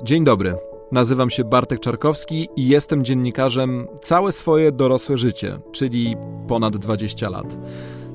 Dzień 0.00 0.24
dobry. 0.24 0.56
Nazywam 0.92 1.30
się 1.30 1.44
Bartek 1.44 1.80
Czarkowski 1.80 2.48
i 2.56 2.68
jestem 2.68 3.04
dziennikarzem 3.04 3.86
całe 4.00 4.32
swoje 4.32 4.72
dorosłe 4.72 5.16
życie, 5.16 5.58
czyli 5.72 6.16
ponad 6.48 6.76
20 6.76 7.28
lat. 7.30 7.58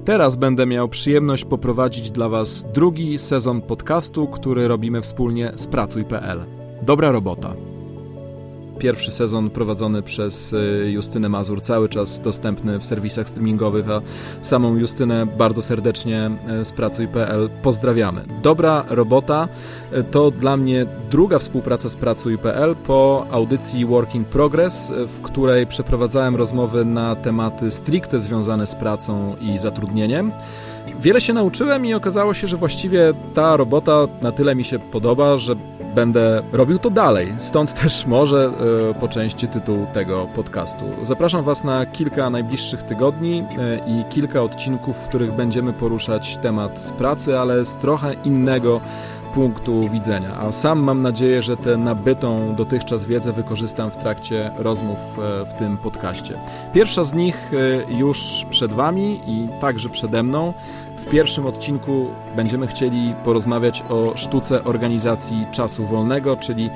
Teraz 0.05 0.35
będę 0.35 0.65
miał 0.65 0.89
przyjemność 0.89 1.45
poprowadzić 1.45 2.11
dla 2.11 2.29
Was 2.29 2.65
drugi 2.73 3.19
sezon 3.19 3.61
podcastu, 3.61 4.27
który 4.27 4.67
robimy 4.67 5.01
wspólnie 5.01 5.51
z 5.55 5.67
Pracuj.pl. 5.67 6.45
Dobra 6.81 7.11
robota. 7.11 7.53
Pierwszy 8.79 9.11
sezon 9.11 9.49
prowadzony 9.49 10.01
przez 10.01 10.53
y, 10.53 10.91
Justynę 10.91 11.29
Mazur, 11.29 11.61
cały 11.61 11.89
czas 11.89 12.19
dostępny 12.19 12.79
w 12.79 12.85
serwisach 12.85 13.29
streamingowych, 13.29 13.89
a 13.89 14.01
samą 14.41 14.75
Justynę 14.75 15.25
bardzo 15.25 15.61
serdecznie 15.61 16.31
y, 16.61 16.65
z 16.65 16.71
Pracuj.pl 16.71 17.49
pozdrawiamy. 17.63 18.23
Dobra 18.43 18.85
robota 18.89 19.47
y, 19.93 20.03
to 20.03 20.31
dla 20.31 20.57
mnie 20.57 20.85
druga 21.11 21.39
współpraca 21.39 21.89
z 21.89 21.95
Pracuj.pl 21.95 22.75
po 22.75 23.25
audycji 23.31 23.85
Work 23.85 24.15
in 24.15 24.25
Progress, 24.25 24.91
w 25.07 25.21
której 25.21 25.67
przeprowadzałem 25.67 26.35
rozmowy 26.35 26.85
na 26.85 27.15
tematy 27.15 27.71
stricte 27.71 28.21
związane 28.21 28.67
z 28.67 28.75
pracą 28.75 29.35
i 29.41 29.57
zatrudnieniem. 29.57 30.31
Wiele 30.99 31.21
się 31.21 31.33
nauczyłem 31.33 31.85
i 31.85 31.93
okazało 31.93 32.33
się, 32.33 32.47
że 32.47 32.57
właściwie 32.57 33.13
ta 33.33 33.57
robota 33.57 34.07
na 34.21 34.31
tyle 34.31 34.55
mi 34.55 34.65
się 34.65 34.79
podoba, 34.79 35.37
że 35.37 35.55
będę 35.95 36.43
robił 36.53 36.79
to 36.79 36.89
dalej. 36.89 37.33
Stąd 37.37 37.73
też 37.81 38.05
może 38.05 38.51
e, 38.91 38.93
po 38.99 39.07
części 39.07 39.47
tytuł 39.47 39.85
tego 39.93 40.27
podcastu. 40.35 40.85
Zapraszam 41.03 41.43
Was 41.43 41.63
na 41.63 41.85
kilka 41.85 42.29
najbliższych 42.29 42.83
tygodni 42.83 43.39
e, 43.39 43.77
i 43.87 44.05
kilka 44.09 44.41
odcinków, 44.41 44.97
w 44.97 45.07
których 45.07 45.31
będziemy 45.33 45.73
poruszać 45.73 46.37
temat 46.37 46.93
pracy, 46.97 47.39
ale 47.39 47.65
z 47.65 47.77
trochę 47.77 48.13
innego 48.13 48.81
punktu 49.37 49.89
widzenia. 49.89 50.37
A 50.39 50.51
sam 50.51 50.79
mam 50.79 51.01
nadzieję, 51.01 51.43
że 51.43 51.57
tę 51.57 51.77
nabytą 51.77 52.55
dotychczas 52.55 53.05
wiedzę 53.05 53.33
wykorzystam 53.33 53.91
w 53.91 53.97
trakcie 53.97 54.51
rozmów 54.57 54.99
e, 54.99 55.45
w 55.45 55.53
tym 55.53 55.77
podcaście. 55.77 56.39
Pierwsza 56.73 57.03
z 57.03 57.13
nich 57.13 57.51
już 57.89 58.45
przed 58.49 58.71
Wami 58.71 59.21
i 59.27 59.49
także 59.61 59.89
przede 59.89 60.23
mną. 60.23 60.53
W 60.97 61.09
pierwszym 61.09 61.45
odcinku 61.45 62.07
będziemy 62.35 62.67
chcieli 62.67 63.13
porozmawiać 63.23 63.83
o 63.89 64.13
sztuce 64.15 64.63
organizacji 64.63 65.45
czasu 65.51 65.85
wolnego, 65.85 66.37
czyli 66.37 66.69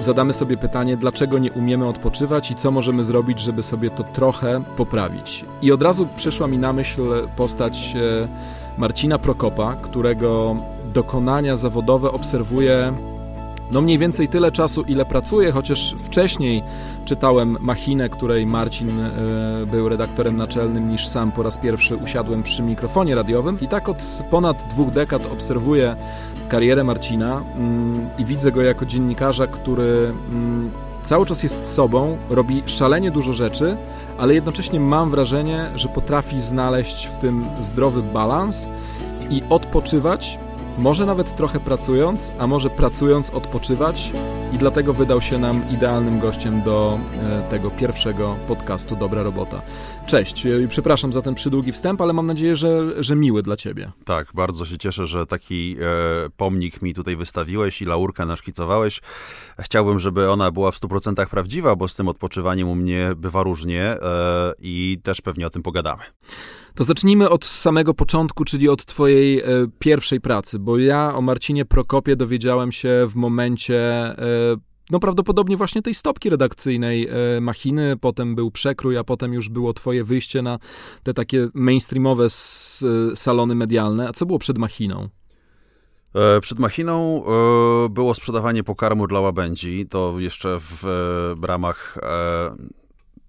zadamy 0.00 0.32
sobie 0.32 0.56
pytanie, 0.56 0.96
dlaczego 0.96 1.38
nie 1.38 1.52
umiemy 1.52 1.86
odpoczywać 1.88 2.50
i 2.50 2.54
co 2.54 2.70
możemy 2.70 3.04
zrobić, 3.04 3.40
żeby 3.40 3.62
sobie 3.62 3.90
to 3.90 4.04
trochę 4.04 4.62
poprawić. 4.76 5.44
I 5.62 5.72
od 5.72 5.82
razu 5.82 6.08
przyszła 6.16 6.46
mi 6.46 6.58
na 6.58 6.72
myśl 6.72 7.28
postać 7.36 7.94
e, 7.96 8.28
Marcina 8.78 9.18
Prokopa, 9.18 9.74
którego 9.74 10.56
dokonania 10.92 11.56
zawodowe 11.56 12.12
obserwuję 12.12 12.92
no 13.72 13.80
mniej 13.80 13.98
więcej 13.98 14.28
tyle 14.28 14.52
czasu, 14.52 14.82
ile 14.82 15.04
pracuję, 15.04 15.52
chociaż 15.52 15.94
wcześniej 15.98 16.62
czytałem 17.04 17.56
machinę, 17.60 18.08
której 18.08 18.46
Marcin 18.46 19.00
e, 19.00 19.12
był 19.66 19.88
redaktorem 19.88 20.36
naczelnym, 20.36 20.88
niż 20.88 21.06
sam 21.06 21.32
po 21.32 21.42
raz 21.42 21.58
pierwszy 21.58 21.96
usiadłem 21.96 22.42
przy 22.42 22.62
mikrofonie 22.62 23.14
radiowym. 23.14 23.58
I 23.60 23.68
tak 23.68 23.88
od 23.88 24.22
ponad 24.30 24.68
dwóch 24.70 24.90
dekad 24.90 25.26
obserwuję 25.32 25.96
karierę 26.48 26.84
Marcina 26.84 27.42
mm, 27.56 28.08
i 28.18 28.24
widzę 28.24 28.52
go 28.52 28.62
jako 28.62 28.86
dziennikarza, 28.86 29.46
który 29.46 30.12
mm, 30.32 30.70
cały 31.02 31.26
czas 31.26 31.42
jest 31.42 31.74
sobą, 31.74 32.18
robi 32.30 32.62
szalenie 32.66 33.10
dużo 33.10 33.32
rzeczy, 33.32 33.76
ale 34.18 34.34
jednocześnie 34.34 34.80
mam 34.80 35.10
wrażenie, 35.10 35.70
że 35.74 35.88
potrafi 35.88 36.40
znaleźć 36.40 37.06
w 37.06 37.16
tym 37.16 37.46
zdrowy 37.60 38.02
balans 38.02 38.68
i 39.30 39.42
odpoczywać 39.50 40.38
może 40.78 41.06
nawet 41.06 41.36
trochę 41.36 41.60
pracując, 41.60 42.32
a 42.38 42.46
może 42.46 42.70
pracując 42.70 43.30
odpoczywać 43.30 44.12
i 44.52 44.58
dlatego 44.58 44.94
wydał 44.94 45.20
się 45.20 45.38
nam 45.38 45.70
idealnym 45.70 46.20
gościem 46.20 46.62
do 46.62 46.98
e, 47.22 47.50
tego 47.50 47.70
pierwszego 47.70 48.36
podcastu 48.48 48.96
Dobra 48.96 49.22
Robota. 49.22 49.62
Cześć, 50.06 50.46
e, 50.46 50.68
przepraszam 50.68 51.12
za 51.12 51.22
ten 51.22 51.34
przydługi 51.34 51.72
wstęp, 51.72 52.00
ale 52.00 52.12
mam 52.12 52.26
nadzieję, 52.26 52.56
że, 52.56 53.02
że 53.02 53.16
miły 53.16 53.42
dla 53.42 53.56
ciebie. 53.56 53.92
Tak, 54.04 54.28
bardzo 54.34 54.66
się 54.66 54.78
cieszę, 54.78 55.06
że 55.06 55.26
taki 55.26 55.76
e, 55.80 56.30
pomnik 56.36 56.82
mi 56.82 56.94
tutaj 56.94 57.16
wystawiłeś 57.16 57.82
i 57.82 57.84
laurkę 57.84 58.26
naszkicowałeś. 58.26 59.00
Chciałbym, 59.58 59.98
żeby 59.98 60.30
ona 60.30 60.50
była 60.50 60.70
w 60.70 60.80
100% 60.80 61.26
prawdziwa, 61.26 61.76
bo 61.76 61.88
z 61.88 61.94
tym 61.94 62.08
odpoczywaniem 62.08 62.68
u 62.68 62.74
mnie 62.74 63.10
bywa 63.16 63.42
różnie 63.42 63.82
e, 63.82 63.98
i 64.58 64.98
też 65.02 65.20
pewnie 65.20 65.46
o 65.46 65.50
tym 65.50 65.62
pogadamy. 65.62 66.02
To 66.74 66.84
zacznijmy 66.84 67.30
od 67.30 67.44
samego 67.44 67.94
początku, 67.94 68.44
czyli 68.44 68.68
od 68.68 68.84
Twojej 68.84 69.40
e, 69.40 69.44
pierwszej 69.78 70.20
pracy, 70.20 70.58
bo 70.58 70.78
ja 70.78 71.14
o 71.14 71.20
Marcinie 71.20 71.64
Prokopie 71.64 72.16
dowiedziałem 72.16 72.72
się 72.72 73.06
w 73.08 73.14
momencie. 73.14 73.78
E, 73.78 74.16
no 74.90 75.00
prawdopodobnie 75.00 75.56
właśnie 75.56 75.82
tej 75.82 75.94
stopki 75.94 76.30
redakcyjnej 76.30 77.08
e, 77.08 77.40
machiny, 77.40 77.96
potem 78.00 78.34
był 78.34 78.50
przekrój, 78.50 78.98
a 78.98 79.04
potem 79.04 79.32
już 79.32 79.48
było 79.48 79.72
twoje 79.72 80.04
wyjście 80.04 80.42
na 80.42 80.58
te 81.02 81.14
takie 81.14 81.48
mainstreamowe 81.54 82.24
s, 82.24 82.84
e, 83.12 83.16
salony 83.16 83.54
medialne. 83.54 84.08
A 84.08 84.12
co 84.12 84.26
było 84.26 84.38
przed 84.38 84.58
machiną? 84.58 85.08
E, 86.14 86.40
przed 86.40 86.58
machiną 86.58 87.24
było 87.90 88.14
sprzedawanie 88.14 88.64
pokarmu 88.64 89.06
dla 89.06 89.20
łabędzi. 89.20 89.86
To 89.90 90.14
jeszcze 90.18 90.58
w, 90.60 90.84
w 91.36 91.44
ramach 91.44 91.98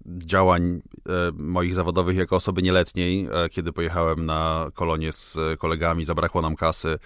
działań 0.06 0.82
e, 1.08 1.10
moich 1.32 1.74
zawodowych 1.74 2.16
jako 2.16 2.36
osoby 2.36 2.62
nieletniej, 2.62 3.28
e, 3.32 3.48
kiedy 3.48 3.72
pojechałem 3.72 4.26
na 4.26 4.70
kolonie 4.74 5.12
z 5.12 5.38
kolegami, 5.58 6.04
zabrakło 6.04 6.42
nam 6.42 6.56
kasy, 6.56 6.98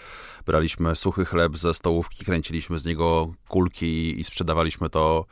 braliśmy 0.46 0.96
suchy 0.96 1.24
chleb 1.24 1.56
ze 1.56 1.74
stołówki, 1.74 2.24
kręciliśmy 2.24 2.78
z 2.78 2.84
niego 2.84 3.32
kulki 3.48 4.20
i 4.20 4.24
sprzedawaliśmy 4.24 4.90
to 4.90 5.26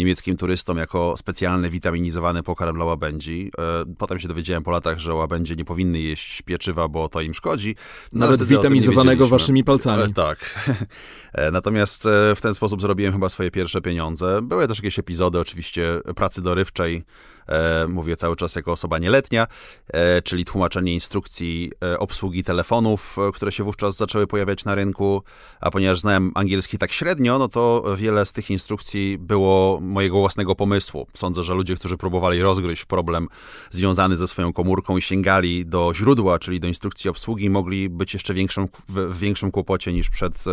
niemieckim 0.00 0.36
turystom 0.36 0.78
jako 0.78 1.14
specjalny 1.16 1.70
witaminizowany 1.70 2.42
pokarm 2.42 2.76
dla 2.76 2.84
łabędzi. 2.84 3.50
E, 3.58 3.94
potem 3.98 4.18
się 4.18 4.28
dowiedziałem 4.28 4.62
po 4.62 4.70
latach, 4.70 4.98
że 4.98 5.14
łabędzie 5.14 5.56
nie 5.56 5.64
powinny 5.64 6.00
jeść 6.00 6.42
pieczywa, 6.42 6.88
bo 6.88 7.08
to 7.08 7.20
im 7.20 7.34
szkodzi. 7.34 7.76
No, 8.12 8.20
Nawet 8.20 8.42
witamizowanego 8.42 9.28
waszymi 9.28 9.64
palcami. 9.64 10.02
E, 10.02 10.08
tak. 10.08 10.38
E, 11.32 11.50
natomiast 11.50 12.08
w 12.36 12.40
ten 12.42 12.54
sposób 12.54 12.80
zrobiłem 12.80 13.12
chyba 13.12 13.28
swoje 13.28 13.50
pierwsze 13.50 13.80
pieniądze. 13.80 14.42
Były 14.42 14.68
też 14.68 14.78
jakieś 14.78 14.98
epizody 14.98 15.38
oczywiście 15.38 16.00
pracy 16.16 16.42
dorywczej, 16.42 17.04
mówię 17.88 18.16
cały 18.16 18.36
czas 18.36 18.54
jako 18.54 18.72
osoba 18.72 18.98
nieletnia, 18.98 19.46
e, 19.92 20.22
czyli 20.22 20.44
tłumaczenie 20.44 20.94
instrukcji 20.94 21.72
e, 21.84 21.98
obsługi 21.98 22.44
telefonów, 22.44 23.16
które 23.34 23.52
się 23.52 23.64
wówczas 23.64 23.96
zaczęły 23.96 24.26
pojawiać 24.26 24.64
na 24.64 24.74
rynku, 24.74 25.22
a 25.60 25.70
ponieważ 25.70 26.00
znałem 26.00 26.32
angielski 26.34 26.78
tak 26.78 26.92
średnio, 26.92 27.38
no 27.38 27.48
to 27.48 27.84
wiele 27.96 28.26
z 28.26 28.32
tych 28.32 28.50
instrukcji 28.50 29.18
było 29.18 29.80
mojego 29.80 30.18
własnego 30.18 30.54
pomysłu. 30.54 31.06
Sądzę, 31.14 31.42
że 31.42 31.54
ludzie, 31.54 31.76
którzy 31.76 31.96
próbowali 31.96 32.42
rozgryźć 32.42 32.84
problem 32.84 33.28
związany 33.70 34.16
ze 34.16 34.28
swoją 34.28 34.52
komórką 34.52 34.96
i 34.96 35.02
sięgali 35.02 35.66
do 35.66 35.92
źródła, 35.94 36.38
czyli 36.38 36.60
do 36.60 36.68
instrukcji 36.68 37.10
obsługi, 37.10 37.50
mogli 37.50 37.88
być 37.88 38.14
jeszcze 38.14 38.34
większym, 38.34 38.68
w 38.88 39.18
większym 39.18 39.50
kłopocie 39.50 39.92
niż 39.92 40.10
przed 40.10 40.44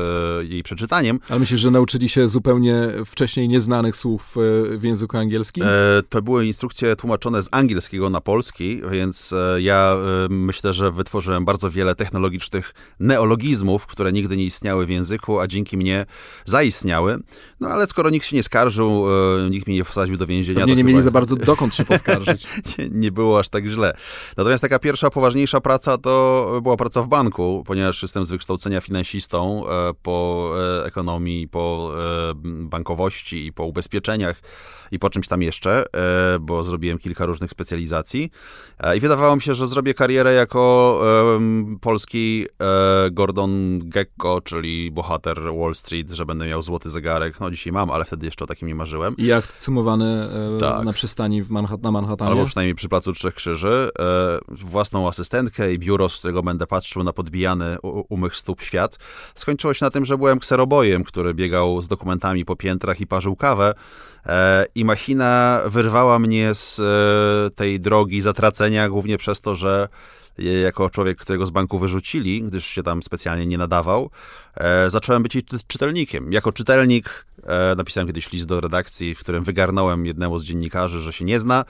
jej 0.50 0.64
przeczytaniem. 0.64 1.20
Ale 1.30 1.40
myślisz, 1.40 1.60
że 1.60 1.72
nauczyli 1.72 2.10
się 2.10 2.28
zupełnie 2.28 2.94
wcześniej 3.06 3.50
nieznanych 3.50 3.96
słów 3.96 4.36
w 4.78 4.84
języku 4.84 5.18
angielskim? 5.18 5.64
To 6.10 6.22
były 6.22 6.46
instrukcje 6.46 6.87
tłumaczone 6.96 7.44
z 7.44 7.50
angielskiego 7.52 8.10
na 8.10 8.22
polski, 8.22 8.82
więc 8.92 9.34
e, 9.34 9.62
ja 9.62 9.96
e, 9.96 10.28
myślę, 10.30 10.74
że 10.74 10.92
wytworzyłem 10.92 11.46
bardzo 11.46 11.72
wiele 11.72 11.96
technologicznych 11.96 12.74
neologizmów, 13.00 13.86
które 13.86 14.12
nigdy 14.12 14.38
nie 14.38 14.44
istniały 14.44 14.86
w 14.86 14.90
języku, 14.90 15.40
a 15.40 15.48
dzięki 15.48 15.78
mnie 15.78 16.06
zaistniały. 16.46 17.18
No 17.60 17.68
ale 17.70 17.88
skoro 17.88 18.10
nikt 18.10 18.26
się 18.26 18.36
nie 18.36 18.44
skarżył, 18.44 19.06
e, 19.46 19.50
nikt 19.50 19.68
mnie 19.68 19.76
nie 19.76 19.84
wsadził 19.84 20.18
do 20.18 20.28
więzienia. 20.28 20.60
Pewnie 20.60 20.76
nie 20.76 20.82
chyba... 20.82 20.90
mieli 20.90 21.02
za 21.02 21.12
bardzo 21.12 21.36
dokąd 21.36 21.76
się 21.76 21.86
poskarżyć. 21.94 22.48
nie, 22.78 22.90
nie 22.90 23.12
było 23.12 23.40
aż 23.40 23.50
tak 23.50 23.68
źle. 23.68 23.94
Natomiast 24.38 24.62
taka 24.62 24.80
pierwsza, 24.80 25.10
poważniejsza 25.10 25.62
praca 25.62 25.98
to 25.98 26.60
była 26.64 26.78
praca 26.78 27.02
w 27.02 27.08
banku, 27.08 27.64
ponieważ 27.68 28.02
jestem 28.02 28.26
z 28.26 28.32
wykształcenia 28.32 28.82
finansistą 28.82 29.64
po 30.02 30.52
ekonomii, 30.86 31.48
po 31.48 31.92
bankowości 32.44 33.46
i 33.46 33.54
po 33.54 33.64
ubezpieczeniach 33.64 34.42
i 34.92 35.00
po 35.00 35.10
czymś 35.10 35.28
tam 35.28 35.42
jeszcze, 35.42 35.84
bo 36.40 36.64
zrobiłem 36.68 36.98
kilka 36.98 37.26
różnych 37.26 37.52
specjalizacji 37.52 38.32
e, 38.80 38.98
i 38.98 39.00
wydawało 39.00 39.36
mi 39.36 39.42
się, 39.42 39.54
że 39.54 39.68
zrobię 39.68 39.94
karierę 39.94 40.34
jako 40.34 41.00
um, 41.34 41.78
polski 41.82 42.46
e, 42.60 43.12
Gordon 43.12 43.80
Gekko, 43.84 44.42
czyli 44.42 44.92
bohater 44.92 45.42
Wall 45.62 45.76
Street, 45.76 46.12
że 46.12 46.26
będę 46.26 46.48
miał 46.48 46.62
złoty 46.62 46.90
zegarek. 46.90 47.40
No 47.40 47.52
dzisiaj 47.52 47.74
mam, 47.74 47.92
ale 47.92 48.06
wtedy 48.06 48.26
jeszcze 48.26 48.44
o 48.44 48.48
takim 48.48 48.68
nie 48.68 48.76
marzyłem. 48.76 49.18
I 49.18 49.26
jacht 49.26 49.58
cumowany 49.58 50.30
e, 50.56 50.58
tak. 50.58 50.86
na 50.86 50.94
przystani 50.94 51.44
w 51.44 51.52
na 51.52 51.92
Manhattanie. 51.92 52.32
Albo 52.32 52.46
przynajmniej 52.46 52.76
przy 52.76 52.90
Placu 52.90 53.14
Trzech 53.14 53.34
Krzyży. 53.34 53.90
E, 54.00 54.40
własną 54.48 55.08
asystentkę 55.08 55.74
i 55.74 55.80
biuro, 55.80 56.10
z 56.10 56.18
którego 56.18 56.44
będę 56.44 56.68
patrzył 56.68 57.04
na 57.04 57.14
podbijany 57.14 57.78
u, 57.84 58.06
u 58.10 58.18
mych 58.18 58.36
stóp 58.36 58.62
świat. 58.62 58.98
Skończyło 59.36 59.74
się 59.74 59.86
na 59.86 59.90
tym, 59.90 60.06
że 60.06 60.18
byłem 60.18 60.40
kserobojem, 60.40 61.04
który 61.04 61.34
biegał 61.34 61.82
z 61.82 61.88
dokumentami 61.88 62.46
po 62.46 62.56
piętrach 62.56 63.02
i 63.02 63.08
parzył 63.08 63.36
kawę. 63.36 63.74
E, 64.26 64.66
I 64.76 64.86
machina 64.86 65.62
wyrwała 65.66 66.20
mnie 66.20 66.54
e, 66.80 67.50
tej 67.56 67.80
drogi 67.80 68.22
zatracenia, 68.22 68.90
głównie 68.90 69.18
przez 69.18 69.42
to, 69.42 69.56
że 69.56 69.88
jako 70.64 70.90
człowiek, 70.90 71.18
którego 71.18 71.46
z 71.46 71.50
banku 71.50 71.80
wyrzucili, 71.80 72.44
gdyż 72.44 72.66
się 72.66 72.84
tam 72.84 73.04
specjalnie 73.04 73.46
nie 73.46 73.58
nadawał, 73.58 74.10
e, 74.56 74.90
zacząłem 74.90 75.24
być 75.24 75.38
czytelnikiem. 75.68 76.32
Jako 76.32 76.52
czytelnik 76.52 77.26
E, 77.48 77.76
napisałem 77.76 78.08
kiedyś 78.08 78.32
list 78.32 78.46
do 78.46 78.62
redakcji, 78.62 79.16
w 79.16 79.20
którym 79.20 79.44
wygarnąłem 79.44 80.06
jednemu 80.06 80.40
z 80.40 80.46
dziennikarzy, 80.46 81.00
że 81.00 81.14
się 81.14 81.26
nie 81.26 81.40
zna. 81.40 81.66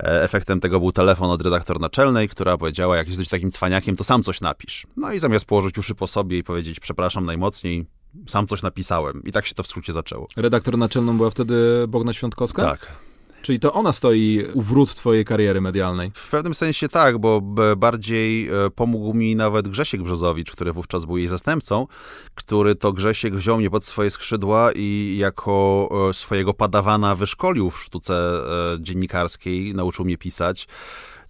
E, 0.00 0.22
efektem 0.22 0.60
tego 0.60 0.80
był 0.80 0.92
telefon 0.92 1.30
od 1.30 1.42
redaktor 1.42 1.80
naczelnej, 1.80 2.28
która 2.28 2.58
powiedziała, 2.58 2.96
jak 2.96 3.08
jesteś 3.08 3.28
takim 3.28 3.50
cwaniakiem, 3.50 3.96
to 3.96 4.04
sam 4.04 4.22
coś 4.22 4.40
napisz. 4.40 4.86
No 4.96 5.12
i 5.12 5.18
zamiast 5.18 5.44
położyć 5.44 5.78
uszy 5.78 5.94
po 5.94 6.06
sobie 6.06 6.38
i 6.38 6.44
powiedzieć, 6.44 6.80
przepraszam 6.80 7.24
najmocniej, 7.24 7.86
sam 8.26 8.46
coś 8.46 8.62
napisałem. 8.62 9.22
I 9.24 9.32
tak 9.32 9.46
się 9.46 9.54
to 9.54 9.62
w 9.62 9.66
skrócie 9.66 9.92
zaczęło. 9.92 10.26
Redaktor 10.36 10.78
naczelną 10.78 11.16
była 11.16 11.30
wtedy 11.30 11.84
Bogna 11.88 12.12
Świątkowska? 12.12 12.62
Tak. 12.62 13.09
Czyli 13.42 13.60
to 13.60 13.72
ona 13.72 13.92
stoi 13.92 14.46
u 14.54 14.62
wrót 14.62 14.94
twojej 14.94 15.24
kariery 15.24 15.60
medialnej. 15.60 16.10
W 16.14 16.30
pewnym 16.30 16.54
sensie 16.54 16.88
tak, 16.88 17.18
bo 17.18 17.40
bardziej 17.76 18.48
e, 18.48 18.70
pomógł 18.74 19.14
mi 19.14 19.36
nawet 19.36 19.68
Grzesiek 19.68 20.02
Brzozowicz, 20.02 20.52
który 20.52 20.72
wówczas 20.72 21.04
był 21.04 21.16
jej 21.16 21.28
zastępcą, 21.28 21.86
który 22.34 22.74
to 22.74 22.92
Grzesiek 22.92 23.34
wziął 23.34 23.58
mnie 23.58 23.70
pod 23.70 23.84
swoje 23.84 24.10
skrzydła 24.10 24.70
i 24.76 25.16
jako 25.18 25.88
e, 26.10 26.14
swojego 26.14 26.54
padawana 26.54 27.14
wyszkolił 27.14 27.70
w 27.70 27.82
sztuce 27.82 28.14
e, 28.14 28.82
dziennikarskiej, 28.82 29.74
nauczył 29.74 30.04
mnie 30.04 30.18
pisać. 30.18 30.68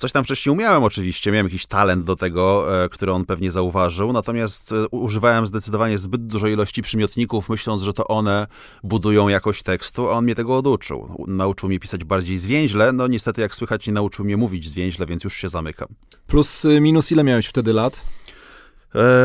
Coś 0.00 0.12
tam 0.12 0.25
wcześniej 0.25 0.52
umiałem 0.52 0.85
oczywiście, 0.85 1.31
miałem 1.31 1.47
jakiś 1.47 1.67
talent 1.67 2.05
do 2.05 2.17
tego, 2.17 2.67
e, 2.85 2.88
który 2.88 3.12
on 3.12 3.25
pewnie 3.25 3.50
zauważył, 3.50 4.12
natomiast 4.12 4.73
e, 4.73 4.88
używałem 4.88 5.47
zdecydowanie 5.47 5.99
zbyt 5.99 6.26
dużej 6.26 6.52
ilości 6.52 6.82
przymiotników, 6.82 7.49
myśląc, 7.49 7.82
że 7.82 7.93
to 7.93 8.05
one 8.05 8.47
budują 8.85 9.29
jakość 9.29 9.62
tekstu, 9.62 10.08
a 10.08 10.12
on 10.12 10.25
mnie 10.25 10.35
tego 10.35 10.56
oduczył. 10.56 11.25
Nauczył 11.26 11.69
mnie 11.69 11.79
pisać 11.79 12.05
bardziej 12.05 12.38
zwięźle, 12.38 12.93
no 12.93 13.06
niestety 13.06 13.41
jak 13.41 13.55
słychać 13.55 13.87
nie 13.87 13.93
nauczył 13.93 14.25
mnie 14.25 14.37
mówić 14.37 14.69
zwięźle, 14.69 15.06
więc 15.06 15.25
już 15.25 15.35
się 15.35 15.49
zamykam. 15.49 15.88
Plus 16.26 16.64
y, 16.64 16.81
minus 16.81 17.12
ile 17.12 17.25
miałeś 17.25 17.47
wtedy 17.47 17.73
lat? 17.73 18.05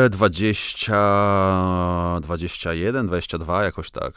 20, 0.10 2.20
21, 2.22 3.08
22, 3.08 3.64
jakoś 3.64 3.92
tak. 3.92 4.14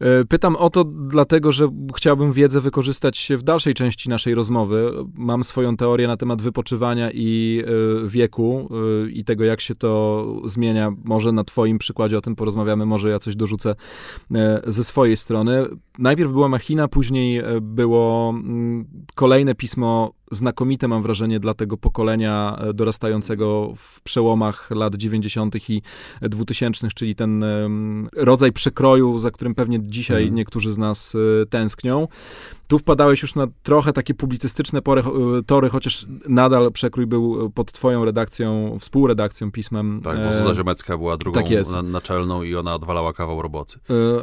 E, 0.00 0.24
pytam 0.24 0.56
o 0.56 0.70
to 0.70 0.84
dlatego, 0.84 1.52
że 1.52 1.68
chciałbym 1.96 2.32
wiedzę 2.32 2.60
wykorzystać 2.60 3.28
w 3.36 3.42
dalszej 3.42 3.74
części 3.74 4.08
naszej 4.08 4.34
rozmowy. 4.34 4.92
Mam 5.14 5.44
swoją 5.44 5.76
teorię 5.76 6.06
na 6.06 6.16
temat 6.16 6.42
wypoczywania 6.42 7.10
i 7.10 7.62
e, 7.66 8.08
wieku 8.08 8.68
e, 9.06 9.10
i 9.10 9.24
tego, 9.24 9.44
jak 9.44 9.60
się 9.60 9.74
to 9.74 10.26
zmienia. 10.44 10.92
Może 11.04 11.32
na 11.32 11.44
Twoim 11.44 11.78
przykładzie 11.78 12.18
o 12.18 12.20
tym 12.20 12.36
porozmawiamy, 12.36 12.86
może 12.86 13.10
ja 13.10 13.18
coś 13.18 13.36
dorzucę 13.36 13.74
ze 14.66 14.84
swojej 14.84 15.16
strony. 15.16 15.64
Najpierw 15.98 16.32
była 16.32 16.48
machina, 16.48 16.88
później 16.88 17.42
było 17.60 18.30
mm, 18.30 18.84
kolejne 19.14 19.54
pismo 19.54 20.12
znakomite, 20.34 20.88
mam 20.88 21.02
wrażenie, 21.02 21.40
dla 21.40 21.54
tego 21.54 21.76
pokolenia 21.76 22.56
e, 22.60 22.74
dorastającego 22.74 23.72
w 23.76 24.02
przełomach 24.02 24.70
lat 24.70 24.94
90. 24.94 25.70
i 25.70 25.82
2000, 26.22 26.88
czyli 26.94 27.14
ten 27.14 27.44
rodzaj 28.16 28.52
przekroju, 28.52 29.18
za 29.18 29.30
którym 29.30 29.54
pewnie 29.54 29.80
dzisiaj 29.82 30.22
mm. 30.22 30.34
niektórzy 30.34 30.72
z 30.72 30.78
nas 30.78 31.16
e, 31.42 31.46
tęsknią. 31.46 32.08
Tu 32.66 32.78
wpadałeś 32.78 33.22
już 33.22 33.34
na 33.34 33.46
trochę 33.62 33.92
takie 33.92 34.14
publicystyczne 34.14 34.82
pory, 34.82 35.02
e, 35.02 35.42
tory, 35.46 35.70
chociaż 35.70 36.06
nadal 36.28 36.72
przekrój 36.72 37.06
był 37.06 37.50
pod 37.50 37.72
twoją 37.72 38.04
redakcją, 38.04 38.76
współredakcją, 38.80 39.52
pismem. 39.52 40.00
Tak, 40.04 40.24
bo 40.24 40.32
Zuza 40.32 40.54
Ziemecka 40.54 40.98
była 40.98 41.16
drugą 41.16 41.40
tak 41.42 41.50
naczelną 41.84 42.42
i 42.42 42.56
ona 42.56 42.74
odwalała 42.74 43.12
kawał 43.12 43.42
roboty. 43.42 43.78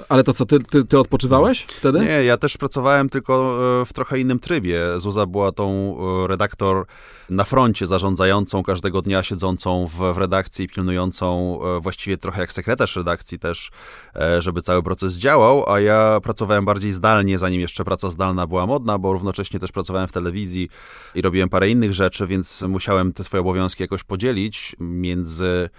Ale 0.10 0.24
to 0.24 0.34
co, 0.34 0.46
ty, 0.46 0.60
ty, 0.60 0.86
ty 0.86 1.00
odpoczywałeś 1.00 1.68
no. 1.68 1.74
wtedy? 1.78 2.00
Nie, 2.00 2.24
ja 2.24 2.38
też 2.38 2.58
pracowałem 2.58 3.10
tylko 3.10 3.58
w 3.86 3.94
trochę 3.94 4.20
innym 4.20 4.40
trybie. 4.40 4.80
Zuza 4.98 5.26
była 5.26 5.52
tą 5.52 5.98
redaktor 6.28 6.86
na 7.32 7.44
froncie, 7.44 7.88
zarządzającą 7.88 8.64
każdego 8.64 9.02
dnia, 9.02 9.24
siedzącą 9.24 9.88
w, 9.88 10.14
w 10.14 10.18
redakcji, 10.18 10.68
pilnującą 10.68 11.60
e, 11.64 11.82
właściwie 11.82 12.18
trochę 12.18 12.42
jak 12.42 12.54
sekretarz 12.54 12.96
redakcji 12.96 13.40
też, 13.40 13.72
e, 14.16 14.42
żeby 14.42 14.62
cały 14.62 14.84
proces 14.84 15.14
działał, 15.14 15.70
a 15.70 15.80
ja 15.80 16.20
pracowałem 16.24 16.66
bardziej 16.66 16.92
zdalnie, 16.92 17.38
zanim 17.38 17.62
jeszcze 17.62 17.86
praca 17.86 18.10
zdalna 18.10 18.31
była 18.48 18.66
modna, 18.66 18.98
bo 18.98 19.14
równocześnie 19.14 19.60
też 19.60 19.72
pracowałem 19.72 20.08
w 20.08 20.12
telewizji 20.12 20.70
i 21.16 21.22
robiłem 21.22 21.50
parę 21.50 21.70
innych 21.70 21.94
rzeczy, 21.94 22.28
więc 22.28 22.62
musiałem 22.62 23.14
te 23.14 23.24
swoje 23.24 23.42
obowiązki 23.42 23.84
jakoś 23.84 24.04
podzielić 24.04 24.76
między 24.80 25.70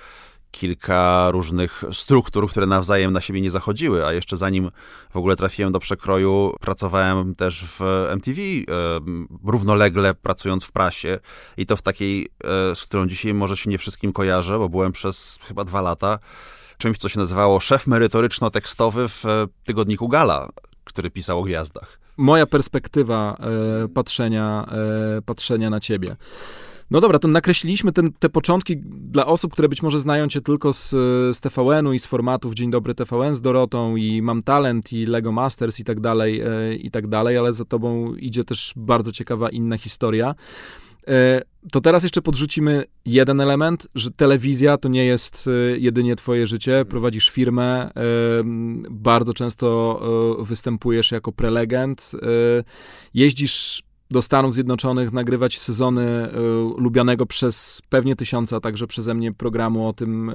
kilka 0.52 1.30
różnych 1.30 1.84
struktur, 1.92 2.50
które 2.50 2.66
nawzajem 2.66 3.12
na 3.12 3.20
siebie 3.20 3.40
nie 3.40 3.50
zachodziły, 3.50 4.06
a 4.06 4.12
jeszcze 4.12 4.36
zanim 4.36 4.70
w 5.10 5.16
ogóle 5.16 5.36
trafiłem 5.36 5.72
do 5.72 5.80
przekroju, 5.80 6.54
pracowałem 6.60 7.34
też 7.34 7.64
w 7.64 7.80
MTV, 8.10 8.40
równolegle 9.44 10.14
pracując 10.14 10.64
w 10.64 10.72
prasie 10.72 11.18
i 11.56 11.66
to 11.66 11.76
w 11.76 11.82
takiej, 11.82 12.28
e, 12.44 12.74
z 12.74 12.82
którą 12.84 13.06
dzisiaj 13.06 13.34
może 13.34 13.56
się 13.56 13.70
nie 13.70 13.78
wszystkim 13.78 14.12
kojarzę, 14.12 14.58
bo 14.58 14.68
byłem 14.68 14.92
przez 14.92 15.38
chyba 15.48 15.64
dwa 15.64 15.80
lata 15.80 16.18
czymś, 16.78 16.98
co 16.98 17.08
się 17.08 17.18
nazywało 17.18 17.60
szef 17.60 17.86
merytoryczno-tekstowy 17.86 19.08
w 19.08 19.26
e, 19.26 19.46
tygodniku 19.64 20.08
Gala, 20.08 20.48
który 20.84 21.10
pisał 21.10 21.38
o 21.38 21.42
gwiazdach. 21.42 22.01
Moja 22.22 22.46
perspektywa 22.46 23.36
e, 23.84 23.88
patrzenia, 23.88 24.66
e, 25.18 25.22
patrzenia 25.22 25.70
na 25.70 25.80
ciebie. 25.80 26.16
No 26.90 27.00
dobra, 27.00 27.18
to 27.18 27.28
nakreśliliśmy 27.28 27.92
ten, 27.92 28.12
te 28.12 28.28
początki 28.28 28.76
dla 28.86 29.26
osób, 29.26 29.52
które 29.52 29.68
być 29.68 29.82
może 29.82 29.98
znają 29.98 30.28
cię 30.28 30.40
tylko 30.40 30.72
z, 30.72 30.90
z 31.36 31.40
TVN-u 31.40 31.92
i 31.92 31.98
z 31.98 32.06
formatów 32.06 32.54
Dzień 32.54 32.70
Dobry 32.70 32.94
TVN 32.94 33.34
z 33.34 33.40
Dorotą 33.40 33.96
i 33.96 34.22
Mam 34.22 34.42
Talent 34.42 34.92
i 34.92 35.06
Lego 35.06 35.32
Masters 35.32 35.80
i 35.80 35.84
tak 35.84 36.00
dalej, 36.00 36.40
e, 36.40 36.74
i 36.74 36.90
tak 36.90 37.06
dalej, 37.06 37.38
ale 37.38 37.52
za 37.52 37.64
tobą 37.64 38.14
idzie 38.14 38.44
też 38.44 38.72
bardzo 38.76 39.12
ciekawa 39.12 39.50
inna 39.50 39.78
historia. 39.78 40.34
E, 41.08 41.42
to 41.72 41.80
teraz 41.80 42.02
jeszcze 42.02 42.22
podrzucimy 42.22 42.84
jeden 43.04 43.40
element, 43.40 43.88
że 43.94 44.10
telewizja 44.10 44.78
to 44.78 44.88
nie 44.88 45.04
jest 45.04 45.48
e, 45.48 45.78
jedynie 45.78 46.16
twoje 46.16 46.46
życie. 46.46 46.84
Prowadzisz 46.88 47.30
firmę, 47.30 47.90
bardzo 48.90 49.32
często 49.32 50.00
występujesz 50.38 51.12
jako 51.12 51.32
prelegent, 51.32 52.12
jeździsz 53.14 53.82
do 54.10 54.22
Stanów 54.22 54.54
Zjednoczonych 54.54 55.12
nagrywać 55.12 55.58
sezony 55.58 56.28
lubianego 56.76 57.26
przez 57.26 57.82
pewnie 57.88 58.16
tysiąca, 58.16 58.60
także 58.60 58.86
przeze 58.86 59.14
mnie 59.14 59.32
programu 59.32 59.88
o 59.88 59.92
tym, 59.92 60.32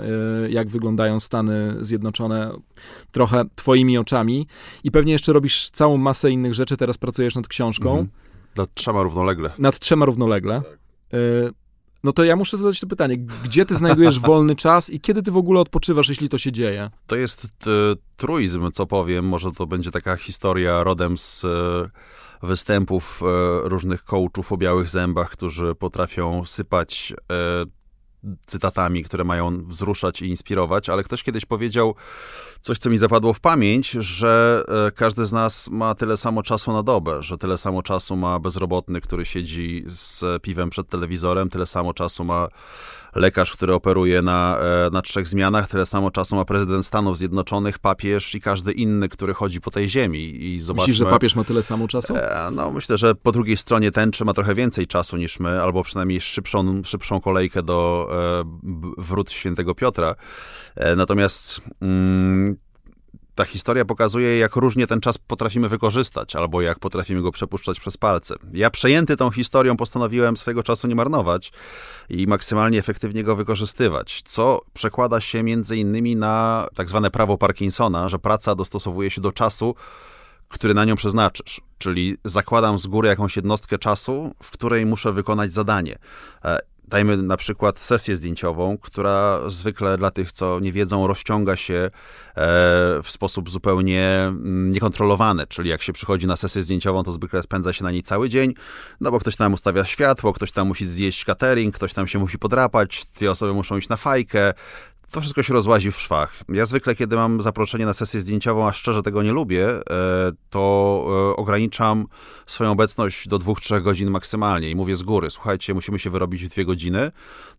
jak 0.50 0.70
wyglądają 0.70 1.20
Stany 1.20 1.76
Zjednoczone 1.80 2.52
trochę 3.12 3.44
twoimi 3.56 3.98
oczami. 3.98 4.48
I 4.84 4.92
pewnie 4.92 5.12
jeszcze 5.12 5.34
robisz 5.34 5.70
całą 5.70 5.98
masę 5.98 6.32
innych 6.32 6.54
rzeczy. 6.54 6.78
Teraz 6.78 6.98
pracujesz 6.98 7.36
nad 7.36 7.48
książką. 7.48 7.90
Mhm. 7.90 8.27
Nad 8.58 8.74
trzema 8.74 9.04
równolegle. 9.04 9.52
Nad 9.60 9.80
trzema 9.80 10.06
równolegle. 10.06 10.62
Tak. 10.62 11.20
Y, 11.20 11.52
no 12.04 12.14
to 12.14 12.24
ja 12.24 12.36
muszę 12.36 12.58
zadać 12.58 12.80
to 12.80 12.88
pytanie. 12.88 13.18
Gdzie 13.44 13.66
ty 13.66 13.76
znajdujesz 13.76 14.20
wolny 14.30 14.56
czas 14.56 14.90
i 14.90 15.00
kiedy 15.00 15.24
ty 15.24 15.32
w 15.32 15.38
ogóle 15.38 15.60
odpoczywasz, 15.60 16.10
jeśli 16.10 16.30
to 16.30 16.38
się 16.38 16.52
dzieje? 16.52 16.90
To 17.08 17.16
jest 17.16 17.48
truizm, 18.18 18.72
co 18.72 18.86
powiem. 18.86 19.26
Może 19.26 19.52
to 19.52 19.68
będzie 19.68 19.92
taka 19.92 20.16
historia 20.16 20.84
rodem 20.84 21.18
z 21.18 21.46
występów 22.44 23.22
e, 23.24 23.70
różnych 23.70 24.04
coachów 24.04 24.52
o 24.52 24.58
białych 24.58 24.90
zębach, 24.90 25.30
którzy 25.30 25.76
potrafią 25.76 26.46
sypać 26.46 27.14
e, 27.32 27.36
cytatami, 28.48 29.04
które 29.04 29.24
mają 29.24 29.66
wzruszać 29.66 30.22
i 30.22 30.28
inspirować, 30.28 30.90
ale 30.90 31.04
ktoś 31.04 31.24
kiedyś 31.24 31.46
powiedział 31.46 31.96
coś, 32.62 32.78
co 32.78 32.90
mi 32.90 32.98
zapadło 32.98 33.34
w 33.34 33.40
pamięć, 33.40 33.92
że 33.92 34.64
e, 34.88 34.92
każdy 34.92 35.26
z 35.26 35.32
nas 35.32 35.70
ma 35.70 35.96
tyle 35.96 36.18
samo 36.18 36.44
czasu 36.44 36.74
na 36.74 36.84
dobę, 36.84 37.24
że 37.24 37.38
tyle 37.38 37.58
samo 37.58 37.84
czasu 37.84 38.16
ma 38.16 38.40
bezrobotny, 38.40 39.02
który 39.02 39.26
siedzi 39.26 39.84
z 39.88 40.24
piwem 40.42 40.70
przed 40.70 40.90
telewizorem, 40.90 41.50
tyle 41.50 41.66
samo 41.66 41.94
czasu 41.94 42.24
ma 42.24 42.48
lekarz, 43.16 43.54
który 43.54 43.74
operuje 43.74 44.22
na, 44.22 44.58
e, 44.58 44.90
na 44.92 45.02
trzech 45.02 45.28
zmianach, 45.28 45.70
tyle 45.70 45.86
samo 45.86 46.12
czasu 46.12 46.36
ma 46.36 46.46
prezydent 46.46 46.86
Stanów 46.86 47.18
Zjednoczonych, 47.18 47.80
papież 47.80 48.36
i 48.36 48.42
każdy 48.42 48.72
inny, 48.72 49.10
który 49.10 49.34
chodzi 49.34 49.62
po 49.62 49.72
tej 49.72 49.90
ziemi. 49.90 50.46
I 50.46 50.60
zobaczmy, 50.60 50.82
Myślisz, 50.82 50.98
że 50.98 51.06
papież 51.06 51.36
ma 51.36 51.44
tyle 51.44 51.64
samo 51.64 51.88
czasu? 51.88 52.16
E, 52.16 52.50
no, 52.52 52.72
myślę, 52.72 52.98
że 52.98 53.16
po 53.16 53.32
drugiej 53.32 53.58
stronie 53.58 53.92
tęczy 53.92 54.26
ma 54.26 54.34
trochę 54.34 54.56
więcej 54.56 54.88
czasu 54.88 55.18
niż 55.18 55.40
my, 55.40 55.62
albo 55.62 55.84
przynajmniej 55.84 56.22
szybszą, 56.22 56.82
szybszą 56.84 57.22
kolejkę 57.22 57.64
do 57.64 58.10
wrót 58.98 59.32
świętego 59.32 59.76
Piotra. 59.76 60.16
E, 60.76 60.96
natomiast 60.96 61.62
mm, 61.82 62.58
ta 63.38 63.46
historia 63.46 63.86
pokazuje, 63.86 64.38
jak 64.38 64.56
różnie 64.56 64.88
ten 64.88 65.00
czas 65.00 65.18
potrafimy 65.18 65.70
wykorzystać, 65.70 66.36
albo 66.36 66.62
jak 66.62 66.80
potrafimy 66.80 67.22
go 67.22 67.32
przepuszczać 67.32 67.80
przez 67.80 67.98
palce. 67.98 68.36
Ja 68.54 68.70
przejęty 68.70 69.18
tą 69.18 69.32
historią 69.32 69.78
postanowiłem 69.78 70.38
swojego 70.38 70.64
czasu 70.64 70.88
nie 70.88 70.96
marnować 70.96 71.52
i 72.10 72.28
maksymalnie 72.28 72.80
efektywnie 72.80 73.24
go 73.24 73.36
wykorzystywać, 73.36 74.22
co 74.26 74.62
przekłada 74.74 75.22
się 75.22 75.44
między 75.44 75.78
innymi 75.78 76.16
na 76.16 76.68
tak 76.76 76.90
zwane 76.90 77.12
prawo 77.12 77.38
Parkinsona, 77.38 78.10
że 78.10 78.20
praca 78.20 78.56
dostosowuje 78.56 79.10
się 79.10 79.22
do 79.22 79.32
czasu, 79.32 79.76
który 80.48 80.74
na 80.74 80.86
nią 80.86 80.96
przeznaczysz. 80.96 81.62
Czyli 81.78 82.18
zakładam 82.26 82.80
z 82.80 82.88
góry 82.88 83.08
jakąś 83.10 83.36
jednostkę 83.36 83.78
czasu, 83.78 84.36
w 84.44 84.52
której 84.52 84.86
muszę 84.86 85.14
wykonać 85.14 85.54
zadanie. 85.54 85.96
Dajmy 86.88 87.18
na 87.18 87.38
przykład 87.38 87.80
sesję 87.80 88.16
zdjęciową, 88.16 88.78
która 88.78 89.40
zwykle 89.48 89.98
dla 89.98 90.12
tych, 90.12 90.32
co 90.32 90.60
nie 90.60 90.72
wiedzą, 90.72 91.08
rozciąga 91.08 91.56
się 91.56 91.74
e, 91.74 91.90
w 93.04 93.08
sposób 93.08 93.50
zupełnie 93.50 94.26
mm, 94.28 94.72
niekontrolowany, 94.72 95.48
czyli 95.48 95.70
jak 95.70 95.82
się 95.82 95.94
przychodzi 95.94 96.28
na 96.28 96.36
sesję 96.36 96.64
zdjęciową, 96.64 97.04
to 97.04 97.12
zwykle 97.12 97.44
spędza 97.44 97.74
się 97.74 97.84
na 97.84 97.92
niej 97.92 98.04
cały 98.04 98.30
dzień, 98.30 98.54
no 99.02 99.12
bo 99.12 99.20
ktoś 99.20 99.36
tam 99.36 99.54
ustawia 99.54 99.86
światło, 99.86 100.34
ktoś 100.34 100.52
tam 100.52 100.68
musi 100.68 100.86
zjeść 100.86 101.26
catering, 101.26 101.76
ktoś 101.76 101.94
tam 101.94 102.08
się 102.08 102.20
musi 102.20 102.40
podrapać, 102.40 103.06
dwie 103.16 103.32
osoby 103.32 103.54
muszą 103.54 103.78
iść 103.78 103.90
na 103.90 103.98
fajkę, 103.98 104.54
to 105.12 105.22
wszystko 105.22 105.44
się 105.44 105.54
rozłazi 105.54 105.92
w 105.92 105.98
szwach. 105.98 106.34
Ja 106.50 106.66
zwykle, 106.66 106.96
kiedy 106.96 107.16
mam 107.16 107.42
zaproszenie 107.42 107.86
na 107.86 107.94
sesję 107.94 108.20
zdjęciową, 108.20 108.68
a 108.68 108.74
szczerze 108.74 109.04
tego 109.04 109.24
nie 109.24 109.32
lubię, 109.32 109.70
e, 109.70 109.82
to 110.50 111.06
e, 111.32 111.36
ograniczam 111.36 112.06
swoją 112.46 112.72
obecność 112.72 113.28
do 113.28 113.38
dwóch, 113.38 113.62
trzech 113.62 113.84
godzin 113.84 114.10
maksymalnie 114.10 114.70
i 114.70 114.76
mówię 114.76 114.96
z 114.96 115.04
góry, 115.04 115.30
słuchajcie, 115.30 115.74
musimy 115.74 116.00
się 116.00 116.10
wyrobić 116.10 116.46
w 116.46 116.50
dwie 116.50 116.66
godziny. 116.66 117.12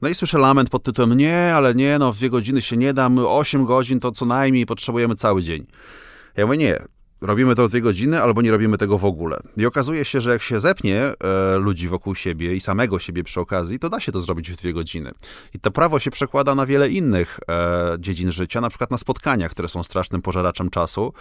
No 0.03 0.09
i 0.09 0.15
słyszę 0.15 0.39
lament 0.39 0.71
pod 0.71 0.83
tytułem, 0.83 1.17
nie, 1.17 1.55
ale 1.55 1.75
nie, 1.75 1.99
no 1.99 2.13
w 2.13 2.17
dwie 2.17 2.31
godziny 2.31 2.63
się 2.63 2.77
nie 2.77 2.93
dam, 2.93 3.19
osiem 3.19 3.65
godzin 3.65 4.01
to 4.01 4.13
co 4.13 4.27
najmniej 4.27 4.67
potrzebujemy 4.67 5.15
cały 5.15 5.43
dzień. 5.43 5.67
Ja 6.37 6.47
mówię, 6.47 6.59
nie, 6.59 6.79
robimy 7.21 7.55
to 7.55 7.69
w 7.69 7.71
dwie 7.71 7.81
godziny, 7.81 8.23
albo 8.23 8.43
nie 8.43 8.51
robimy 8.51 8.77
tego 8.77 8.99
w 8.99 9.05
ogóle. 9.05 9.41
I 9.57 9.67
okazuje 9.67 10.05
się, 10.05 10.21
że 10.21 10.31
jak 10.31 10.43
się 10.43 10.61
zepnie 10.61 11.03
e, 11.03 11.59
ludzi 11.59 11.89
wokół 11.89 12.15
siebie 12.15 12.55
i 12.55 12.61
samego 12.61 12.99
siebie 12.99 13.25
przy 13.25 13.41
okazji, 13.41 13.79
to 13.79 13.91
da 13.91 14.01
się 14.01 14.13
to 14.13 14.21
zrobić 14.21 14.51
w 14.53 14.57
dwie 14.57 14.73
godziny. 14.73 15.13
I 15.55 15.61
to 15.61 15.71
prawo 15.71 15.99
się 15.99 16.11
przekłada 16.11 16.55
na 16.55 16.67
wiele 16.67 16.89
innych 16.89 17.41
e, 17.49 17.97
dziedzin 17.99 18.31
życia, 18.31 18.61
na 18.61 18.69
przykład 18.69 18.91
na 18.91 18.99
spotkania, 18.99 19.49
które 19.49 19.69
są 19.69 19.85
strasznym 19.85 20.23
pożeraczem 20.23 20.71
czasu 20.71 21.13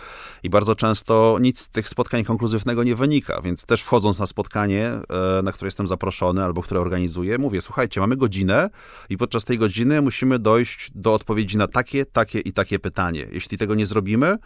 i 0.44 0.50
bardzo 0.50 0.76
często 0.76 1.38
nic 1.42 1.60
z 1.60 1.70
tych 1.70 1.90
spotkań 1.90 2.24
konkluzywnego 2.24 2.84
nie 2.84 2.96
wynika, 2.96 3.42
więc 3.42 3.66
też 3.66 3.82
wchodząc 3.82 4.20
na 4.20 4.28
spotkanie, 4.28 4.86
e, 4.88 5.42
na 5.44 5.52
które 5.52 5.68
jestem 5.68 5.88
zaproszony 5.88 6.44
albo 6.44 6.62
które 6.62 6.80
organizuję, 6.80 7.38
mówię, 7.38 7.62
słuchajcie, 7.62 8.02
mamy 8.02 8.18
godzinę 8.18 8.70
i 9.10 9.18
podczas 9.18 9.46
tej 9.46 9.58
godziny 9.58 10.02
musimy 10.02 10.40
dojść 10.40 10.92
do 10.96 11.14
odpowiedzi 11.14 11.58
na 11.58 11.68
takie, 11.68 12.06
takie 12.06 12.40
i 12.40 12.54
takie 12.54 12.80
pytanie. 12.80 13.28
Jeśli 13.32 13.58
tego 13.58 13.76
nie 13.76 13.86
zrobimy, 13.86 14.38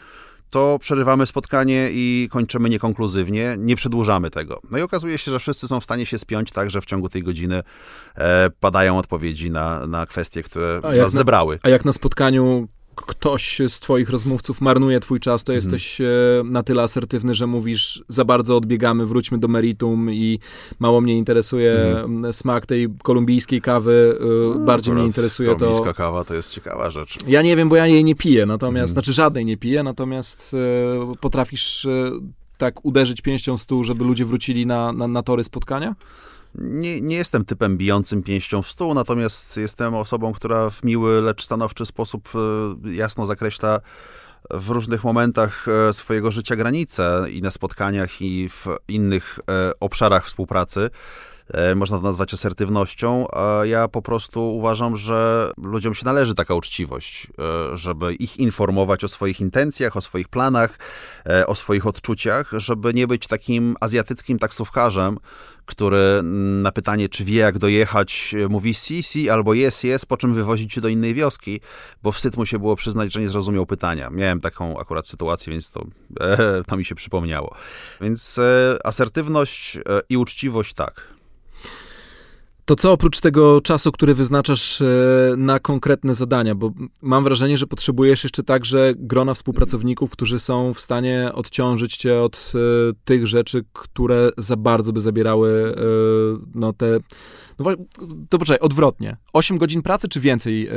to 0.51 0.77
przerywamy 0.79 1.25
spotkanie 1.25 1.89
i 1.91 2.27
kończymy 2.31 2.69
niekonkluzywnie, 2.69 3.55
nie 3.57 3.75
przedłużamy 3.75 4.29
tego. 4.29 4.61
No 4.71 4.77
i 4.77 4.81
okazuje 4.81 5.17
się, 5.17 5.31
że 5.31 5.39
wszyscy 5.39 5.67
są 5.67 5.79
w 5.79 5.83
stanie 5.83 6.05
się 6.05 6.19
spiąć 6.19 6.51
tak, 6.51 6.71
że 6.71 6.81
w 6.81 6.85
ciągu 6.85 7.09
tej 7.09 7.23
godziny 7.23 7.63
e, 8.15 8.49
padają 8.59 8.97
odpowiedzi 8.97 9.51
na, 9.51 9.87
na 9.87 10.05
kwestie, 10.05 10.43
które 10.43 10.79
nas 10.83 11.13
na, 11.13 11.19
zebrały. 11.19 11.59
A 11.63 11.69
jak 11.69 11.85
na 11.85 11.93
spotkaniu 11.93 12.67
ktoś 12.95 13.61
z 13.67 13.79
twoich 13.79 14.09
rozmówców 14.09 14.61
marnuje 14.61 14.99
twój 14.99 15.19
czas, 15.19 15.43
to 15.43 15.53
mhm. 15.53 15.57
jesteś 15.57 15.97
hmm. 15.97 16.51
na 16.51 16.63
tyle 16.63 16.83
asertywny, 16.83 17.33
że 17.33 17.47
mówisz 17.47 18.03
za 18.07 18.25
bardzo 18.25 18.57
odbiegamy, 18.57 19.05
wróćmy 19.05 19.37
do 19.37 19.47
meritum 19.47 20.13
i 20.13 20.39
mało 20.79 21.01
mnie 21.01 21.17
interesuje 21.17 21.75
hmm. 21.93 22.33
smak 22.33 22.65
tej 22.65 22.87
kolumbijskiej 23.03 23.61
kawy, 23.61 24.17
e, 24.19 24.59
no, 24.59 24.65
bardziej 24.65 24.93
mnie 24.93 25.05
interesuje 25.05 25.49
to... 25.49 25.55
Kolumbijska 25.55 25.93
kawa 25.93 26.23
to 26.23 26.33
jest 26.33 26.53
ciekawa 26.53 26.89
rzecz. 26.89 27.17
Ja 27.27 27.41
nie 27.41 27.55
wiem, 27.55 27.69
bo 27.69 27.75
ja 27.75 27.87
jej 27.87 28.03
nie 28.03 28.15
piję, 28.15 28.45
natomiast, 28.45 28.75
hmm. 28.75 28.93
znaczy 28.93 29.13
żadnej 29.13 29.45
nie 29.45 29.57
piję, 29.57 29.83
natomiast 29.83 30.53
e, 30.53 31.15
potrafisz 31.21 31.87
tak 32.57 32.85
uderzyć 32.85 33.21
pięścią 33.21 33.57
w 33.57 33.61
stół, 33.61 33.83
żeby 33.83 34.03
ludzie 34.03 34.25
wrócili 34.25 34.65
na, 34.65 34.93
na, 34.93 35.07
na 35.07 35.23
tory 35.23 35.43
spotkania? 35.43 35.95
Nie, 36.55 37.01
nie 37.01 37.15
jestem 37.15 37.45
typem 37.45 37.77
bijącym 37.77 38.23
pięścią 38.23 38.61
w 38.61 38.67
stół, 38.67 38.93
natomiast 38.93 39.57
jestem 39.57 39.95
osobą, 39.95 40.33
która 40.33 40.69
w 40.69 40.83
miły, 40.83 41.21
lecz 41.21 41.43
stanowczy 41.43 41.85
sposób 41.85 42.29
e, 42.35 42.91
jasno 42.91 43.25
zakreśla 43.25 43.79
w 44.49 44.69
różnych 44.69 45.03
momentach 45.03 45.65
e, 45.67 45.93
swojego 45.93 46.31
życia 46.31 46.55
granice 46.55 47.25
i 47.31 47.41
na 47.41 47.51
spotkaniach, 47.51 48.21
i 48.21 48.49
w 48.49 48.65
innych 48.87 49.39
e, 49.49 49.71
obszarach 49.79 50.25
współpracy. 50.25 50.89
Można 51.75 51.97
to 51.97 52.03
nazwać 52.03 52.33
asertywnością, 52.33 53.25
ja 53.63 53.87
po 53.87 54.01
prostu 54.01 54.57
uważam, 54.57 54.97
że 54.97 55.51
ludziom 55.57 55.93
się 55.93 56.05
należy 56.05 56.35
taka 56.35 56.53
uczciwość, 56.53 57.27
żeby 57.73 58.13
ich 58.13 58.37
informować 58.37 59.03
o 59.03 59.07
swoich 59.07 59.39
intencjach, 59.39 59.97
o 59.97 60.01
swoich 60.01 60.27
planach, 60.27 60.79
o 61.47 61.55
swoich 61.55 61.87
odczuciach, 61.87 62.51
żeby 62.51 62.93
nie 62.93 63.07
być 63.07 63.27
takim 63.27 63.75
azjatyckim 63.79 64.39
taksówkarzem, 64.39 65.17
który 65.65 66.19
na 66.61 66.71
pytanie, 66.71 67.09
czy 67.09 67.23
wie 67.23 67.39
jak 67.39 67.59
dojechać, 67.59 68.35
mówi 68.49 68.73
si, 68.73 69.03
si 69.03 69.29
albo 69.29 69.53
jest, 69.53 69.83
jest, 69.83 70.05
po 70.05 70.17
czym 70.17 70.33
wywozić 70.33 70.73
się 70.73 70.81
do 70.81 70.87
innej 70.87 71.13
wioski, 71.13 71.59
bo 72.03 72.11
wstyd 72.11 72.37
mu 72.37 72.45
się 72.45 72.59
było 72.59 72.75
przyznać, 72.75 73.13
że 73.13 73.21
nie 73.21 73.29
zrozumiał 73.29 73.65
pytania. 73.65 74.09
Miałem 74.09 74.41
taką 74.41 74.79
akurat 74.79 75.07
sytuację, 75.07 75.51
więc 75.51 75.71
to, 75.71 75.85
e, 76.19 76.63
to 76.67 76.77
mi 76.77 76.85
się 76.85 76.95
przypomniało. 76.95 77.55
Więc 78.01 78.37
e, 78.37 78.77
asertywność 78.83 79.77
e, 79.77 79.81
i 80.09 80.17
uczciwość 80.17 80.73
tak. 80.73 81.20
To 82.65 82.75
co 82.75 82.91
oprócz 82.91 83.19
tego 83.19 83.61
czasu, 83.61 83.91
który 83.91 84.13
wyznaczasz 84.13 84.81
e, 84.81 84.85
na 85.37 85.59
konkretne 85.59 86.13
zadania, 86.13 86.55
bo 86.55 86.71
mam 87.01 87.23
wrażenie, 87.23 87.57
że 87.57 87.67
potrzebujesz 87.67 88.23
jeszcze 88.23 88.43
także 88.43 88.93
grona 88.95 89.33
współpracowników, 89.33 90.11
którzy 90.11 90.39
są 90.39 90.73
w 90.73 90.81
stanie 90.81 91.31
odciążyć 91.33 91.97
cię 91.97 92.19
od 92.19 92.53
e, 92.55 92.59
tych 93.05 93.27
rzeczy, 93.27 93.65
które 93.73 94.31
za 94.37 94.55
bardzo 94.55 94.93
by 94.93 94.99
zabierały 94.99 95.75
e, 95.77 95.81
no, 96.55 96.73
te 96.73 96.99
no 97.59 97.75
to 98.29 98.39
poczekaj, 98.39 98.59
odwrotnie. 98.59 99.17
8 99.33 99.57
godzin 99.57 99.81
pracy, 99.81 100.07
czy 100.07 100.19
więcej 100.19 100.69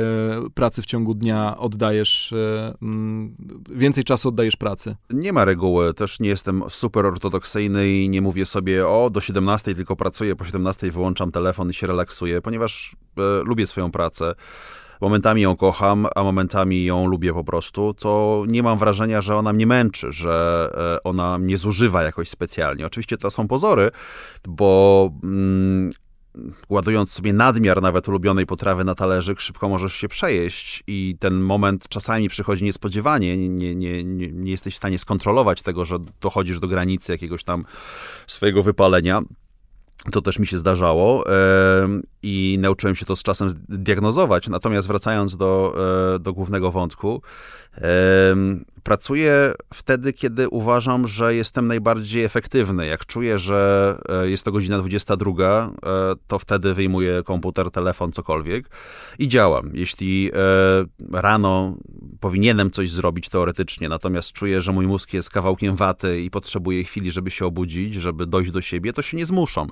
pracy 0.53 0.81
w 0.81 0.85
ciągu 0.85 1.13
dnia 1.13 1.57
oddajesz, 1.57 2.33
e, 2.33 2.73
m, 2.81 3.35
więcej 3.75 4.03
czasu 4.03 4.29
oddajesz 4.29 4.55
pracy? 4.55 4.95
Nie 5.09 5.33
ma 5.33 5.45
reguły. 5.45 5.93
Też 5.93 6.19
nie 6.19 6.29
jestem 6.29 6.63
super 6.69 7.05
ortodoksyjny 7.05 7.89
i 7.89 8.09
nie 8.09 8.21
mówię 8.21 8.45
sobie, 8.45 8.87
o, 8.87 9.09
do 9.09 9.21
17 9.21 9.75
tylko 9.75 9.95
pracuję, 9.95 10.35
po 10.35 10.45
17 10.45 10.91
wyłączam 10.91 11.31
telefon 11.31 11.73
się 11.75 11.87
relaksuję, 11.87 12.41
ponieważ 12.41 12.95
e, 13.17 13.21
lubię 13.43 13.67
swoją 13.67 13.91
pracę. 13.91 14.33
Momentami 15.01 15.41
ją 15.41 15.55
kocham, 15.55 16.07
a 16.15 16.23
momentami 16.23 16.85
ją 16.85 17.07
lubię 17.07 17.33
po 17.33 17.43
prostu, 17.43 17.93
to 17.93 18.43
nie 18.47 18.63
mam 18.63 18.77
wrażenia, 18.77 19.21
że 19.21 19.35
ona 19.35 19.53
mnie 19.53 19.67
męczy, 19.67 20.11
że 20.11 20.69
e, 20.77 21.03
ona 21.03 21.37
mnie 21.37 21.57
zużywa 21.57 22.03
jakoś 22.03 22.29
specjalnie. 22.29 22.85
Oczywiście 22.85 23.17
to 23.17 23.31
są 23.31 23.47
pozory, 23.47 23.91
bo 24.47 25.09
mm, 25.23 25.91
ładując 26.69 27.11
sobie 27.11 27.33
nadmiar 27.33 27.81
nawet 27.81 28.07
ulubionej 28.07 28.45
potrawy 28.45 28.83
na 28.83 28.95
talerzyk, 28.95 29.39
szybko 29.39 29.69
możesz 29.69 29.93
się 29.93 30.07
przejeść 30.07 30.83
i 30.87 31.17
ten 31.19 31.39
moment 31.39 31.87
czasami 31.89 32.29
przychodzi 32.29 32.63
niespodziewanie, 32.63 33.37
nie, 33.37 33.75
nie, 33.75 34.03
nie, 34.03 34.31
nie 34.31 34.51
jesteś 34.51 34.73
w 34.73 34.77
stanie 34.77 34.99
skontrolować 34.99 35.61
tego, 35.61 35.85
że 35.85 35.97
dochodzisz 36.21 36.59
do 36.59 36.67
granicy 36.67 37.11
jakiegoś 37.11 37.43
tam 37.43 37.65
swojego 38.27 38.63
wypalenia. 38.63 39.21
To 40.11 40.21
też 40.21 40.39
mi 40.39 40.47
się 40.47 40.57
zdarzało 40.57 41.23
i 42.23 42.57
nauczyłem 42.59 42.95
się 42.95 43.05
to 43.05 43.15
z 43.15 43.23
czasem 43.23 43.49
diagnozować. 43.69 44.47
Natomiast 44.47 44.87
wracając 44.87 45.37
do, 45.37 45.75
e, 46.15 46.19
do 46.19 46.33
głównego 46.33 46.71
wątku, 46.71 47.21
pracuję 48.85 49.53
wtedy, 49.73 50.13
kiedy 50.13 50.49
uważam, 50.49 51.07
że 51.07 51.35
jestem 51.35 51.67
najbardziej 51.67 52.23
efektywny. 52.23 52.87
Jak 52.87 53.05
czuję, 53.05 53.39
że 53.39 53.97
e, 54.09 54.29
jest 54.29 54.43
to 54.43 54.51
godzina 54.51 54.79
22, 54.79 55.31
e, 55.31 55.69
to 56.27 56.39
wtedy 56.39 56.73
wyjmuję 56.73 57.23
komputer, 57.23 57.71
telefon, 57.71 58.11
cokolwiek 58.11 58.69
i 59.19 59.27
działam. 59.27 59.71
Jeśli 59.73 60.31
rano 61.11 61.77
powinienem 62.19 62.71
coś 62.71 62.91
zrobić 62.91 63.29
teoretycznie, 63.29 63.89
natomiast 63.89 64.31
czuję, 64.31 64.61
że 64.61 64.71
mój 64.71 64.87
mózg 64.87 65.13
jest 65.13 65.29
kawałkiem 65.29 65.75
waty 65.75 66.21
i 66.21 66.29
potrzebuje 66.29 66.83
chwili, 66.83 67.11
żeby 67.11 67.31
się 67.31 67.45
obudzić, 67.45 67.93
żeby 67.93 68.25
dojść 68.25 68.51
do 68.51 68.61
siebie, 68.61 68.93
to 68.93 69.01
się 69.01 69.17
nie 69.17 69.25
zmuszam. 69.25 69.69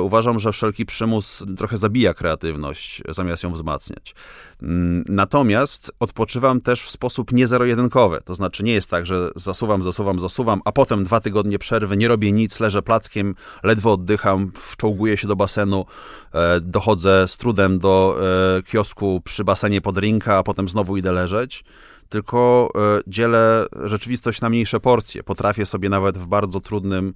Uważam, 0.00 0.40
że 0.40 0.52
wszelki 0.52 0.86
przymus 0.86 1.44
trochę 1.56 1.78
zabija 1.78 2.14
kreatywność, 2.14 3.02
zamiast 3.08 3.42
ją 3.42 3.52
wzmacniać. 3.52 4.14
Mm, 4.62 5.04
natomiast 5.08 5.92
odpoczywam 6.00 6.60
też 6.60 6.82
w 6.82 6.90
sposób 6.90 7.09
niezero-jedynkowy. 7.32 8.18
To 8.24 8.34
znaczy 8.34 8.64
nie 8.64 8.72
jest 8.72 8.90
tak, 8.90 9.06
że 9.06 9.30
zasuwam, 9.36 9.82
zasuwam, 9.82 10.20
zasuwam, 10.20 10.60
a 10.64 10.72
potem 10.72 11.04
dwa 11.04 11.20
tygodnie 11.20 11.58
przerwy, 11.58 11.96
nie 11.96 12.08
robię 12.08 12.32
nic, 12.32 12.60
leżę 12.60 12.82
plackiem, 12.82 13.34
ledwo 13.62 13.92
oddycham, 13.92 14.52
wczołguję 14.54 15.16
się 15.16 15.28
do 15.28 15.36
basenu, 15.36 15.86
e, 16.34 16.60
dochodzę 16.60 17.28
z 17.28 17.36
trudem 17.36 17.78
do 17.78 18.18
e, 18.58 18.62
kiosku 18.62 19.20
przy 19.24 19.44
basenie 19.44 19.80
pod 19.80 19.98
rinka, 19.98 20.36
a 20.36 20.42
potem 20.42 20.68
znowu 20.68 20.96
idę 20.96 21.12
leżeć 21.12 21.64
tylko 22.08 22.70
e, 22.74 23.00
dzielę 23.06 23.66
rzeczywistość 23.84 24.40
na 24.40 24.48
mniejsze 24.48 24.80
porcje. 24.80 25.22
Potrafię 25.22 25.66
sobie 25.66 25.88
nawet 25.88 26.18
w 26.18 26.26
bardzo 26.26 26.60
trudnym 26.60 27.14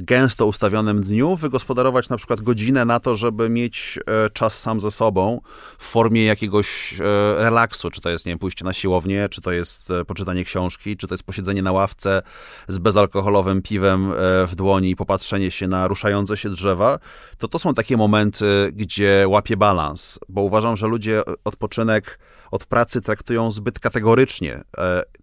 gęsto 0.00 0.46
ustawionym 0.46 1.02
dniu 1.02 1.36
wygospodarować 1.36 2.08
na 2.08 2.16
przykład 2.16 2.40
godzinę 2.40 2.84
na 2.84 3.00
to, 3.00 3.16
żeby 3.16 3.48
mieć 3.48 3.98
e, 4.06 4.30
czas 4.30 4.58
sam 4.58 4.80
ze 4.80 4.90
sobą 4.90 5.40
w 5.78 5.84
formie 5.84 6.24
jakiegoś 6.24 6.94
e, 7.00 7.04
relaksu, 7.36 7.90
czy 7.90 8.00
to 8.00 8.10
jest, 8.10 8.26
nie 8.26 8.32
wiem, 8.32 8.38
pójście 8.38 8.64
na 8.64 8.72
siłownię, 8.72 9.28
czy 9.30 9.40
to 9.40 9.52
jest 9.52 9.90
e, 9.90 10.04
poczytanie 10.04 10.44
książki, 10.44 10.96
czy 10.96 11.06
to 11.06 11.14
jest 11.14 11.24
posiedzenie 11.24 11.62
na 11.62 11.72
ławce 11.72 12.22
z 12.68 12.78
bezalkoholowym 12.78 13.62
piwem 13.62 14.12
w 14.46 14.52
dłoni 14.54 14.90
i 14.90 14.96
popatrzenie 14.96 15.50
się 15.50 15.68
na 15.68 15.88
ruszające 15.88 16.36
się 16.36 16.50
drzewa, 16.50 16.98
to 17.38 17.48
to 17.48 17.58
są 17.58 17.74
takie 17.74 17.96
momenty, 17.96 18.72
gdzie 18.72 19.24
łapię 19.28 19.56
balans, 19.56 20.18
bo 20.28 20.42
uważam, 20.42 20.76
że 20.76 20.86
ludzie 20.86 21.22
odpoczynek 21.44 22.18
od 22.50 22.66
pracy 22.66 23.00
traktują 23.00 23.50
zbyt 23.50 23.78
kategorycznie, 23.78 24.60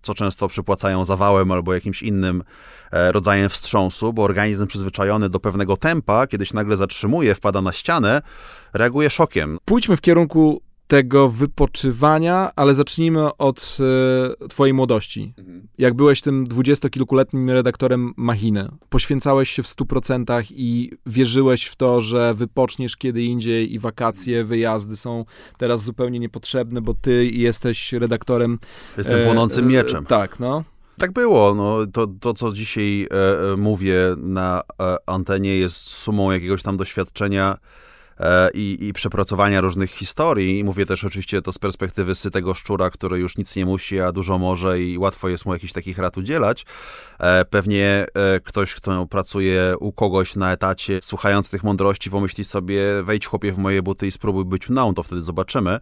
co 0.01 0.13
często 0.13 0.47
przypłacają 0.47 1.05
zawałem 1.05 1.51
albo 1.51 1.73
jakimś 1.73 2.01
innym 2.01 2.43
E, 2.91 3.11
rodzajem 3.11 3.49
wstrząsu, 3.49 4.13
bo 4.13 4.23
organizm 4.23 4.67
przyzwyczajony 4.67 5.29
do 5.29 5.39
pewnego 5.39 5.77
tempa, 5.77 6.27
kiedy 6.27 6.45
się 6.45 6.55
nagle 6.55 6.77
zatrzymuje, 6.77 7.35
wpada 7.35 7.61
na 7.61 7.71
ścianę, 7.73 8.21
reaguje 8.73 9.09
szokiem. 9.09 9.57
Pójdźmy 9.65 9.97
w 9.97 10.01
kierunku 10.01 10.61
tego 10.87 11.29
wypoczywania, 11.29 12.51
ale 12.55 12.73
zacznijmy 12.73 13.37
od 13.37 13.77
e, 14.41 14.47
twojej 14.47 14.73
młodości. 14.73 15.33
Mhm. 15.37 15.67
Jak 15.77 15.93
byłeś 15.93 16.21
tym 16.21 16.43
dwudziestokilkuletnim 16.43 17.49
redaktorem 17.49 18.13
Machiny, 18.17 18.69
poświęcałeś 18.89 19.49
się 19.49 19.63
w 19.63 19.67
stu 19.67 19.85
procentach 19.85 20.51
i 20.51 20.91
wierzyłeś 21.05 21.65
w 21.65 21.75
to, 21.75 22.01
że 22.01 22.33
wypoczniesz 22.33 22.97
kiedy 22.97 23.23
indziej 23.23 23.73
i 23.73 23.79
wakacje, 23.79 24.43
wyjazdy 24.43 24.97
są 24.97 25.25
teraz 25.57 25.83
zupełnie 25.83 26.19
niepotrzebne, 26.19 26.81
bo 26.81 26.93
ty 26.93 27.25
jesteś 27.25 27.93
redaktorem... 27.93 28.59
Jestem 28.97 29.25
płonącym 29.25 29.65
e, 29.65 29.67
mieczem. 29.67 30.05
tak, 30.05 30.39
no. 30.39 30.63
Tak 30.97 31.11
było. 31.11 31.55
No, 31.55 31.77
to, 31.93 32.07
to, 32.19 32.33
co 32.33 32.53
dzisiaj 32.53 33.07
e, 33.11 33.53
e 33.53 33.57
mówię 33.57 33.99
na 34.17 34.63
e, 34.81 34.95
antenie, 35.05 35.57
jest 35.57 35.77
sumą 35.77 36.31
jakiegoś 36.31 36.63
tam 36.63 36.77
doświadczenia 36.77 37.57
E, 37.57 37.57
i, 38.53 38.77
i 38.81 38.93
przepracowania 38.93 39.61
różnych 39.61 39.91
historii. 39.91 40.59
I 40.59 40.63
mówię 40.63 40.85
też 40.85 41.03
oczywiście 41.03 41.41
to 41.41 41.51
z 41.51 41.57
perspektywy 41.57 42.15
sytego 42.15 42.53
szczura, 42.53 42.89
który 42.89 43.19
już 43.19 43.37
nic 43.37 43.55
nie 43.55 43.65
musi, 43.65 43.99
a 43.99 44.11
dużo 44.11 44.37
może 44.37 44.81
i 44.81 44.97
łatwo 44.97 45.29
jest 45.29 45.45
mu 45.45 45.53
jakichś 45.53 45.73
takich 45.73 45.97
rad 45.97 46.17
udzielać. 46.17 46.65
E, 47.19 47.45
pewnie 47.45 48.05
e, 48.13 48.39
ktoś, 48.39 48.75
kto 48.75 49.05
pracuje 49.05 49.73
u 49.79 49.91
kogoś 49.91 50.35
na 50.35 50.53
etacie, 50.53 50.99
słuchając 51.01 51.49
tych 51.49 51.63
mądrości, 51.63 52.09
pomyśli 52.09 52.43
sobie, 52.43 53.03
wejdź 53.03 53.25
chłopie 53.25 53.51
w 53.51 53.57
moje 53.57 53.81
buty 53.81 54.07
i 54.07 54.11
spróbuj 54.11 54.45
być 54.45 54.69
mną, 54.69 54.93
to 54.93 55.03
wtedy 55.03 55.21
zobaczymy. 55.21 55.79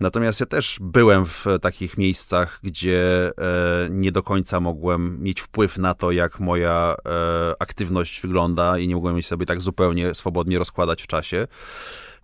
Natomiast 0.00 0.40
ja 0.40 0.46
też 0.46 0.78
byłem 0.80 1.26
w 1.26 1.46
takich 1.62 1.98
miejscach, 1.98 2.60
gdzie 2.62 3.30
e, 3.38 3.88
nie 3.90 4.12
do 4.12 4.22
końca 4.22 4.60
mogłem 4.60 5.22
mieć 5.22 5.40
wpływ 5.40 5.78
na 5.78 5.94
to, 5.94 6.12
jak 6.12 6.40
moja 6.40 6.96
e, 7.06 7.62
aktywność 7.62 8.20
wygląda 8.20 8.78
i 8.78 8.88
nie 8.88 8.94
mogłem 8.94 9.14
jej 9.16 9.22
sobie 9.22 9.46
tak 9.46 9.62
zupełnie 9.62 10.14
swobodnie 10.14 10.58
rozkładać 10.58 11.02
w 11.02 11.06
czasie. 11.06 11.46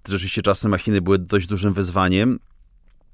Rzeczywiście 0.09 0.43
czasy 0.43 0.69
machiny 0.69 1.01
były 1.01 1.19
dość 1.19 1.47
dużym 1.47 1.73
wyzwaniem. 1.73 2.39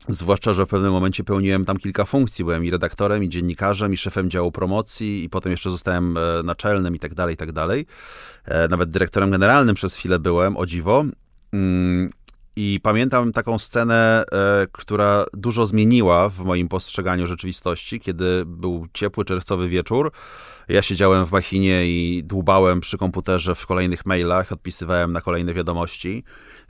Zwłaszcza, 0.08 0.52
że 0.52 0.66
w 0.66 0.68
pewnym 0.68 0.92
momencie 0.92 1.24
pełniłem 1.24 1.64
tam 1.64 1.76
kilka 1.76 2.04
funkcji. 2.04 2.44
Byłem 2.44 2.64
i 2.64 2.70
redaktorem, 2.70 3.24
i 3.24 3.28
dziennikarzem, 3.28 3.92
i 3.92 3.96
szefem 3.96 4.30
działu 4.30 4.52
promocji, 4.52 5.24
i 5.24 5.30
potem 5.30 5.52
jeszcze 5.52 5.70
zostałem 5.70 6.16
e, 6.16 6.42
naczelnym 6.44 6.96
i 6.96 6.98
tak 6.98 7.14
dalej, 7.14 7.34
i 7.34 7.36
tak 7.36 7.52
dalej. 7.52 7.86
Nawet 8.70 8.90
dyrektorem 8.90 9.30
generalnym 9.30 9.74
przez 9.74 9.96
chwilę 9.96 10.18
byłem, 10.18 10.56
o 10.56 10.66
dziwo. 10.66 11.04
I 12.56 12.80
pamiętam 12.82 13.32
taką 13.32 13.58
scenę, 13.58 14.24
e, 14.32 14.66
która 14.72 15.24
dużo 15.32 15.66
zmieniła 15.66 16.28
w 16.28 16.38
moim 16.38 16.68
postrzeganiu 16.68 17.26
rzeczywistości, 17.26 18.00
kiedy 18.00 18.42
był 18.46 18.86
ciepły 18.92 19.24
czerwcowy 19.24 19.68
wieczór. 19.68 20.12
Ja 20.68 20.82
siedziałem 20.82 21.26
w 21.26 21.32
machinie 21.32 21.86
i 21.86 22.22
dłubałem 22.24 22.80
przy 22.80 22.98
komputerze 22.98 23.54
w 23.54 23.66
kolejnych 23.66 24.06
mailach, 24.06 24.52
odpisywałem 24.52 25.12
na 25.12 25.20
kolejne 25.20 25.54
wiadomości, 25.54 26.24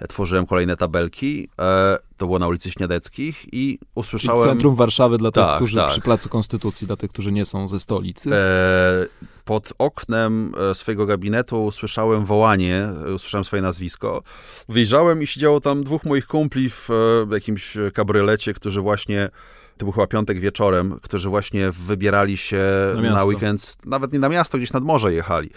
tworzyłem 0.09 0.47
kolejne 0.47 0.77
tabelki. 0.77 1.49
E, 1.59 1.99
to 2.17 2.27
było 2.27 2.39
na 2.39 2.49
ulicy 2.49 2.71
Śniadeckich 2.71 3.45
i 3.53 3.79
usłyszałem... 3.95 4.45
Centrum 4.45 4.75
Warszawy 4.75 5.19
dla 5.19 5.31
tych, 5.31 5.43
tak, 5.43 5.57
którzy 5.57 5.77
tak. 5.77 5.89
przy 5.89 6.01
Placu 6.01 6.29
Konstytucji, 6.29 6.87
dla 6.87 6.97
tych, 6.97 7.11
którzy 7.11 7.33
nie 7.33 7.45
są 7.45 7.69
ze 7.69 7.81
stolicy. 7.81 8.35
E, 8.35 9.07
pod 9.45 9.73
oknem 9.79 10.55
e, 10.71 10.75
swojego 10.75 11.07
gabinetu 11.07 11.65
usłyszałem 11.65 12.25
wołanie, 12.25 12.89
usłyszałem 13.15 13.45
swoje 13.45 13.63
nazwisko. 13.63 14.23
Wyjrzałem 14.69 15.23
i 15.23 15.27
siedziało 15.27 15.61
tam 15.61 15.85
dwóch 15.85 16.05
moich 16.05 16.27
kumpli 16.27 16.71
w 16.71 16.89
jakimś 17.33 17.77
kabriolecie, 17.95 18.55
którzy 18.55 18.81
właśnie 18.81 19.29
to 19.77 19.85
był 19.87 19.93
chyba 19.93 20.07
piątek 20.07 20.41
wieczorem, 20.41 20.99
którzy 21.03 21.29
właśnie 21.29 21.71
wybierali 21.71 22.37
się 22.37 22.63
na, 22.95 23.11
na 23.11 23.25
weekend, 23.25 23.77
nawet 23.87 24.13
nie 24.13 24.19
na 24.19 24.29
miasto, 24.29 24.59
gdzieś 24.59 24.73
nad 24.73 24.85
morze 24.85 25.15
jechali, 25.15 25.51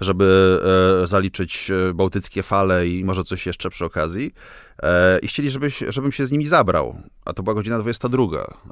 żeby 0.00 0.60
e, 1.02 1.06
zaliczyć 1.06 1.70
e, 1.70 1.94
bałtyckie 1.94 2.42
fale 2.42 2.88
i 2.88 3.04
może 3.04 3.24
coś 3.24 3.46
jeszcze 3.46 3.70
przy 3.70 3.84
okazji. 3.84 4.32
E, 4.82 5.18
I 5.18 5.28
chcieli, 5.28 5.50
żebyś, 5.50 5.84
żebym 5.88 6.12
się 6.12 6.26
z 6.26 6.30
nimi 6.30 6.46
zabrał. 6.46 7.02
A 7.24 7.32
to 7.32 7.42
była 7.42 7.54
godzina 7.54 7.78
22. 7.78 8.24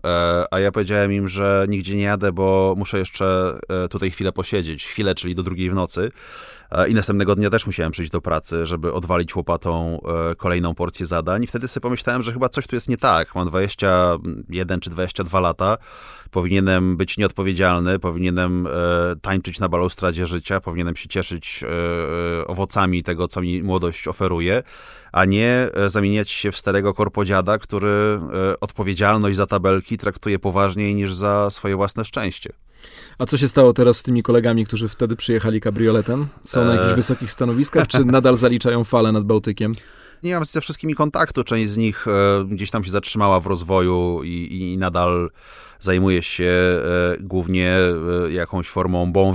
E, 0.04 0.44
a 0.50 0.60
ja 0.60 0.72
powiedziałem 0.72 1.12
im, 1.12 1.28
że 1.28 1.66
nigdzie 1.68 1.96
nie 1.96 2.02
jadę, 2.02 2.32
bo 2.32 2.74
muszę 2.76 2.98
jeszcze 2.98 3.58
e, 3.68 3.88
tutaj 3.88 4.10
chwilę 4.10 4.32
posiedzieć. 4.32 4.86
Chwilę, 4.86 5.14
czyli 5.14 5.34
do 5.34 5.42
drugiej 5.42 5.70
w 5.70 5.74
nocy. 5.74 6.10
I 6.88 6.94
następnego 6.94 7.34
dnia 7.34 7.50
też 7.50 7.66
musiałem 7.66 7.92
przyjść 7.92 8.12
do 8.12 8.20
pracy, 8.20 8.66
żeby 8.66 8.92
odwalić 8.92 9.36
łopatą 9.36 10.00
kolejną 10.36 10.74
porcję 10.74 11.06
zadań. 11.06 11.42
I 11.42 11.46
wtedy 11.46 11.68
sobie 11.68 11.82
pomyślałem, 11.82 12.22
że 12.22 12.32
chyba 12.32 12.48
coś 12.48 12.66
tu 12.66 12.76
jest 12.76 12.88
nie 12.88 12.96
tak. 12.96 13.34
Mam 13.34 13.48
21 13.48 14.80
czy 14.80 14.90
22 14.90 15.40
lata. 15.40 15.76
Powinienem 16.30 16.96
być 16.96 17.18
nieodpowiedzialny, 17.18 17.98
powinienem 17.98 18.68
tańczyć 19.22 19.60
na 19.60 19.68
balustradzie 19.68 20.26
życia, 20.26 20.60
powinienem 20.60 20.96
się 20.96 21.08
cieszyć 21.08 21.64
owocami 22.46 23.02
tego, 23.02 23.28
co 23.28 23.40
mi 23.40 23.62
młodość 23.62 24.08
oferuje 24.08 24.62
a 25.12 25.24
nie 25.24 25.68
e, 25.74 25.90
zamieniać 25.90 26.30
się 26.30 26.52
w 26.52 26.56
starego 26.56 26.94
korpodziada, 26.94 27.58
który 27.58 27.88
e, 27.88 28.60
odpowiedzialność 28.60 29.36
za 29.36 29.46
tabelki 29.46 29.98
traktuje 29.98 30.38
poważniej 30.38 30.94
niż 30.94 31.14
za 31.14 31.50
swoje 31.50 31.76
własne 31.76 32.04
szczęście. 32.04 32.52
A 33.18 33.26
co 33.26 33.36
się 33.36 33.48
stało 33.48 33.72
teraz 33.72 33.98
z 33.98 34.02
tymi 34.02 34.22
kolegami, 34.22 34.66
którzy 34.66 34.88
wtedy 34.88 35.16
przyjechali 35.16 35.60
kabrioletem? 35.60 36.26
Są 36.44 36.64
na 36.64 36.74
jakichś 36.74 36.92
e... 36.92 36.96
wysokich 36.96 37.32
stanowiskach, 37.32 37.86
czy 37.86 38.04
nadal 38.16 38.36
zaliczają 38.36 38.84
falę 38.84 39.12
nad 39.12 39.24
Bałtykiem? 39.24 39.72
Nie 40.22 40.34
mam 40.34 40.44
ze 40.44 40.60
wszystkimi 40.60 40.94
kontaktu. 40.94 41.44
Część 41.44 41.70
z 41.70 41.76
nich 41.76 42.08
e, 42.08 42.44
gdzieś 42.44 42.70
tam 42.70 42.84
się 42.84 42.90
zatrzymała 42.90 43.40
w 43.40 43.46
rozwoju 43.46 44.20
i, 44.24 44.58
i 44.60 44.78
nadal 44.78 45.30
zajmuje 45.80 46.22
się 46.22 46.44
e, 46.44 47.16
głównie 47.20 47.76
jakąś 48.30 48.68
formą 48.68 49.12
bon 49.12 49.34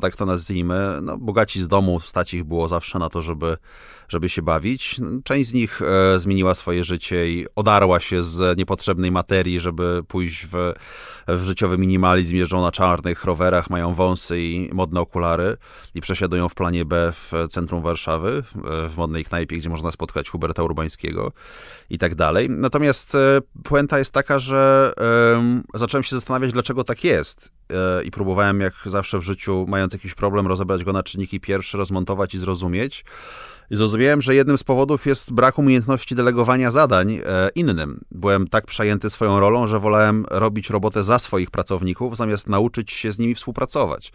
tak 0.00 0.16
to 0.16 0.26
nazwijmy. 0.26 0.98
No, 1.02 1.18
bogaci 1.18 1.62
z 1.62 1.68
domu, 1.68 2.00
stać 2.00 2.34
ich 2.34 2.44
było 2.44 2.68
zawsze 2.68 2.98
na 2.98 3.08
to, 3.08 3.22
żeby 3.22 3.56
żeby 4.08 4.28
się 4.28 4.42
bawić. 4.42 5.00
Część 5.24 5.50
z 5.50 5.52
nich 5.52 5.82
e, 5.82 6.18
zmieniła 6.18 6.54
swoje 6.54 6.84
życie 6.84 7.30
i 7.30 7.46
odarła 7.54 8.00
się 8.00 8.22
z 8.22 8.58
niepotrzebnej 8.58 9.10
materii, 9.10 9.60
żeby 9.60 10.02
pójść 10.08 10.46
w, 10.46 10.72
w 11.28 11.42
życiowy 11.42 11.78
minimalizm. 11.78 12.36
Jeżdżą 12.36 12.62
na 12.62 12.72
czarnych 12.72 13.24
rowerach, 13.24 13.70
mają 13.70 13.94
wąsy 13.94 14.40
i 14.40 14.70
modne 14.72 15.00
okulary 15.00 15.56
i 15.94 16.00
przesiadują 16.00 16.48
w 16.48 16.54
planie 16.54 16.84
B 16.84 17.12
w 17.12 17.32
centrum 17.50 17.82
Warszawy, 17.82 18.42
w 18.88 18.94
modnej 18.96 19.24
knajpie, 19.24 19.56
gdzie 19.56 19.70
można 19.70 19.90
spotkać 19.90 20.30
Huberta 20.30 20.62
Urbańskiego 20.62 21.32
i 21.90 21.98
tak 21.98 22.14
dalej. 22.14 22.50
Natomiast 22.50 23.14
e, 23.14 23.40
puenta 23.64 23.98
jest 23.98 24.12
taka, 24.12 24.38
że 24.38 24.92
zacząłem 25.74 26.04
się 26.04 26.16
zastanawiać, 26.16 26.52
dlaczego 26.52 26.84
tak 26.84 27.04
jest. 27.04 27.52
E, 27.72 28.04
I 28.04 28.10
próbowałem, 28.10 28.60
jak 28.60 28.74
zawsze 28.86 29.18
w 29.18 29.22
życiu, 29.22 29.66
mając 29.68 29.92
jakiś 29.92 30.14
problem, 30.14 30.46
rozebrać 30.46 30.84
go 30.84 30.92
na 30.92 31.02
czynniki 31.02 31.40
pierwsze, 31.40 31.78
rozmontować 31.78 32.34
i 32.34 32.38
zrozumieć. 32.38 33.04
Zrozumiałem, 33.70 34.22
że 34.22 34.34
jednym 34.34 34.58
z 34.58 34.64
powodów 34.64 35.06
jest 35.06 35.32
brak 35.32 35.58
umiejętności 35.58 36.14
delegowania 36.14 36.70
zadań 36.70 37.12
e, 37.12 37.48
innym. 37.54 38.00
Byłem 38.10 38.48
tak 38.48 38.66
przejęty 38.66 39.10
swoją 39.10 39.40
rolą, 39.40 39.66
że 39.66 39.80
wolałem 39.80 40.24
robić 40.30 40.70
robotę 40.70 41.04
za 41.04 41.18
swoich 41.18 41.50
pracowników, 41.50 42.16
zamiast 42.16 42.48
nauczyć 42.48 42.90
się 42.90 43.12
z 43.12 43.18
nimi 43.18 43.34
współpracować. 43.34 44.12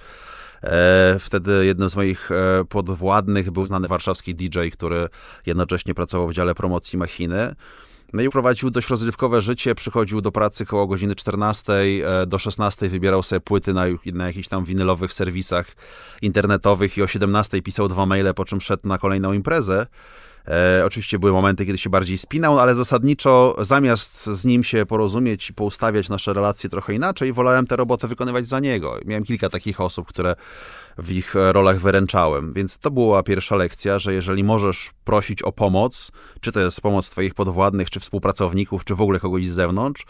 E, 0.64 1.18
wtedy 1.20 1.66
jednym 1.66 1.90
z 1.90 1.96
moich 1.96 2.32
e, 2.32 2.66
podwładnych 2.70 3.52
był 3.52 3.66
znany 3.66 3.88
warszawski 3.88 4.36
DJ, 4.36 4.60
który 4.74 5.08
jednocześnie 5.46 5.94
pracował 5.94 6.28
w 6.28 6.34
dziale 6.34 6.56
promocji 6.56 6.98
machiny. 7.00 7.56
No 8.14 8.22
i 8.22 8.30
prowadził 8.30 8.70
dość 8.70 8.90
rozrywkowe 8.90 9.42
życie, 9.42 9.76
przychodził 9.76 10.22
do 10.22 10.32
pracy 10.32 10.66
koło 10.66 10.88
godziny 10.88 11.16
14 11.16 11.74
e, 11.74 12.26
do 12.28 12.40
16, 12.40 12.90
wybierał 12.90 13.24
sobie 13.24 13.40
płyty 13.40 13.74
na, 13.74 13.86
na 14.14 14.28
jakichś 14.28 14.48
tam 14.48 14.66
winylowych 14.66 15.14
serwisach 15.14 15.66
internetowych 16.22 16.98
i 16.98 17.02
o 17.02 17.08
17 17.08 17.62
pisał 17.62 17.88
dwa 17.88 18.06
maile, 18.06 18.34
po 18.34 18.46
czym 18.46 18.62
szedł 18.62 18.88
na 18.88 18.98
kolejną 18.98 19.34
imprezę. 19.34 19.88
E, 20.48 20.82
oczywiście 20.86 21.20
były 21.20 21.32
momenty, 21.32 21.66
kiedy 21.66 21.78
się 21.78 21.90
bardziej 21.90 22.18
spinał, 22.18 22.60
ale 22.60 22.76
zasadniczo 22.76 23.56
zamiast 23.60 24.26
z 24.26 24.46
nim 24.46 24.64
się 24.64 24.86
porozumieć 24.86 25.50
i 25.50 25.54
poustawiać 25.54 26.10
nasze 26.10 26.34
relacje 26.34 26.70
trochę 26.70 26.94
inaczej, 26.94 27.34
wolałem 27.34 27.68
tę 27.68 27.76
robotę 27.76 28.08
wykonywać 28.08 28.48
za 28.48 28.60
niego. 28.60 29.00
Miałem 29.06 29.24
kilka 29.24 29.50
takich 29.50 29.82
osób, 29.82 30.08
które 30.08 30.36
w 30.98 31.12
ich 31.12 31.36
rolach 31.36 31.80
wyręczałem. 31.80 32.54
Więc 32.54 32.78
to 32.78 32.92
była 32.92 33.24
pierwsza 33.24 33.56
lekcja, 33.56 34.00
że 34.00 34.14
jeżeli 34.14 34.44
możesz 34.44 34.92
prosić 35.06 35.44
o 35.44 35.52
pomoc, 35.52 36.12
czy 36.42 36.52
to 36.52 36.60
jest 36.60 36.82
pomoc 36.82 37.10
twoich 37.10 37.34
podwładnych, 37.34 37.90
czy 37.90 38.00
współpracowników, 38.00 38.86
czy 38.86 38.96
w 38.96 39.02
ogóle 39.02 39.20
kogoś 39.20 39.48
z 39.48 39.52
zewnątrz, 39.52 40.06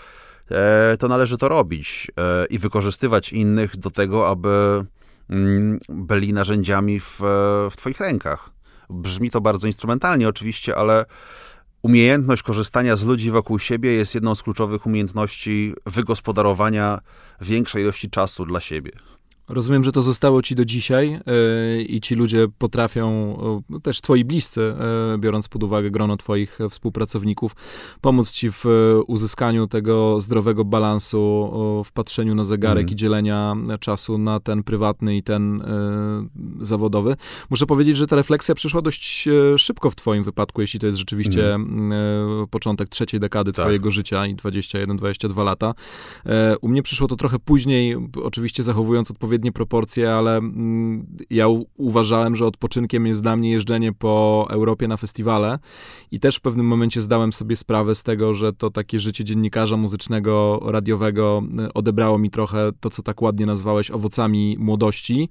e, 0.51 0.97
to 0.99 1.07
należy 1.07 1.37
to 1.37 1.49
robić 1.49 2.11
e, 2.17 2.45
i 2.45 2.59
wykorzystywać 2.59 3.33
innych 3.33 3.77
do 3.77 3.91
tego, 3.91 4.29
aby 4.29 4.85
mm, 5.29 5.79
byli 5.89 6.33
narzędziami 6.33 6.99
w, 6.99 7.19
w 7.71 7.77
twoich 7.77 7.99
rękach. 7.99 8.49
Brzmi 8.91 9.29
to 9.29 9.41
bardzo 9.41 9.67
instrumentalnie 9.67 10.29
oczywiście, 10.29 10.75
ale 10.75 11.05
umiejętność 11.81 12.43
korzystania 12.43 12.95
z 12.95 13.03
ludzi 13.03 13.31
wokół 13.31 13.59
siebie 13.59 13.91
jest 13.91 14.15
jedną 14.15 14.35
z 14.35 14.43
kluczowych 14.43 14.85
umiejętności 14.85 15.73
wygospodarowania 15.85 16.99
większej 17.41 17.83
ilości 17.83 18.09
czasu 18.09 18.45
dla 18.45 18.59
siebie. 18.59 18.91
Rozumiem, 19.53 19.83
że 19.83 19.91
to 19.91 20.01
zostało 20.01 20.41
ci 20.41 20.55
do 20.55 20.65
dzisiaj 20.65 21.11
yy, 21.11 21.83
i 21.83 22.01
ci 22.01 22.15
ludzie 22.15 22.47
potrafią, 22.57 23.37
yy, 23.69 23.79
też 23.79 24.01
twoi 24.01 24.25
bliscy, 24.25 24.75
yy, 25.11 25.17
biorąc 25.17 25.47
pod 25.47 25.63
uwagę 25.63 25.91
grono 25.91 26.17
twoich 26.17 26.59
współpracowników, 26.69 27.55
pomóc 28.01 28.31
ci 28.31 28.51
w 28.51 28.65
uzyskaniu 29.07 29.67
tego 29.67 30.19
zdrowego 30.19 30.65
balansu, 30.65 31.51
w 31.85 31.91
patrzeniu 31.91 32.35
na 32.35 32.43
zegarek 32.43 32.83
mm. 32.83 32.93
i 32.93 32.95
dzielenia 32.95 33.55
czasu 33.79 34.17
na 34.17 34.39
ten 34.39 34.63
prywatny 34.63 35.17
i 35.17 35.23
ten 35.23 35.63
zawodowy. 36.61 37.15
Muszę 37.49 37.65
powiedzieć, 37.65 37.97
że 37.97 38.07
ta 38.07 38.15
refleksja 38.15 38.55
przyszła 38.55 38.81
dość 38.81 39.29
szybko 39.57 39.89
w 39.89 39.95
twoim 39.95 40.23
wypadku, 40.23 40.61
jeśli 40.61 40.79
to 40.79 40.85
jest 40.85 40.97
rzeczywiście 40.97 41.53
mm. 41.55 41.91
początek 42.47 42.89
trzeciej 42.89 43.19
dekady 43.19 43.51
tak. 43.51 43.65
twojego 43.65 43.91
życia 43.91 44.25
i 44.25 44.35
21-22 44.35 45.43
lata. 45.43 45.73
U 46.61 46.67
mnie 46.67 46.83
przyszło 46.83 47.07
to 47.07 47.15
trochę 47.15 47.39
później, 47.39 47.97
oczywiście 48.23 48.63
zachowując 48.63 49.11
odpowiednie 49.11 49.40
proporcje, 49.51 50.13
ale 50.13 50.37
mm, 50.37 51.05
ja 51.29 51.45
uważałem, 51.77 52.35
że 52.35 52.45
odpoczynkiem 52.45 53.07
jest 53.07 53.23
dla 53.23 53.35
mnie 53.35 53.51
jeżdżenie 53.51 53.93
po 53.93 54.47
Europie 54.49 54.87
na 54.87 54.97
festiwale 54.97 55.59
i 56.11 56.19
też 56.19 56.35
w 56.35 56.41
pewnym 56.41 56.65
momencie 56.65 57.01
zdałem 57.01 57.33
sobie 57.33 57.55
sprawę 57.55 57.95
z 57.95 58.03
tego, 58.03 58.33
że 58.33 58.53
to 58.53 58.69
takie 58.69 58.99
życie 58.99 59.23
dziennikarza 59.23 59.77
muzycznego, 59.77 60.61
radiowego 60.65 61.43
y, 61.67 61.73
odebrało 61.73 62.17
mi 62.17 62.29
trochę 62.29 62.71
to, 62.79 62.89
co 62.89 63.03
tak 63.03 63.21
ładnie 63.21 63.45
nazwałeś 63.45 63.91
owocami 63.91 64.57
młodości, 64.59 65.29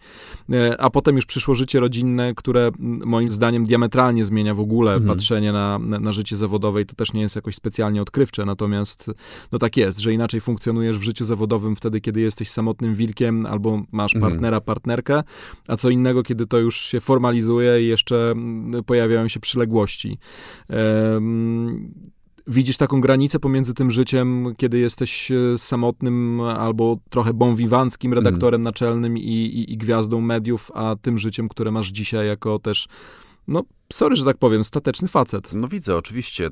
y, 0.51 0.79
a 0.79 0.91
potem 0.91 1.17
już 1.17 1.27
przyszło 1.27 1.55
życie 1.55 1.81
rodzinne, 1.81 2.35
które 2.35 2.71
moim 3.05 3.29
zdaniem 3.29 3.65
diametralnie 3.65 4.25
zmienia 4.25 4.55
w 4.55 4.61
ogóle 4.61 4.93
mhm. 4.93 5.09
patrzenie 5.09 5.53
na, 5.53 5.79
na, 5.79 6.01
na 6.01 6.13
życie 6.13 6.37
zawodowe 6.37 6.83
i 6.83 6.87
to 6.87 6.95
też 6.95 7.13
nie 7.13 7.21
jest 7.21 7.37
jakoś 7.37 7.55
specjalnie 7.55 8.03
odkrywcze, 8.03 8.45
natomiast 8.45 9.11
no 9.53 9.59
tak 9.59 9.77
jest, 9.77 9.99
że 9.99 10.13
inaczej 10.13 10.41
funkcjonujesz 10.41 10.99
w 10.99 11.03
życiu 11.03 11.25
zawodowym 11.25 11.77
wtedy, 11.77 12.01
kiedy 12.01 12.21
jesteś 12.21 12.51
samotnym 12.51 12.95
wilkiem 12.95 13.47
albo 13.47 13.83
masz 13.93 14.15
mhm. 14.15 14.33
partnera, 14.33 14.61
partnerkę, 14.61 15.23
a 15.69 15.77
co 15.77 15.91
innego, 15.91 16.23
kiedy 16.23 16.47
to 16.47 16.59
już 16.59 16.81
się 16.81 17.01
formalizuje 17.01 17.83
i 17.83 17.89
jeszcze 17.89 18.31
mm, 18.31 18.85
pojawiają 18.85 19.29
się 19.29 19.41
przyległości. 19.41 20.19
Widzisz 22.47 22.77
taką 22.77 23.01
granicę 23.01 23.39
pomiędzy 23.39 23.75
tym 23.75 23.91
życiem, 23.91 24.55
kiedy 24.57 24.79
jesteś 24.79 25.31
e, 25.31 25.59
samotnym 25.59 26.41
albo 26.41 26.97
trochę 27.11 27.35
bonwiwanckim 27.35 28.15
redaktorem 28.15 28.59
mm. 28.59 28.65
naczelnym 28.65 29.19
i, 29.19 29.23
i, 29.23 29.73
i 29.73 29.77
gwiazdą 29.77 30.21
mediów, 30.21 30.71
a 30.75 30.97
tym 31.03 31.19
życiem, 31.19 31.49
które 31.49 31.71
masz 31.71 31.89
dzisiaj 31.89 32.27
jako 32.27 32.59
też 32.59 32.89
no, 33.49 33.63
sorry, 33.93 34.17
że 34.17 34.25
tak 34.25 34.39
powiem, 34.39 34.65
stateczny 34.65 35.09
facet. 35.09 35.53
No 35.53 35.69
widzę, 35.69 35.97
oczywiście. 35.97 36.47
E, 36.47 36.51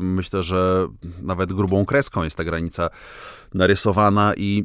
myślę, 0.00 0.42
że 0.42 0.86
nawet 1.22 1.52
grubą 1.52 1.84
kreską 1.84 2.24
jest 2.24 2.36
ta 2.36 2.44
granica 2.44 2.88
narysowana 3.54 4.34
i 4.36 4.64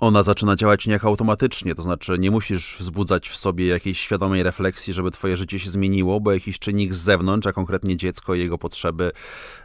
ona 0.00 0.22
zaczyna 0.22 0.56
działać 0.56 0.86
niejako 0.86 1.08
automatycznie, 1.08 1.74
to 1.74 1.82
znaczy 1.82 2.18
nie 2.18 2.30
musisz 2.30 2.76
wzbudzać 2.78 3.28
w 3.28 3.36
sobie 3.36 3.66
jakiejś 3.66 4.00
świadomej 4.00 4.42
refleksji, 4.42 4.92
żeby 4.92 5.10
twoje 5.10 5.36
życie 5.36 5.58
się 5.58 5.70
zmieniło, 5.70 6.20
bo 6.20 6.32
jakiś 6.32 6.58
czynnik 6.58 6.94
z 6.94 6.98
zewnątrz, 6.98 7.46
a 7.46 7.52
konkretnie 7.52 7.96
dziecko, 7.96 8.34
jego 8.34 8.58
potrzeby, 8.58 9.12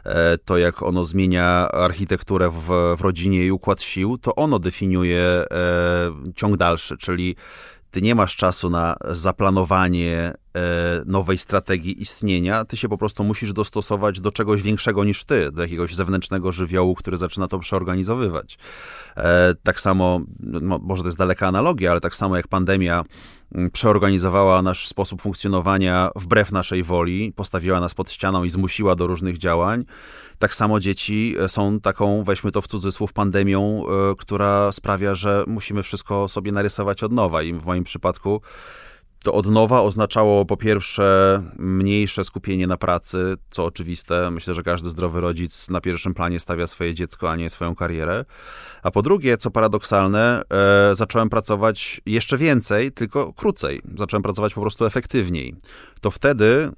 e, 0.04 0.38
to 0.38 0.58
jak 0.58 0.82
ono 0.82 1.04
zmienia 1.04 1.68
architekturę 1.68 2.50
w, 2.50 2.96
w 2.98 3.00
rodzinie 3.00 3.46
i 3.46 3.52
układ 3.52 3.82
sił, 3.82 4.18
to 4.18 4.34
ono 4.34 4.58
definiuje 4.58 5.22
e, 5.22 5.46
ciąg 6.36 6.56
dalszy, 6.56 6.96
czyli 6.96 7.36
ty 7.90 8.02
nie 8.02 8.14
masz 8.14 8.36
czasu 8.36 8.70
na 8.70 8.96
zaplanowanie 9.10 10.34
e, 10.56 10.60
nowej 11.06 11.38
strategii 11.38 12.02
istnienia, 12.02 12.64
ty 12.64 12.76
się 12.76 12.88
po 12.88 12.98
prostu 12.98 13.24
musisz 13.24 13.52
dostosować 13.52 14.20
do 14.20 14.32
czegoś 14.32 14.62
większego 14.62 15.04
niż 15.04 15.24
ty, 15.24 15.52
do 15.52 15.62
jakiegoś 15.62 15.94
zewnętrznego 15.94 16.52
żywiołu, 16.52 16.94
który 16.94 17.16
zaczyna 17.16 17.48
to 17.48 17.58
przeorganizowywać. 17.58 18.58
E, 19.16 19.54
tak 19.62 19.80
samo, 19.80 20.20
no, 20.40 20.78
może 20.78 21.02
to 21.02 21.08
jest 21.08 21.18
daleka 21.18 21.46
analogia, 21.46 21.90
ale 21.90 22.00
tak 22.00 22.14
samo 22.14 22.36
jak 22.36 22.48
pandemia 22.48 23.04
mm, 23.54 23.70
przeorganizowała 23.70 24.62
nasz 24.62 24.88
sposób 24.88 25.22
funkcjonowania 25.22 26.10
wbrew 26.16 26.52
naszej 26.52 26.82
woli, 26.82 27.32
postawiła 27.36 27.80
nas 27.80 27.94
pod 27.94 28.12
ścianą 28.12 28.44
i 28.44 28.50
zmusiła 28.50 28.94
do 28.94 29.06
różnych 29.06 29.38
działań, 29.38 29.84
tak 30.38 30.54
samo 30.54 30.80
dzieci 30.80 31.34
e, 31.40 31.48
są 31.48 31.80
taką, 31.80 32.24
weźmy 32.24 32.52
to 32.52 32.62
w 32.62 32.66
cudzysłów, 32.66 33.12
pandemią, 33.12 33.84
e, 33.86 34.14
która 34.18 34.72
sprawia, 34.72 35.14
że 35.14 35.44
musimy 35.46 35.82
wszystko 35.82 36.28
sobie 36.28 36.52
narysować 36.52 37.02
od 37.02 37.12
nowa. 37.12 37.42
I 37.42 37.52
w 37.52 37.64
moim 37.64 37.84
przypadku 37.84 38.40
to 39.24 39.32
od 39.32 39.46
nowa 39.46 39.82
oznaczało 39.82 40.44
po 40.44 40.56
pierwsze 40.56 41.42
mniejsze 41.58 42.24
skupienie 42.24 42.66
na 42.66 42.76
pracy, 42.76 43.34
co 43.50 43.64
oczywiste. 43.64 44.30
Myślę, 44.30 44.54
że 44.54 44.62
każdy 44.62 44.90
zdrowy 44.90 45.20
rodzic 45.20 45.70
na 45.70 45.80
pierwszym 45.80 46.14
planie 46.14 46.40
stawia 46.40 46.66
swoje 46.66 46.94
dziecko, 46.94 47.30
a 47.30 47.36
nie 47.36 47.50
swoją 47.50 47.74
karierę. 47.74 48.24
A 48.82 48.90
po 48.90 49.02
drugie, 49.02 49.36
co 49.36 49.50
paradoksalne, 49.50 50.42
e, 50.90 50.94
zacząłem 50.94 51.30
pracować 51.30 52.00
jeszcze 52.06 52.38
więcej, 52.38 52.92
tylko 52.92 53.32
krócej. 53.32 53.80
Zacząłem 53.98 54.22
pracować 54.22 54.54
po 54.54 54.60
prostu 54.60 54.84
efektywniej. 54.84 55.54
To 56.00 56.10
wtedy 56.10 56.70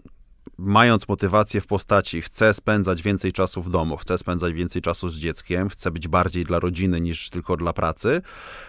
mając 0.58 1.08
motywację 1.08 1.60
w 1.60 1.66
postaci 1.66 2.22
chcę 2.22 2.54
spędzać 2.54 3.02
więcej 3.02 3.32
czasu 3.32 3.62
w 3.62 3.70
domu, 3.70 3.96
chcę 3.96 4.18
spędzać 4.18 4.52
więcej 4.52 4.82
czasu 4.82 5.08
z 5.08 5.16
dzieckiem, 5.16 5.68
chcę 5.68 5.90
być 5.90 6.08
bardziej 6.08 6.44
dla 6.44 6.58
rodziny 6.58 7.00
niż 7.00 7.30
tylko 7.30 7.56
dla 7.56 7.72
pracy, 7.72 8.22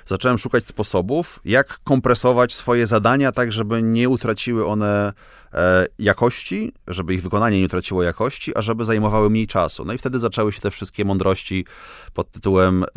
zacząłem 0.05 0.37
szukać 0.37 0.67
sposobów, 0.67 1.39
jak 1.45 1.79
kompresować 1.83 2.53
swoje 2.53 2.87
zadania 2.87 3.31
tak, 3.31 3.51
żeby 3.51 3.81
nie 3.81 4.09
utraciły 4.09 4.65
one 4.65 5.13
jakości, 5.99 6.73
żeby 6.87 7.13
ich 7.13 7.21
wykonanie 7.21 7.59
nie 7.59 7.65
utraciło 7.65 8.03
jakości, 8.03 8.57
a 8.57 8.61
żeby 8.61 8.85
zajmowały 8.85 9.29
mniej 9.29 9.47
czasu. 9.47 9.85
No 9.85 9.93
i 9.93 9.97
wtedy 9.97 10.19
zaczęły 10.19 10.51
się 10.51 10.61
te 10.61 10.71
wszystkie 10.71 11.05
mądrości 11.05 11.65
pod 12.13 12.31
tytułem 12.31 12.83
e, 12.83 12.87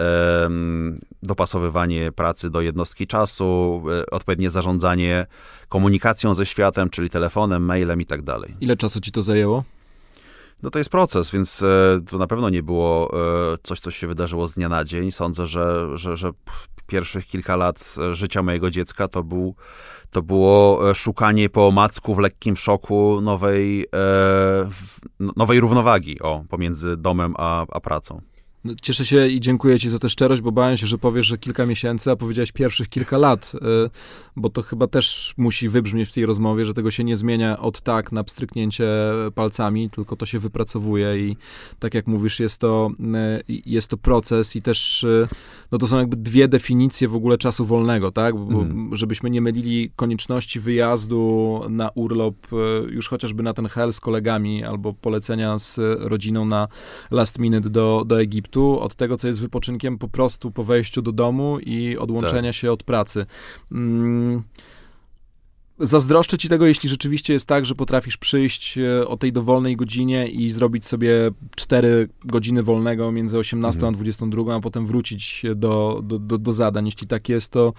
dopasowywanie 1.23 2.12
pracy 2.12 2.51
do 2.51 2.61
jednostki 2.61 3.07
czasu, 3.07 3.83
e, 4.01 4.11
odpowiednie 4.11 4.51
zarządzanie 4.51 5.27
komunikacją 5.69 6.35
ze 6.35 6.47
światem, 6.47 6.90
czyli 6.90 7.11
telefonem, 7.11 7.64
mailem 7.64 8.01
i 8.01 8.07
tak 8.07 8.23
dalej. 8.23 8.57
Ile 8.61 8.77
czasu 8.77 9.01
ci 9.01 9.12
to 9.12 9.23
zajęło? 9.23 9.64
No 10.62 10.71
to 10.71 10.79
jest 10.79 10.90
proces, 10.90 11.31
więc 11.31 11.62
e, 11.62 12.01
to 12.11 12.19
na 12.19 12.27
pewno 12.27 12.51
nie 12.51 12.62
było 12.62 13.11
e, 13.53 13.59
coś, 13.62 13.81
co 13.81 13.90
się 13.90 14.07
wydarzyło 14.07 14.47
z 14.47 14.55
dnia 14.55 14.69
na 14.69 14.85
dzień. 14.85 15.12
Sądzę, 15.12 15.47
że, 15.47 15.99
że, 15.99 16.17
że 16.17 16.31
pierwszych 16.87 17.27
kilka 17.27 17.57
lat 17.57 17.94
życia 18.12 18.42
mojego 18.42 18.70
dziecka 18.70 19.09
to 19.09 19.23
był 19.25 19.55
to 20.14 20.23
było 20.23 20.90
e, 20.90 20.94
szukanie 20.94 21.49
po 21.49 21.66
omacku 21.66 22.14
w 22.14 22.18
lekkim 22.18 22.57
szoku 22.57 23.20
nowej, 23.20 23.87
e, 23.94 24.68
nowej 25.37 25.61
równowagi 25.61 26.20
o, 26.20 26.44
pomiędzy 26.49 26.97
domem 26.97 27.35
a, 27.38 27.66
a 27.68 27.81
pracą. 27.81 28.20
No, 28.64 28.74
cieszę 28.83 29.05
się 29.05 29.29
i 29.29 29.40
dziękuję 29.40 29.79
Ci 29.79 29.88
za 29.88 29.98
tę 29.98 30.09
szczerość, 30.09 30.42
bo 30.42 30.53
bałem 30.53 30.77
się, 30.77 30.87
że 30.87 30.98
powiesz, 30.98 31.27
że 31.27 31.38
kilka 31.38 31.66
miesięcy, 31.66 32.11
a 32.11 32.16
powiedziałeś 32.16 32.53
pierwszych 32.53 32.88
kilka 32.88 33.18
lat, 33.18 33.53
y, 33.55 33.90
bo 34.37 34.50
to 34.50 34.62
chyba 34.62 34.87
też 34.87 35.35
musi 35.37 35.68
wybrzmieć 35.68 36.09
w 36.09 36.12
tej 36.12 36.27
rozmowie, 36.27 36.64
że 36.64 36.74
tego 36.74 36.90
się 36.90 37.05
nie 37.05 37.16
zmienia 37.16 37.59
od 37.59 37.81
tak 37.81 38.12
na 38.12 38.24
pstryknięcie 38.24 38.87
palcami, 39.35 39.90
tylko 39.90 40.16
to 40.16 40.27
się 40.27 40.38
wypracowuje 40.38 41.18
i 41.18 41.37
tak 41.79 41.94
jak 41.94 42.07
mówisz, 42.07 42.40
jest 42.40 42.61
to, 42.61 42.90
y, 43.48 43.62
jest 43.66 43.90
to 43.90 43.96
proces 43.96 44.57
i 44.57 44.62
też 44.62 45.03
y, 45.05 45.29
no 45.72 45.79
to 45.79 45.87
są 45.87 45.98
jakby 45.98 46.16
dwie 46.16 46.48
definicje 46.48 47.09
w 47.09 47.14
ogóle 47.14 47.38
czasu 47.38 47.66
wolnego, 47.66 48.12
tak? 48.12 48.37
Bo, 48.37 48.62
mm. 48.62 48.96
Żebyśmy 48.96 49.31
nie 49.31 49.40
mylili 49.40 49.90
konieczności 49.96 50.61
wyjazdu 50.61 51.61
na 51.68 51.90
urlop 51.94 52.37
już 52.90 53.09
chociażby 53.09 53.42
na 53.42 53.53
ten 53.53 53.66
hel 53.66 53.92
z 53.92 54.00
kolegami 54.00 54.64
albo 54.64 54.92
polecenia 54.92 55.59
z 55.59 55.81
rodziną 56.00 56.44
na 56.44 56.68
last 57.11 57.38
minute 57.38 57.70
do, 57.70 58.03
do 58.07 58.20
Egiptu 58.20 58.54
od 58.62 58.95
tego, 58.95 59.17
co 59.17 59.27
jest 59.27 59.40
wypoczynkiem 59.40 59.99
po 59.99 60.09
prostu 60.09 60.51
po 60.51 60.64
wejściu 60.64 61.03
do 61.03 61.12
domu 61.12 61.59
i 61.59 61.97
odłączenia 61.97 62.51
tak. 62.51 62.55
się 62.55 62.73
od 62.73 62.83
pracy. 62.83 63.27
Mm. 63.73 64.43
Zazdroszczę 65.78 66.38
ci 66.38 66.48
tego, 66.48 66.66
jeśli 66.66 66.88
rzeczywiście 66.88 67.32
jest 67.32 67.48
tak, 67.48 67.66
że 67.66 67.74
potrafisz 67.74 68.16
przyjść 68.16 68.78
e, 68.78 69.08
o 69.08 69.16
tej 69.16 69.32
dowolnej 69.32 69.76
godzinie 69.76 70.28
i 70.28 70.50
zrobić 70.50 70.87
sobie 70.87 71.30
4 71.56 72.08
godziny 72.24 72.62
wolnego 72.62 73.12
między 73.12 73.38
18 73.38 73.78
mhm. 73.78 73.94
a 73.94 73.96
22, 73.96 74.54
a 74.54 74.60
potem 74.60 74.87
wrócić 74.87 75.42
do, 75.56 76.00
do, 76.04 76.18
do, 76.18 76.38
do 76.38 76.52
zadań. 76.52 76.84
Jeśli 76.84 77.06
tak 77.06 77.28
jest, 77.28 77.52
to 77.52 77.72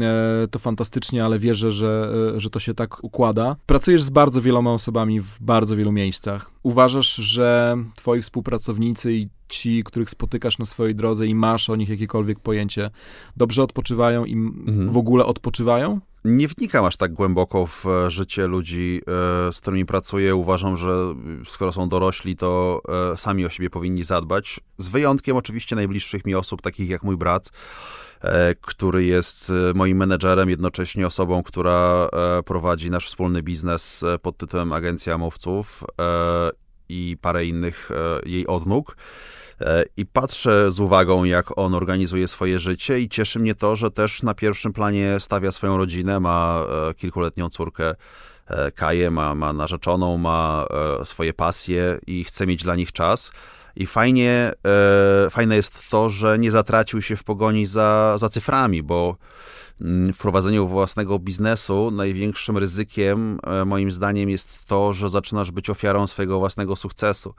E, 0.00 0.48
to 0.50 0.58
fantastycznie, 0.58 1.24
ale 1.24 1.38
wierzę, 1.38 1.72
że, 1.72 2.12
e, 2.36 2.40
że 2.40 2.50
to 2.50 2.58
się 2.58 2.74
tak 2.74 3.04
układa. 3.04 3.56
Pracujesz 3.66 4.02
z 4.02 4.10
bardzo 4.10 4.42
wieloma 4.42 4.72
osobami 4.72 5.20
w 5.20 5.38
bardzo 5.40 5.76
wielu 5.76 5.92
miejscach. 5.92 6.50
Uważasz, 6.62 7.14
że 7.14 7.76
twoi 7.94 8.22
współpracownicy 8.22 9.14
i 9.14 9.28
ci, 9.48 9.84
których 9.84 10.10
spotykasz 10.10 10.58
na 10.58 10.64
swojej 10.64 10.94
drodze 10.94 11.26
i 11.26 11.34
masz 11.34 11.70
o 11.70 11.76
nich 11.76 11.88
jakiekolwiek 11.88 12.40
pojęcie, 12.40 12.90
dobrze 13.36 13.62
odpoczywają 13.62 14.24
i 14.24 14.32
mhm. 14.32 14.90
w 14.90 14.96
ogóle 14.96 15.24
odpoczywają? 15.24 16.00
Nie 16.24 16.48
wnikam 16.48 16.84
aż 16.84 16.96
tak 16.96 17.12
głęboko 17.12 17.66
w 17.66 17.86
e, 17.86 18.10
życie 18.10 18.46
ludzi, 18.46 19.00
z 19.52 19.60
którymi 19.60 19.86
pracuję. 19.86 20.34
Uważam, 20.34 20.76
że 20.76 21.14
skoro 21.46 21.72
są 21.72 21.88
dorośli, 21.88 22.36
to 22.36 22.82
sami 23.16 23.46
o 23.46 23.48
siebie 23.48 23.70
powinni 23.70 24.04
zadbać. 24.04 24.60
Z 24.78 24.88
wyjątkiem 24.88 25.36
oczywiście 25.36 25.76
najbliższych 25.76 26.26
mi 26.26 26.34
osób, 26.34 26.62
takich 26.62 26.88
jak 26.88 27.02
mój 27.02 27.16
brat 27.16 27.50
E, 28.22 28.54
który 28.60 29.04
jest 29.04 29.50
e, 29.50 29.74
moim 29.74 29.96
menedżerem, 29.96 30.50
jednocześnie 30.50 31.06
osobą, 31.06 31.42
która 31.42 32.08
e, 32.12 32.42
prowadzi 32.42 32.90
nasz 32.90 33.06
wspólny 33.06 33.42
biznes 33.42 34.04
pod 34.22 34.36
tytułem 34.36 34.72
Agencja 34.72 35.18
Mówców 35.18 35.84
i 36.88 37.16
parę 37.20 37.46
innych 37.46 37.90
jej 38.26 38.46
odnóg. 38.46 38.96
I 39.96 40.06
patrzę 40.06 40.70
z 40.70 40.80
uwagą, 40.80 41.24
jak 41.24 41.58
on 41.58 41.74
organizuje 41.74 42.28
swoje 42.28 42.58
życie, 42.58 43.00
i 43.00 43.08
cieszy 43.08 43.38
mnie 43.38 43.54
to, 43.54 43.76
że 43.76 43.90
też 43.90 44.22
na 44.22 44.34
pierwszym 44.34 44.72
planie 44.72 45.20
stawia 45.20 45.52
swoją 45.52 45.76
rodzinę, 45.76 46.20
ma 46.20 46.64
kilkuletnią 46.96 47.48
córkę 47.48 47.94
Kaję, 48.74 49.10
ma, 49.10 49.34
ma 49.34 49.52
narzeczoną, 49.52 50.18
ma 50.18 50.66
swoje 51.04 51.34
pasje 51.34 51.98
i 52.06 52.24
chce 52.24 52.46
mieć 52.46 52.62
dla 52.62 52.76
nich 52.76 52.92
czas. 52.92 53.32
I 53.76 53.86
fajnie, 53.86 54.52
e, 55.26 55.30
fajne 55.30 55.56
jest 55.56 55.90
to, 55.90 56.10
że 56.10 56.38
nie 56.38 56.50
zatracił 56.50 57.02
się 57.02 57.16
w 57.16 57.24
pogoni 57.24 57.66
za, 57.66 58.18
za 58.18 58.28
cyframi, 58.28 58.82
bo 58.82 59.16
mm, 59.80 60.12
w 60.12 60.18
prowadzeniu 60.18 60.66
własnego 60.66 61.18
biznesu 61.18 61.90
największym 61.90 62.58
ryzykiem, 62.58 63.38
e, 63.46 63.64
moim 63.64 63.92
zdaniem, 63.92 64.30
jest 64.30 64.64
to, 64.64 64.92
że 64.92 65.08
zaczynasz 65.08 65.50
być 65.50 65.70
ofiarą 65.70 66.06
swojego 66.06 66.38
własnego 66.38 66.76
sukcesu. 66.76 67.34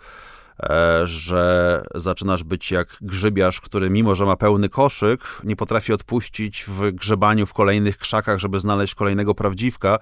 E, 0.60 1.08
że 1.08 1.84
zaczynasz 1.96 2.44
być 2.44 2.72
jak 2.72 2.98
grzybiarz, 3.02 3.62
który 3.62 3.89
mimo, 3.89 4.16
że 4.16 4.26
ma 4.26 4.36
pełny 4.36 4.70
koszyk, 4.70 5.22
nie 5.44 5.56
potrafi 5.56 5.94
odpuścić 5.94 6.66
w 6.68 6.92
grzebaniu 6.92 7.46
w 7.46 7.54
kolejnych 7.54 7.98
krzakach, 7.98 8.39
żeby 8.39 8.60
znaleźć 8.60 8.96
kolejnego 8.96 9.36
prawdziwka, 9.36 10.00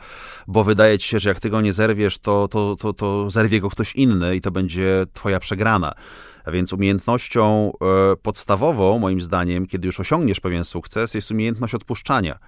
bo 0.48 0.64
wydaje 0.64 1.00
ci 1.00 1.08
się, 1.08 1.20
że 1.20 1.30
jak 1.30 1.40
ty 1.40 1.50
go 1.50 1.62
nie 1.62 1.74
zerwiesz, 1.74 2.18
to, 2.18 2.48
to, 2.48 2.76
to, 2.80 2.94
to 2.94 3.30
zerwie 3.30 3.60
go 3.60 3.70
ktoś 3.70 3.96
inny 3.96 4.36
i 4.36 4.42
to 4.42 4.52
będzie 4.52 5.06
twoja 5.14 5.40
przegrana. 5.40 5.94
A 6.46 6.52
więc 6.52 6.74
umiejętnością 6.74 7.72
e, 7.82 8.16
podstawową, 8.16 9.00
moim 9.00 9.22
zdaniem, 9.22 9.68
kiedy 9.68 9.88
już 9.88 10.00
osiągniesz 10.00 10.40
pewien 10.40 10.66
sukces, 10.66 11.14
jest 11.14 11.32
umiejętność 11.32 11.76
odpuszczania. 11.76 12.40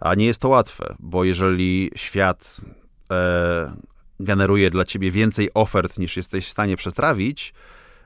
A 0.00 0.14
nie 0.14 0.26
jest 0.26 0.40
to 0.40 0.48
łatwe, 0.48 0.94
bo 0.98 1.24
jeżeli 1.24 1.90
świat 1.96 2.60
e, 3.10 3.93
generuje 4.24 4.70
dla 4.70 4.84
ciebie 4.84 5.10
więcej 5.10 5.50
ofert 5.54 5.98
niż 5.98 6.16
jesteś 6.16 6.46
w 6.46 6.50
stanie 6.50 6.76
przetrawić, 6.76 7.54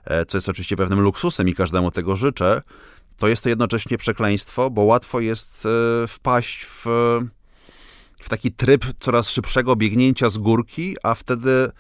e, 0.05 0.27
co 0.27 0.37
jest 0.37 0.49
oczywiście 0.49 0.77
pewnym 0.77 1.01
luksusem 1.01 1.49
i 1.49 1.55
każdemu 1.55 1.91
tego 1.91 2.17
życzę, 2.17 2.63
to 3.17 3.29
jest 3.29 3.43
to 3.43 3.49
jednocześnie 3.49 3.99
przekleństwo, 3.99 4.71
bo 4.71 4.83
łatwo 4.83 5.21
jest 5.21 5.67
e, 5.67 6.07
wpaść 6.07 6.65
w, 6.65 6.85
w 8.21 8.29
taki 8.29 8.53
tryb 8.53 8.85
coraz 9.01 9.31
szybszego 9.31 9.77
biegnięcia 9.77 10.31
z 10.31 10.39
górki, 10.39 10.97
a 11.03 11.15
wtedy 11.15 11.71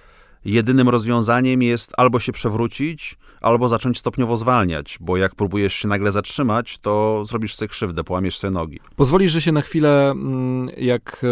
jedynym 0.45 0.89
rozwiązaniem 0.89 1.63
jest 1.63 1.93
albo 1.97 2.21
się 2.21 2.33
przewrócić, 2.33 3.17
albo 3.41 3.69
zacząć 3.69 3.99
stopniowo 3.99 4.37
zwalniać, 4.37 4.99
bo 5.01 5.17
jak 5.17 5.35
próbujesz 5.35 5.75
się 5.75 5.89
nagle 5.89 6.13
zatrzymać, 6.13 6.79
to 6.79 7.25
zrobisz 7.25 7.55
sobie 7.55 7.69
krzywdę, 7.69 8.05
połamiesz 8.05 8.39
sobie 8.39 8.51
nogi. 8.51 8.81
Pozwolisz, 8.97 9.33
że 9.33 9.43
się 9.43 9.53
na 9.53 9.63
chwilę, 9.63 10.11
mm, 10.11 10.71
jak 10.77 11.25
e, 11.25 11.29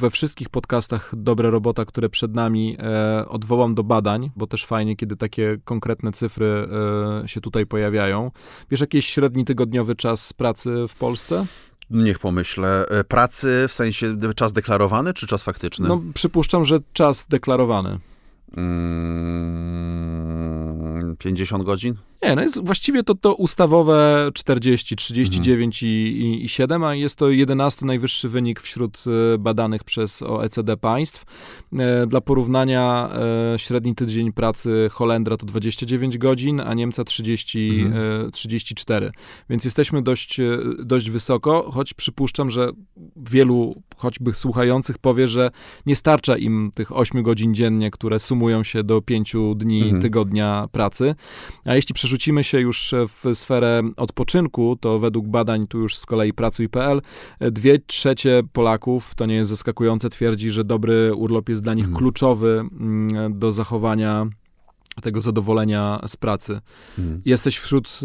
we 0.00 0.10
wszystkich 0.10 0.48
podcastach 0.48 1.12
Dobre 1.16 1.50
Robota, 1.50 1.84
które 1.84 2.08
przed 2.08 2.34
nami, 2.34 2.76
e, 2.78 3.28
odwołam 3.28 3.74
do 3.74 3.84
badań, 3.84 4.30
bo 4.36 4.46
też 4.46 4.66
fajnie, 4.66 4.96
kiedy 4.96 5.16
takie 5.16 5.58
konkretne 5.64 6.12
cyfry 6.12 6.68
e, 7.24 7.28
się 7.28 7.40
tutaj 7.40 7.66
pojawiają. 7.66 8.30
Wiesz, 8.70 8.80
jakiś 8.80 9.06
średni 9.06 9.44
tygodniowy 9.44 9.96
czas 9.96 10.32
pracy 10.32 10.74
w 10.88 10.94
Polsce? 10.94 11.46
Niech 11.90 12.18
pomyślę. 12.18 12.86
Pracy 13.08 13.66
w 13.68 13.72
sensie 13.72 14.16
czas 14.36 14.52
deklarowany, 14.52 15.14
czy 15.14 15.26
czas 15.26 15.42
faktyczny? 15.42 15.88
No, 15.88 16.00
przypuszczam, 16.14 16.64
że 16.64 16.78
czas 16.92 17.26
deklarowany. 17.26 17.98
50 21.18 21.60
mm, 21.60 21.66
godzin? 21.66 21.94
Nie, 22.22 22.34
no 22.36 22.42
jest 22.42 22.64
właściwie 22.64 23.02
to, 23.02 23.14
to 23.14 23.34
ustawowe 23.34 24.30
40, 24.34 24.96
39 24.96 25.82
mhm. 25.82 25.92
i, 25.92 26.44
i, 26.44 26.48
7, 26.48 26.84
a 26.84 26.94
jest 26.94 27.18
to 27.18 27.30
11 27.30 27.86
najwyższy 27.86 28.28
wynik 28.28 28.60
wśród 28.60 29.04
e, 29.34 29.38
badanych 29.38 29.84
przez 29.84 30.22
OECD 30.22 30.76
państw. 30.76 31.24
E, 31.78 32.06
dla 32.06 32.20
porównania 32.20 33.10
e, 33.54 33.58
średni 33.58 33.94
tydzień 33.94 34.32
pracy 34.32 34.88
Holendra 34.92 35.36
to 35.36 35.46
29 35.46 36.18
godzin, 36.18 36.60
a 36.60 36.74
Niemca 36.74 37.04
30, 37.04 37.80
mhm. 37.80 38.30
34. 38.30 39.12
Więc 39.50 39.64
jesteśmy 39.64 40.02
dość, 40.02 40.38
dość 40.84 41.10
wysoko, 41.10 41.70
choć 41.72 41.94
przypuszczam, 41.94 42.50
że 42.50 42.70
wielu 43.16 43.82
choćby 43.96 44.34
słuchających 44.34 44.98
powie, 44.98 45.28
że 45.28 45.50
nie 45.86 45.96
starcza 45.96 46.36
im 46.36 46.70
tych 46.74 46.96
8 46.96 47.22
godzin 47.22 47.54
dziennie, 47.54 47.90
które 47.90 48.18
sumują 48.18 48.62
się 48.62 48.84
do 48.84 49.02
5 49.02 49.34
dni 49.56 49.82
mhm. 49.82 50.02
tygodnia 50.02 50.68
pracy. 50.72 50.89
A 51.64 51.74
jeśli 51.74 51.94
przerzucimy 51.94 52.44
się 52.44 52.60
już 52.60 52.94
w 53.08 53.34
sferę 53.34 53.82
odpoczynku, 53.96 54.76
to 54.80 54.98
według 54.98 55.26
badań 55.26 55.66
tu 55.66 55.78
już 55.78 55.96
z 55.96 56.06
kolei 56.06 56.32
Pracuj.pl, 56.32 57.02
dwie 57.40 57.78
trzecie 57.78 58.42
Polaków, 58.52 59.14
to 59.14 59.26
nie 59.26 59.34
jest 59.34 59.50
zaskakujące, 59.50 60.08
twierdzi, 60.08 60.50
że 60.50 60.64
dobry 60.64 61.14
urlop 61.14 61.48
jest 61.48 61.62
dla 61.62 61.74
nich 61.74 61.84
mhm. 61.84 61.98
kluczowy 61.98 62.64
mm, 62.80 63.38
do 63.38 63.52
zachowania 63.52 64.26
tego 65.02 65.20
zadowolenia 65.20 66.00
z 66.06 66.16
pracy. 66.16 66.60
Mhm. 66.98 67.22
Jesteś 67.24 67.58
wśród 67.58 68.00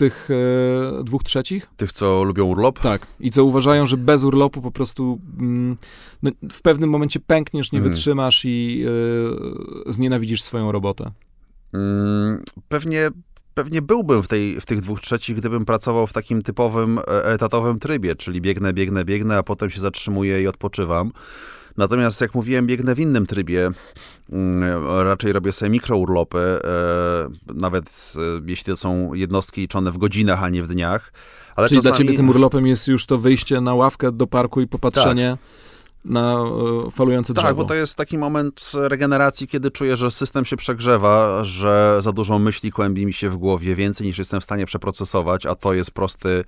tych 0.00 0.28
e, 0.30 1.04
dwóch 1.04 1.22
trzecich? 1.22 1.70
Tych, 1.76 1.92
co 1.92 2.24
lubią 2.24 2.44
urlop? 2.44 2.78
Tak. 2.78 3.06
I 3.20 3.30
co 3.30 3.44
uważają, 3.44 3.86
że 3.86 3.96
bez 3.96 4.24
urlopu 4.24 4.62
po 4.62 4.70
prostu 4.70 5.20
mm, 5.38 5.76
no, 6.22 6.30
w 6.52 6.62
pewnym 6.62 6.90
momencie 6.90 7.20
pękniesz, 7.20 7.72
nie 7.72 7.78
mhm. 7.78 7.92
wytrzymasz 7.92 8.44
i 8.44 8.84
e, 9.88 9.92
znienawidzisz 9.92 10.42
swoją 10.42 10.72
robotę. 10.72 11.10
Mm, 11.74 12.42
pewnie 12.68 13.10
pewnie 13.54 13.82
byłbym 13.82 14.22
w, 14.22 14.28
tej, 14.28 14.60
w 14.60 14.66
tych 14.66 14.80
dwóch 14.80 15.00
trzecich, 15.00 15.36
gdybym 15.36 15.64
pracował 15.64 16.06
w 16.06 16.12
takim 16.12 16.42
typowym 16.42 16.98
e, 16.98 17.24
etatowym 17.24 17.78
trybie, 17.78 18.14
czyli 18.14 18.40
biegnę, 18.40 18.72
biegnę, 18.72 19.04
biegnę, 19.04 19.38
a 19.38 19.42
potem 19.42 19.70
się 19.70 19.80
zatrzymuję 19.80 20.42
i 20.42 20.46
odpoczywam. 20.46 21.12
Natomiast, 21.76 22.20
jak 22.20 22.34
mówiłem, 22.34 22.66
biegnę 22.66 22.94
w 22.94 22.98
innym 22.98 23.26
trybie. 23.26 23.70
Mm, 24.32 24.86
raczej 25.02 25.32
robię 25.32 25.52
sobie 25.52 25.70
mikrourlopy, 25.70 26.38
e, 26.38 27.54
nawet 27.54 28.14
e, 28.16 28.20
jeśli 28.46 28.64
to 28.64 28.76
są 28.76 29.14
jednostki 29.14 29.60
liczone 29.60 29.92
w 29.92 29.98
godzinach, 29.98 30.42
a 30.42 30.48
nie 30.48 30.62
w 30.62 30.68
dniach. 30.68 31.12
Ale 31.56 31.68
Czyli 31.68 31.78
czasami... 31.78 31.92
dla 31.92 31.98
ciebie 31.98 32.16
tym 32.16 32.28
urlopem 32.28 32.66
jest 32.66 32.88
już 32.88 33.06
to 33.06 33.18
wyjście 33.18 33.60
na 33.60 33.74
ławkę 33.74 34.12
do 34.12 34.26
parku 34.26 34.60
i 34.60 34.66
popatrzenie. 34.66 35.30
Tak 35.40 35.69
na 36.04 36.44
e, 36.86 36.90
falujące 36.90 37.34
drzewo. 37.34 37.48
Tak, 37.48 37.56
bo 37.56 37.64
to 37.64 37.74
jest 37.74 37.94
taki 37.94 38.18
moment 38.18 38.72
regeneracji, 38.74 39.48
kiedy 39.48 39.70
czuję, 39.70 39.96
że 39.96 40.10
system 40.10 40.44
się 40.44 40.56
przegrzewa, 40.56 41.44
że 41.44 41.98
za 42.00 42.12
dużo 42.12 42.38
myśli 42.38 42.72
kłębi 42.72 43.06
mi 43.06 43.12
się 43.12 43.28
w 43.28 43.36
głowie, 43.36 43.74
więcej 43.74 44.06
niż 44.06 44.18
jestem 44.18 44.40
w 44.40 44.44
stanie 44.44 44.66
przeprocesować, 44.66 45.46
a 45.46 45.54
to 45.54 45.74
jest 45.74 45.90
prosty 45.90 46.44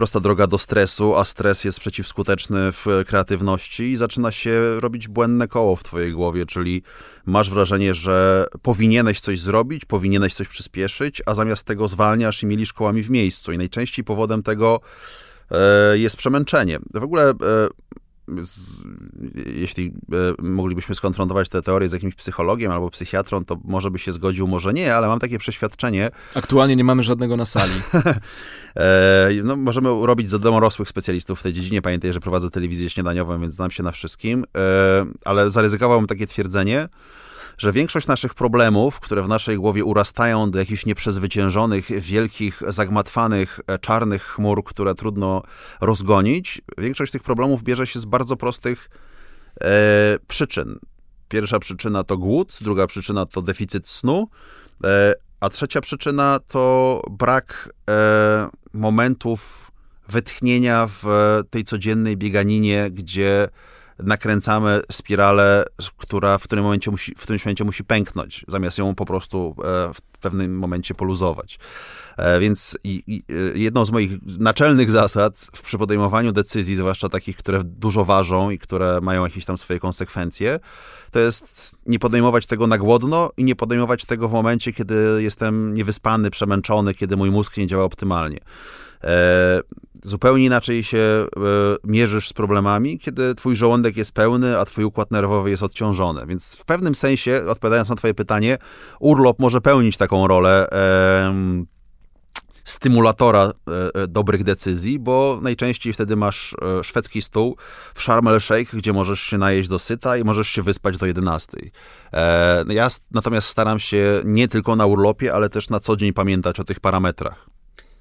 prosta 0.00 0.20
droga 0.20 0.46
do 0.46 0.58
stresu, 0.58 1.16
a 1.16 1.24
stres 1.24 1.64
jest 1.64 1.80
przeciwskuteczny 1.80 2.72
w 2.72 2.86
kreatywności 3.06 3.82
i 3.82 3.96
zaczyna 3.96 4.32
się 4.32 4.80
robić 4.80 5.08
błędne 5.08 5.48
koło 5.48 5.76
w 5.76 5.82
twojej 5.82 6.12
głowie, 6.12 6.46
czyli 6.46 6.82
masz 7.26 7.50
wrażenie, 7.50 7.94
że 7.94 8.46
powinieneś 8.62 9.20
coś 9.20 9.40
zrobić, 9.40 9.84
powinieneś 9.84 10.34
coś 10.34 10.48
przyspieszyć, 10.48 11.22
a 11.26 11.34
zamiast 11.34 11.66
tego 11.66 11.88
zwalniasz 11.88 12.42
i 12.42 12.46
mielisz 12.46 12.72
kołami 12.72 13.02
w 13.02 13.10
miejscu. 13.10 13.52
I 13.52 13.58
najczęściej 13.58 14.04
powodem 14.04 14.42
tego 14.42 14.80
e, 15.50 15.98
jest 15.98 16.16
przemęczenie. 16.16 16.78
W 16.94 17.02
ogóle 17.02 17.30
e, 17.30 17.34
z, 18.42 18.82
jeśli 19.46 19.86
e, 19.86 20.42
moglibyśmy 20.42 20.94
skonfrontować 20.94 21.48
tę 21.48 21.62
teorię 21.62 21.88
z 21.88 21.92
jakimś 21.92 22.14
psychologiem 22.14 22.72
albo 22.72 22.90
psychiatrą, 22.90 23.44
to 23.44 23.60
może 23.64 23.90
by 23.90 23.98
się 23.98 24.12
zgodził, 24.12 24.46
może 24.46 24.72
nie, 24.72 24.94
ale 24.94 25.08
mam 25.08 25.18
takie 25.18 25.38
przeświadczenie. 25.38 26.10
Aktualnie 26.34 26.76
nie 26.76 26.84
mamy 26.84 27.02
żadnego 27.02 27.36
na 27.36 27.44
sali. 27.44 27.72
e, 28.76 29.30
no, 29.44 29.56
możemy 29.56 29.88
robić 30.06 30.30
za 30.30 30.38
domorosłych 30.38 30.88
specjalistów 30.88 31.40
w 31.40 31.42
tej 31.42 31.52
dziedzinie. 31.52 31.82
Pamiętaj, 31.82 32.12
że 32.12 32.20
prowadzę 32.20 32.50
telewizję 32.50 32.90
śniadaniową, 32.90 33.40
więc 33.40 33.54
znam 33.54 33.70
się 33.70 33.82
na 33.82 33.92
wszystkim, 33.92 34.44
e, 34.56 35.06
ale 35.24 35.50
zaryzykowałbym 35.50 36.06
takie 36.06 36.26
twierdzenie, 36.26 36.88
że 37.60 37.72
większość 37.72 38.06
naszych 38.06 38.34
problemów, 38.34 39.00
które 39.00 39.22
w 39.22 39.28
naszej 39.28 39.56
głowie 39.56 39.84
urastają 39.84 40.50
do 40.50 40.58
jakichś 40.58 40.86
nieprzezwyciężonych, 40.86 42.00
wielkich, 42.00 42.62
zagmatwanych, 42.68 43.60
e, 43.66 43.78
czarnych 43.78 44.22
chmur, 44.22 44.64
które 44.64 44.94
trudno 44.94 45.42
rozgonić, 45.80 46.62
większość 46.78 47.12
tych 47.12 47.22
problemów 47.22 47.62
bierze 47.62 47.86
się 47.86 47.98
z 48.00 48.04
bardzo 48.04 48.36
prostych 48.36 48.90
e, 49.60 50.18
przyczyn. 50.28 50.78
Pierwsza 51.28 51.58
przyczyna 51.58 52.04
to 52.04 52.18
głód, 52.18 52.58
druga 52.60 52.86
przyczyna 52.86 53.26
to 53.26 53.42
deficyt 53.42 53.88
snu, 53.88 54.28
e, 54.84 55.14
a 55.40 55.48
trzecia 55.48 55.80
przyczyna 55.80 56.38
to 56.46 57.02
brak 57.10 57.72
e, 57.90 58.48
momentów 58.72 59.70
wytchnienia 60.08 60.88
w 61.02 61.04
tej 61.50 61.64
codziennej 61.64 62.16
bieganinie, 62.16 62.90
gdzie 62.90 63.48
nakręcamy 64.02 64.80
spiralę, 64.92 65.64
która 65.96 66.38
w 66.38 66.42
którym 66.42 66.64
momencie 66.64 66.90
musi, 66.90 67.14
w 67.14 67.22
którymś 67.22 67.44
momencie 67.44 67.64
musi 67.64 67.84
pęknąć, 67.84 68.44
zamiast 68.48 68.78
ją 68.78 68.94
po 68.94 69.06
prostu 69.06 69.56
e, 69.58 69.62
w 69.94 70.18
pewnym 70.20 70.58
momencie 70.58 70.94
poluzować. 70.94 71.58
E, 72.16 72.40
więc 72.40 72.78
e, 72.84 73.58
jedną 73.58 73.84
z 73.84 73.90
moich 73.90 74.10
naczelnych 74.38 74.90
zasad 74.90 75.46
przy 75.62 75.78
podejmowaniu 75.78 76.32
decyzji, 76.32 76.76
zwłaszcza 76.76 77.08
takich, 77.08 77.36
które 77.36 77.64
dużo 77.64 78.04
ważą 78.04 78.50
i 78.50 78.58
które 78.58 79.00
mają 79.02 79.24
jakieś 79.24 79.44
tam 79.44 79.58
swoje 79.58 79.80
konsekwencje, 79.80 80.60
to 81.10 81.18
jest 81.18 81.76
nie 81.86 81.98
podejmować 81.98 82.46
tego 82.46 82.66
na 82.66 82.78
głodno 82.78 83.30
i 83.36 83.44
nie 83.44 83.56
podejmować 83.56 84.04
tego 84.04 84.28
w 84.28 84.32
momencie, 84.32 84.72
kiedy 84.72 85.18
jestem 85.18 85.74
niewyspany, 85.74 86.30
przemęczony, 86.30 86.94
kiedy 86.94 87.16
mój 87.16 87.30
mózg 87.30 87.56
nie 87.56 87.66
działa 87.66 87.84
optymalnie. 87.84 88.40
E, 89.04 89.60
zupełnie 90.04 90.44
inaczej 90.44 90.84
się 90.84 90.98
e, 90.98 91.26
mierzysz 91.84 92.28
z 92.28 92.32
problemami, 92.32 92.98
kiedy 92.98 93.34
twój 93.34 93.56
żołądek 93.56 93.96
jest 93.96 94.12
pełny, 94.12 94.58
a 94.58 94.64
twój 94.64 94.84
układ 94.84 95.10
nerwowy 95.10 95.50
jest 95.50 95.62
odciążony. 95.62 96.26
Więc 96.26 96.56
w 96.56 96.64
pewnym 96.64 96.94
sensie, 96.94 97.42
odpowiadając 97.48 97.88
na 97.88 97.96
twoje 97.96 98.14
pytanie, 98.14 98.58
urlop 99.00 99.38
może 99.38 99.60
pełnić 99.60 99.96
taką 99.96 100.26
rolę 100.26 100.68
stymulatora 102.64 103.52
e, 103.94 104.06
dobrych 104.08 104.44
decyzji, 104.44 104.98
bo 104.98 105.38
najczęściej 105.42 105.92
wtedy 105.92 106.16
masz 106.16 106.56
szwedzki 106.82 107.22
stół 107.22 107.56
w 107.94 108.02
Sharm 108.02 108.28
el 108.28 108.40
Sheikh, 108.40 108.74
gdzie 108.74 108.92
możesz 108.92 109.20
się 109.20 109.38
najeść 109.38 109.68
do 109.68 109.78
syta 109.78 110.16
i 110.16 110.24
możesz 110.24 110.48
się 110.48 110.62
wyspać 110.62 110.96
do 110.96 111.06
11. 111.06 111.58
Ja 112.68 112.88
natomiast 113.10 113.48
staram 113.48 113.80
się 113.80 114.22
nie 114.24 114.48
tylko 114.48 114.76
na 114.76 114.86
urlopie, 114.86 115.34
ale 115.34 115.48
też 115.48 115.70
na 115.70 115.80
co 115.80 115.96
dzień 115.96 116.12
pamiętać 116.12 116.60
o 116.60 116.64
tych 116.64 116.80
parametrach. 116.80 117.49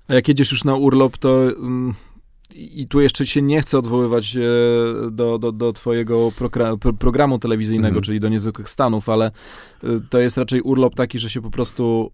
A 0.09 0.13
jak 0.13 0.27
jedziesz 0.27 0.51
już 0.51 0.63
na 0.63 0.75
urlop, 0.75 1.17
to 1.17 1.43
mm, 1.43 1.93
i 2.55 2.87
tu 2.87 3.01
jeszcze 3.01 3.25
się 3.25 3.41
nie 3.41 3.61
chcę 3.61 3.79
odwoływać 3.79 4.37
do, 5.11 5.37
do, 5.37 5.51
do 5.51 5.73
twojego 5.73 6.31
programu 6.99 7.39
telewizyjnego, 7.39 7.93
mm. 7.93 8.03
czyli 8.03 8.19
do 8.19 8.29
Niezwykłych 8.29 8.69
Stanów, 8.69 9.09
ale 9.09 9.31
to 10.09 10.19
jest 10.19 10.37
raczej 10.37 10.61
urlop 10.61 10.95
taki, 10.95 11.19
że 11.19 11.29
się 11.29 11.41
po 11.41 11.51
prostu 11.51 12.11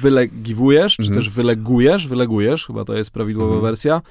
wylegiwujesz, 0.00 0.96
czy 0.96 1.02
mhm. 1.02 1.20
też 1.20 1.30
wylegujesz, 1.30 2.08
wylegujesz, 2.08 2.66
chyba 2.66 2.84
to 2.84 2.94
jest 2.94 3.10
prawidłowa 3.10 3.54
mhm. 3.54 3.62
wersja, 3.62 4.02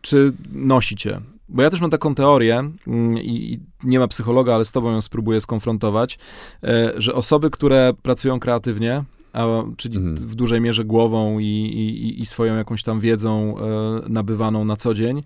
czy 0.00 0.32
nosicie. 0.52 1.20
Bo 1.48 1.62
ja 1.62 1.70
też 1.70 1.80
mam 1.80 1.90
taką 1.90 2.14
teorię 2.14 2.70
mm, 2.86 3.18
i, 3.18 3.60
nie 3.84 3.98
ma 3.98 4.08
psychologa, 4.08 4.54
ale 4.54 4.64
z 4.64 4.72
tobą 4.72 4.92
ją 4.92 5.00
spróbuję 5.00 5.40
skonfrontować, 5.40 6.18
e, 6.62 6.92
że 6.96 7.14
osoby, 7.14 7.50
które 7.50 7.92
pracują 8.02 8.40
kreatywnie, 8.40 9.04
a, 9.34 9.46
czyli 9.76 9.96
mhm. 9.96 10.16
w 10.16 10.34
dużej 10.34 10.60
mierze 10.60 10.84
głową 10.84 11.38
i, 11.38 11.44
i, 11.44 12.20
i, 12.20 12.26
swoją 12.26 12.56
jakąś 12.56 12.82
tam 12.82 13.00
wiedzą 13.00 13.58
e, 13.58 13.62
nabywaną 14.08 14.64
na 14.64 14.76
co 14.76 14.94
dzień, 14.94 15.22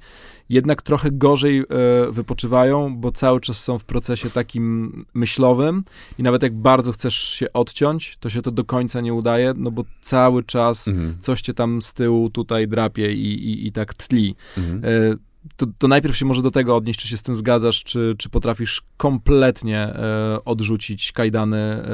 jednak 0.49 0.83
trochę 0.83 1.11
gorzej 1.11 1.59
e, 1.59 1.64
wypoczywają, 2.11 2.97
bo 2.97 3.12
cały 3.12 3.40
czas 3.40 3.64
są 3.64 3.79
w 3.79 3.85
procesie 3.85 4.31
takim 4.31 4.92
myślowym 5.14 5.85
i 6.18 6.23
nawet 6.23 6.42
jak 6.42 6.55
bardzo 6.55 6.92
chcesz 6.92 7.14
się 7.14 7.53
odciąć, 7.53 8.16
to 8.21 8.31
się 8.31 8.42
to 8.42 8.51
do 8.51 8.64
końca 8.64 9.01
nie 9.01 9.14
udaje, 9.14 9.55
no 9.57 9.71
bo 9.71 9.85
cały 10.01 10.42
czas 10.42 10.88
mhm. 10.88 11.16
coś 11.21 11.40
cię 11.42 11.55
tam 11.55 11.83
z 11.83 11.92
tyłu 11.92 12.31
tutaj 12.31 12.68
drapie 12.68 13.12
i, 13.12 13.51
i, 13.51 13.66
i 13.66 13.73
tak 13.73 13.94
tli. 13.94 14.35
Mhm. 14.59 14.85
E, 14.85 15.28
to, 15.57 15.66
to, 15.79 15.88
najpierw 15.88 16.16
się 16.16 16.24
może 16.24 16.42
do 16.42 16.51
tego 16.51 16.77
odnieść, 16.77 17.01
czy 17.01 17.09
się 17.09 17.16
z 17.16 17.22
tym 17.22 17.35
zgadzasz, 17.35 17.85
czy, 17.85 18.14
czy 18.18 18.29
potrafisz 18.29 18.83
kompletnie 18.96 19.79
e, 19.79 20.38
odrzucić 20.44 21.12
kajdany 21.12 21.59
e, 21.59 21.85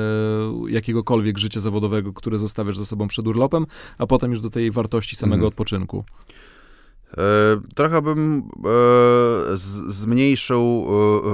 jakiegokolwiek 0.69 1.39
życia 1.39 1.61
zawodowego, 1.61 2.13
które 2.13 2.39
zostawiasz 2.39 2.79
za 2.79 2.85
sobą 2.85 3.09
przed 3.09 3.27
urlopem, 3.27 3.67
a 3.99 4.07
potem 4.07 4.31
już 4.31 4.41
do 4.41 4.51
tej 4.51 4.71
wartości 4.71 5.17
samego 5.17 5.35
mhm. 5.35 5.49
odpoczynku. 5.49 6.05
E, 7.19 7.61
trochę 7.75 8.03
bym 8.03 8.39
e, 8.39 9.57
zmniejszył 9.87 10.87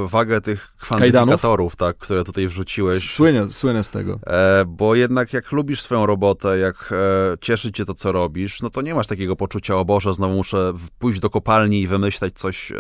e, 0.05 0.09
wagę 0.09 0.41
tych 0.41 0.75
kwantyfikatorów, 0.81 1.77
tak, 1.77 1.97
które 1.97 2.25
tutaj 2.25 2.49
wrzuciłeś. 2.49 3.11
Słynę, 3.11 3.51
słynę 3.51 3.85
z 3.85 3.91
tego. 3.91 4.21
Bo 4.67 4.95
jednak 4.95 5.33
jak 5.33 5.53
lubisz 5.53 5.81
swoją 5.83 6.07
robotę, 6.07 6.59
jak 6.59 6.95
cieszy 7.41 7.73
cię 7.73 7.85
to, 7.85 7.95
co 7.95 8.13
robisz, 8.13 8.63
no 8.63 8.71
to 8.71 8.83
nie 8.83 8.95
masz 8.95 9.07
takiego 9.07 9.37
poczucia, 9.37 9.77
o 9.77 9.85
Boże, 9.85 10.15
znowu 10.15 10.35
muszę 10.35 10.73
pójść 10.99 11.21
do 11.21 11.31
kopalni 11.31 11.81
i 11.81 11.87
wymyślać 11.87 12.35
coś, 12.35 12.73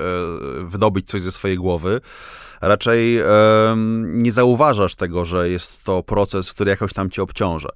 wydobyć 0.65 1.07
coś 1.09 1.23
ze 1.23 1.33
swojej 1.33 1.57
głowy. 1.57 2.01
Raczej 2.61 3.21
nie 4.03 4.33
zauważasz 4.33 4.95
tego, 4.95 5.25
że 5.25 5.49
jest 5.49 5.85
to 5.85 6.03
proces, 6.03 6.53
który 6.53 6.71
jakoś 6.71 6.93
tam 6.93 7.11
cię 7.11 7.23
obciąża. 7.23 7.69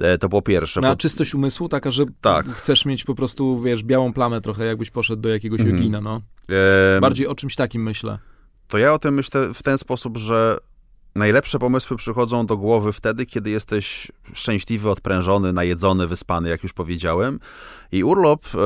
E, 0.00 0.18
to 0.18 0.28
po 0.28 0.42
pierwsze. 0.42 0.80
Na 0.80 0.96
czystość 0.96 1.34
umysłu, 1.34 1.68
taka, 1.68 1.90
że 1.90 2.04
tak. 2.20 2.46
chcesz 2.46 2.84
mieć 2.84 3.04
po 3.04 3.14
prostu, 3.14 3.60
wiesz, 3.60 3.82
białą 3.82 4.12
plamę 4.12 4.40
trochę, 4.40 4.64
jakbyś 4.64 4.90
poszedł 4.90 5.22
do 5.22 5.28
jakiegoś 5.28 5.60
jogina, 5.60 6.00
no. 6.00 6.20
Bardziej 7.00 7.26
o 7.26 7.34
czymś 7.34 7.56
takim 7.56 7.82
myślę. 7.82 8.18
To 8.68 8.78
ja 8.78 8.94
o 8.94 8.98
tym 8.98 9.14
myślę 9.14 9.54
w 9.54 9.62
ten 9.62 9.78
sposób, 9.78 10.18
że 10.18 10.56
Najlepsze 11.14 11.58
pomysły 11.58 11.96
przychodzą 11.96 12.46
do 12.46 12.56
głowy 12.56 12.92
wtedy, 12.92 13.26
kiedy 13.26 13.50
jesteś 13.50 14.12
szczęśliwy, 14.32 14.90
odprężony, 14.90 15.52
najedzony, 15.52 16.06
wyspany, 16.06 16.48
jak 16.48 16.62
już 16.62 16.72
powiedziałem. 16.72 17.40
I 17.92 18.04
urlop 18.04 18.46
e, 18.54 18.58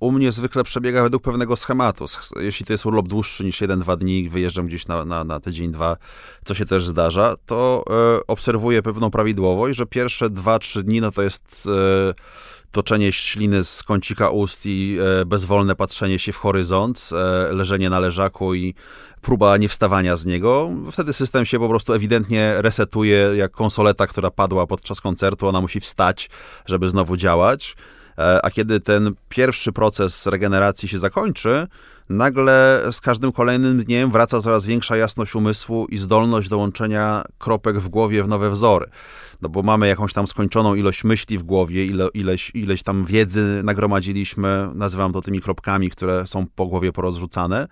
u 0.00 0.12
mnie 0.12 0.32
zwykle 0.32 0.64
przebiega 0.64 1.02
według 1.02 1.22
pewnego 1.22 1.56
schematu. 1.56 2.04
Jeśli 2.40 2.66
to 2.66 2.72
jest 2.72 2.86
urlop 2.86 3.08
dłuższy 3.08 3.44
niż 3.44 3.62
1-2 3.62 3.96
dni, 3.96 4.28
wyjeżdżam 4.28 4.66
gdzieś 4.66 4.86
na, 4.86 5.04
na, 5.04 5.24
na 5.24 5.40
tydzień, 5.40 5.72
dwa, 5.72 5.96
co 6.44 6.54
się 6.54 6.64
też 6.64 6.86
zdarza, 6.86 7.34
to 7.46 7.84
e, 7.90 8.26
obserwuję 8.26 8.82
pewną 8.82 9.10
prawidłowość, 9.10 9.76
że 9.78 9.86
pierwsze 9.86 10.30
2-3 10.30 10.82
dni 10.82 11.00
no 11.00 11.10
to 11.10 11.22
jest 11.22 11.68
e, 12.10 12.14
toczenie 12.74 13.12
śliny 13.12 13.64
z 13.64 13.82
kącika 13.82 14.30
ust 14.30 14.66
i 14.66 14.98
e, 15.20 15.24
bezwolne 15.24 15.76
patrzenie 15.76 16.18
się 16.18 16.32
w 16.32 16.36
horyzont, 16.36 17.10
e, 17.12 17.52
leżenie 17.52 17.90
na 17.90 18.00
leżaku 18.00 18.54
i 18.54 18.74
próba 19.22 19.56
niewstawania 19.56 20.16
z 20.16 20.26
niego. 20.26 20.70
Wtedy 20.92 21.12
system 21.12 21.46
się 21.46 21.58
po 21.58 21.68
prostu 21.68 21.92
ewidentnie 21.92 22.54
resetuje, 22.56 23.30
jak 23.36 23.52
konsoleta, 23.52 24.06
która 24.06 24.30
padła 24.30 24.66
podczas 24.66 25.00
koncertu, 25.00 25.48
ona 25.48 25.60
musi 25.60 25.80
wstać, 25.80 26.30
żeby 26.66 26.88
znowu 26.88 27.16
działać. 27.16 27.76
E, 28.18 28.44
a 28.44 28.50
kiedy 28.50 28.80
ten 28.80 29.14
pierwszy 29.28 29.72
proces 29.72 30.26
regeneracji 30.26 30.88
się 30.88 30.98
zakończy, 30.98 31.66
nagle 32.08 32.82
z 32.92 33.00
każdym 33.00 33.32
kolejnym 33.32 33.84
dniem 33.84 34.10
wraca 34.10 34.42
coraz 34.42 34.66
większa 34.66 34.96
jasność 34.96 35.34
umysłu 35.34 35.86
i 35.86 35.98
zdolność 35.98 36.48
do 36.48 36.58
łączenia 36.58 37.24
kropek 37.38 37.78
w 37.78 37.88
głowie 37.88 38.22
w 38.24 38.28
nowe 38.28 38.50
wzory 38.50 38.86
no 39.44 39.48
bo 39.48 39.62
mamy 39.62 39.88
jakąś 39.88 40.12
tam 40.12 40.26
skończoną 40.26 40.74
ilość 40.74 41.04
myśli 41.04 41.38
w 41.38 41.42
głowie, 41.42 41.86
ile, 41.86 42.08
ileś, 42.14 42.50
ileś 42.54 42.82
tam 42.82 43.04
wiedzy 43.04 43.60
nagromadziliśmy, 43.64 44.68
nazywam 44.74 45.12
to 45.12 45.22
tymi 45.22 45.40
kropkami, 45.40 45.90
które 45.90 46.26
są 46.26 46.46
po 46.54 46.66
głowie 46.66 46.92
porozrzucane. 46.92 47.68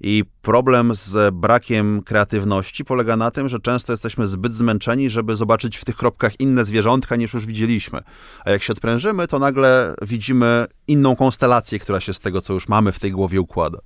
I 0.00 0.24
problem 0.42 0.94
z 0.94 1.34
brakiem 1.34 2.02
kreatywności 2.02 2.84
polega 2.84 3.16
na 3.16 3.30
tym, 3.30 3.48
że 3.48 3.60
często 3.60 3.92
jesteśmy 3.92 4.26
zbyt 4.26 4.54
zmęczeni, 4.54 5.10
żeby 5.10 5.36
zobaczyć 5.36 5.76
w 5.76 5.84
tych 5.84 5.96
kropkach 5.96 6.40
inne 6.40 6.64
zwierzątka 6.64 7.16
niż 7.16 7.34
już 7.34 7.46
widzieliśmy. 7.46 8.00
A 8.44 8.50
jak 8.50 8.62
się 8.62 8.72
odprężymy, 8.72 9.26
to 9.26 9.38
nagle 9.38 9.94
widzimy 10.02 10.66
inną 10.86 11.16
konstelację, 11.16 11.78
która 11.78 12.00
się 12.00 12.14
z 12.14 12.20
tego, 12.20 12.40
co 12.40 12.52
już 12.52 12.68
mamy 12.68 12.92
w 12.92 12.98
tej 12.98 13.12
głowie 13.12 13.40
układa. 13.40 13.78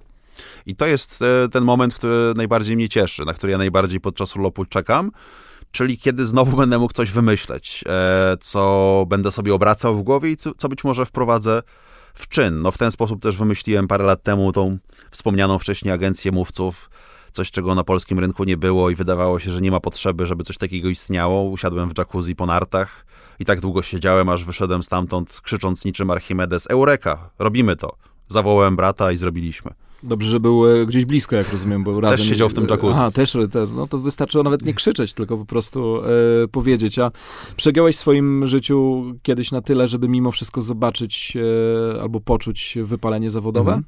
I 0.66 0.76
to 0.76 0.86
jest 0.86 1.22
e, 1.22 1.48
ten 1.48 1.64
moment, 1.64 1.94
który 1.94 2.32
najbardziej 2.36 2.76
mnie 2.76 2.88
cieszy, 2.88 3.24
na 3.24 3.34
który 3.34 3.52
ja 3.52 3.58
najbardziej 3.58 4.00
podczas 4.00 4.36
urlopu 4.36 4.64
czekam, 4.64 5.10
czyli 5.72 5.98
kiedy 5.98 6.26
znowu 6.26 6.56
będę 6.56 6.78
mógł 6.78 6.92
coś 6.92 7.10
wymyśleć, 7.10 7.84
e, 7.88 8.36
co 8.40 9.04
będę 9.08 9.32
sobie 9.32 9.54
obracał 9.54 9.94
w 9.94 10.02
głowie 10.02 10.30
i 10.30 10.36
co 10.36 10.68
być 10.68 10.84
może 10.84 11.06
wprowadzę 11.06 11.62
w 12.14 12.28
czyn. 12.28 12.62
No 12.62 12.70
w 12.70 12.78
ten 12.78 12.92
sposób 12.92 13.22
też 13.22 13.36
wymyśliłem 13.36 13.88
parę 13.88 14.04
lat 14.04 14.22
temu 14.22 14.52
tą 14.52 14.78
wspomnianą 15.10 15.58
wcześniej 15.58 15.94
agencję 15.94 16.32
mówców, 16.32 16.90
coś 17.32 17.50
czego 17.50 17.74
na 17.74 17.84
polskim 17.84 18.18
rynku 18.18 18.44
nie 18.44 18.56
było 18.56 18.90
i 18.90 18.94
wydawało 18.94 19.38
się, 19.38 19.50
że 19.50 19.60
nie 19.60 19.70
ma 19.70 19.80
potrzeby, 19.80 20.26
żeby 20.26 20.44
coś 20.44 20.58
takiego 20.58 20.88
istniało. 20.88 21.42
Usiadłem 21.42 21.90
w 21.90 21.98
jacuzzi 21.98 22.36
po 22.36 22.46
nartach 22.46 23.06
i 23.38 23.44
tak 23.44 23.60
długo 23.60 23.82
siedziałem, 23.82 24.28
aż 24.28 24.44
wyszedłem 24.44 24.82
stamtąd 24.82 25.40
krzycząc 25.42 25.84
niczym 25.84 26.10
Archimedes, 26.10 26.66
Eureka, 26.66 27.30
robimy 27.38 27.76
to. 27.76 27.96
Zawołałem 28.28 28.76
brata 28.76 29.12
i 29.12 29.16
zrobiliśmy. 29.16 29.70
Dobrze, 30.02 30.30
że 30.30 30.40
był 30.40 30.66
e, 30.66 30.86
gdzieś 30.86 31.04
blisko, 31.04 31.36
jak 31.36 31.52
rozumiem, 31.52 31.84
bo 31.84 32.00
razem... 32.00 32.18
Też 32.18 32.28
siedział 32.28 32.48
w 32.48 32.54
tym 32.54 32.66
jacuzzi. 32.70 32.92
Aha, 32.92 33.10
też, 33.10 33.36
te, 33.50 33.66
no 33.66 33.86
to 33.86 33.98
wystarczyło 33.98 34.44
nawet 34.44 34.62
nie 34.62 34.74
krzyczeć, 34.74 35.12
tylko 35.12 35.38
po 35.38 35.44
prostu 35.44 36.02
e, 36.44 36.48
powiedzieć. 36.48 36.98
A 36.98 37.10
przegiąłeś 37.56 37.96
w 37.96 37.98
swoim 37.98 38.46
życiu 38.46 39.04
kiedyś 39.22 39.52
na 39.52 39.62
tyle, 39.62 39.88
żeby 39.88 40.08
mimo 40.08 40.30
wszystko 40.30 40.60
zobaczyć 40.60 41.36
e, 41.96 42.02
albo 42.02 42.20
poczuć 42.20 42.78
wypalenie 42.82 43.30
zawodowe? 43.30 43.72
Mhm. 43.72 43.84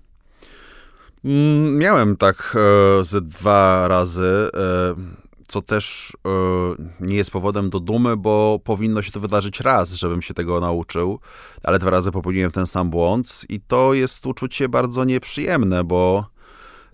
Mm, 1.24 1.78
miałem 1.78 2.16
tak 2.16 2.56
e, 3.00 3.04
ze 3.04 3.20
dwa 3.20 3.88
razy. 3.88 4.50
E, 4.54 4.94
co 5.54 5.62
też 5.62 6.16
e, 6.26 6.30
nie 7.00 7.16
jest 7.16 7.30
powodem 7.30 7.70
do 7.70 7.80
dumy, 7.80 8.16
bo 8.16 8.60
powinno 8.64 9.02
się 9.02 9.10
to 9.10 9.20
wydarzyć 9.20 9.60
raz, 9.60 9.92
żebym 9.92 10.22
się 10.22 10.34
tego 10.34 10.60
nauczył, 10.60 11.20
ale 11.62 11.78
dwa 11.78 11.90
razy 11.90 12.10
popełniłem 12.10 12.50
ten 12.50 12.66
sam 12.66 12.90
błąd 12.90 13.44
i 13.48 13.60
to 13.60 13.94
jest 13.94 14.26
uczucie 14.26 14.68
bardzo 14.68 15.04
nieprzyjemne, 15.04 15.84
bo 15.84 16.26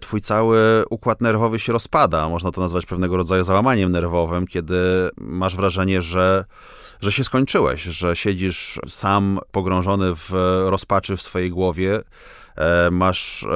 twój 0.00 0.20
cały 0.20 0.84
układ 0.90 1.20
nerwowy 1.20 1.58
się 1.58 1.72
rozpada. 1.72 2.28
Można 2.28 2.50
to 2.50 2.60
nazwać 2.60 2.86
pewnego 2.86 3.16
rodzaju 3.16 3.44
załamaniem 3.44 3.92
nerwowym, 3.92 4.46
kiedy 4.46 5.10
masz 5.16 5.56
wrażenie, 5.56 6.02
że 6.02 6.44
że 7.00 7.12
się 7.12 7.24
skończyłeś, 7.24 7.82
że 7.82 8.16
siedzisz 8.16 8.80
sam 8.88 9.38
pogrążony 9.50 10.14
w 10.16 10.30
rozpaczy 10.66 11.16
w 11.16 11.22
swojej 11.22 11.50
głowie, 11.50 12.02
masz 12.90 13.44
e, 13.44 13.46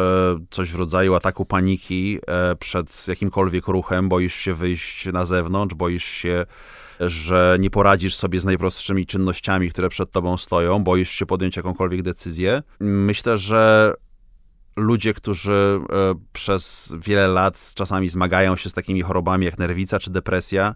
coś 0.50 0.72
w 0.72 0.74
rodzaju 0.74 1.14
ataku 1.14 1.44
paniki 1.44 2.18
e, 2.26 2.56
przed 2.56 3.08
jakimkolwiek 3.08 3.66
ruchem, 3.66 4.08
boisz 4.08 4.34
się 4.34 4.54
wyjść 4.54 5.06
na 5.06 5.24
zewnątrz, 5.24 5.74
boisz 5.74 6.04
się 6.04 6.46
że 7.00 7.56
nie 7.60 7.70
poradzisz 7.70 8.14
sobie 8.14 8.40
z 8.40 8.44
najprostszymi 8.44 9.06
czynnościami, 9.06 9.70
które 9.70 9.88
przed 9.88 10.10
tobą 10.10 10.36
stoją, 10.36 10.84
boisz 10.84 11.10
się 11.10 11.26
podjąć 11.26 11.56
jakąkolwiek 11.56 12.02
decyzję. 12.02 12.62
Myślę, 12.80 13.38
że 13.38 13.92
ludzie, 14.76 15.14
którzy 15.14 15.80
przez 16.32 16.94
wiele 16.98 17.28
lat 17.28 17.72
czasami 17.74 18.08
zmagają 18.08 18.56
się 18.56 18.70
z 18.70 18.72
takimi 18.72 19.02
chorobami 19.02 19.44
jak 19.46 19.58
nerwica 19.58 19.98
czy 19.98 20.10
depresja, 20.10 20.74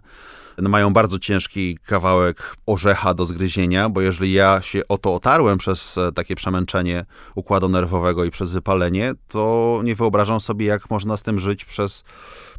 mają 0.61 0.93
bardzo 0.93 1.19
ciężki 1.19 1.77
kawałek 1.85 2.55
orzecha 2.65 3.13
do 3.13 3.25
zgryzienia, 3.25 3.89
bo 3.89 4.01
jeżeli 4.01 4.33
ja 4.33 4.61
się 4.61 4.81
o 4.87 4.97
to 4.97 5.13
otarłem 5.13 5.57
przez 5.57 5.97
e, 5.97 6.11
takie 6.11 6.35
przemęczenie 6.35 7.05
układu 7.35 7.69
nerwowego 7.69 8.25
i 8.25 8.31
przez 8.31 8.51
wypalenie, 8.51 9.13
to 9.27 9.79
nie 9.83 9.95
wyobrażam 9.95 10.41
sobie, 10.41 10.65
jak 10.65 10.89
można 10.89 11.17
z 11.17 11.23
tym 11.23 11.39
żyć 11.39 11.65
przez, 11.65 12.03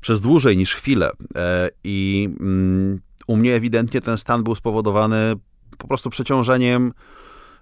przez 0.00 0.20
dłużej 0.20 0.56
niż 0.56 0.74
chwilę. 0.74 1.10
E, 1.36 1.70
I 1.84 2.28
mm, 2.40 3.00
u 3.26 3.36
mnie 3.36 3.54
ewidentnie 3.54 4.00
ten 4.00 4.18
stan 4.18 4.42
był 4.42 4.54
spowodowany 4.54 5.34
po 5.78 5.88
prostu 5.88 6.10
przeciążeniem 6.10 6.92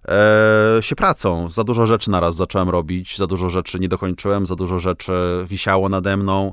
e, 0.09 0.79
się 0.81 0.97
pracą. 0.97 1.49
Za 1.49 1.65
dużo 1.65 1.87
rzeczy 1.87 2.11
naraz 2.11 2.37
zacząłem 2.37 2.69
robić, 2.69 3.17
za 3.17 3.27
dużo 3.27 3.49
rzeczy 3.49 3.79
nie 3.79 3.89
dokończyłem, 3.89 4.47
za 4.47 4.57
dużo 4.57 4.79
rzeczy 4.79 5.13
wisiało 5.49 5.89
nade 5.89 6.17
mną 6.17 6.53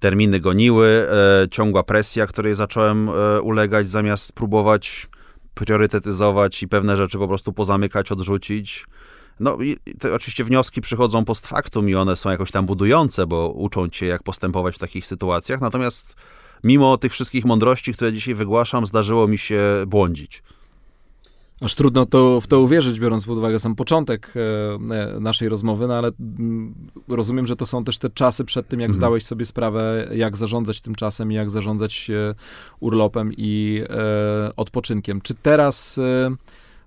terminy 0.00 0.40
goniły, 0.40 1.08
e, 1.10 1.48
ciągła 1.48 1.82
presja, 1.82 2.26
której 2.26 2.54
zacząłem 2.54 3.08
e, 3.08 3.40
ulegać, 3.40 3.88
zamiast 3.88 4.32
próbować 4.32 5.08
priorytetyzować 5.54 6.62
i 6.62 6.68
pewne 6.68 6.96
rzeczy 6.96 7.18
po 7.18 7.28
prostu 7.28 7.52
pozamykać, 7.52 8.12
odrzucić. 8.12 8.86
No 9.40 9.58
i 9.60 9.76
te 9.98 10.14
oczywiście 10.14 10.44
wnioski 10.44 10.80
przychodzą 10.80 11.24
post 11.24 11.46
factum 11.46 11.88
i 11.88 11.94
one 11.94 12.16
są 12.16 12.30
jakoś 12.30 12.50
tam 12.50 12.66
budujące, 12.66 13.26
bo 13.26 13.48
uczą 13.48 13.88
cię, 13.88 14.06
jak 14.06 14.22
postępować 14.22 14.74
w 14.74 14.78
takich 14.78 15.06
sytuacjach. 15.06 15.60
Natomiast 15.60 16.16
mimo 16.64 16.96
tych 16.96 17.12
wszystkich 17.12 17.44
mądrości, 17.44 17.94
które 17.94 18.12
dzisiaj 18.12 18.34
wygłaszam, 18.34 18.86
zdarzyło 18.86 19.28
mi 19.28 19.38
się 19.38 19.62
błądzić. 19.86 20.42
Aż 21.62 21.74
trudno 21.74 22.06
to, 22.06 22.40
w 22.40 22.46
to 22.46 22.60
uwierzyć, 22.60 23.00
biorąc 23.00 23.26
pod 23.26 23.38
uwagę 23.38 23.58
sam 23.58 23.74
początek 23.74 24.34
e, 24.36 25.14
e 25.16 25.20
naszej 25.20 25.48
rozmowy, 25.48 25.86
no 25.86 25.94
ale 25.94 26.08
m, 26.08 26.14
mm, 26.38 26.74
rozumiem, 27.08 27.46
że 27.46 27.56
to 27.56 27.66
są 27.66 27.84
też 27.84 27.98
te 27.98 28.10
czasy 28.10 28.44
przed 28.44 28.68
tym, 28.68 28.80
jak 28.80 28.88
mhm. 28.88 28.96
zdałeś 28.96 29.24
sobie 29.24 29.44
sprawę, 29.44 30.08
jak 30.14 30.36
zarządzać 30.36 30.80
tym 30.80 30.94
czasem 30.94 31.32
i 31.32 31.34
jak 31.34 31.50
zarządzać 31.50 32.10
e, 32.10 32.34
urlopem 32.80 33.32
i 33.36 33.82
e, 33.88 34.56
odpoczynkiem. 34.56 35.20
Czy 35.20 35.34
teraz 35.34 35.98
e, 35.98 36.30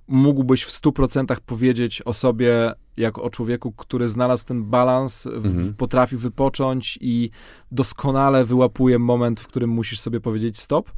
mógłbyś 0.07 0.63
w 0.63 0.69
100% 0.69 1.35
powiedzieć 1.45 2.01
o 2.01 2.13
sobie, 2.13 2.73
jak 2.97 3.17
o 3.17 3.29
człowieku, 3.29 3.71
który 3.71 4.07
znalazł 4.07 4.45
ten 4.45 4.63
balans, 4.63 5.27
mhm. 5.27 5.73
potrafi 5.73 6.17
wypocząć 6.17 6.97
i 7.01 7.29
doskonale 7.71 8.45
wyłapuje 8.45 8.99
moment, 8.99 9.39
w 9.39 9.47
którym 9.47 9.69
musisz 9.69 9.99
sobie 9.99 10.19
powiedzieć 10.19 10.59
stop? 10.59 10.91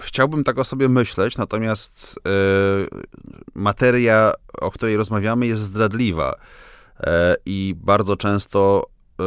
Chciałbym 0.00 0.44
tak 0.44 0.58
o 0.58 0.64
sobie 0.64 0.88
myśleć, 0.88 1.38
natomiast 1.38 2.20
e, 2.26 2.30
materia, 3.54 4.32
o 4.60 4.70
której 4.70 4.96
rozmawiamy, 4.96 5.46
jest 5.46 5.62
zdradliwa. 5.62 6.34
E, 7.00 7.36
I 7.46 7.74
bardzo 7.76 8.16
często 8.16 8.86
e, 9.20 9.24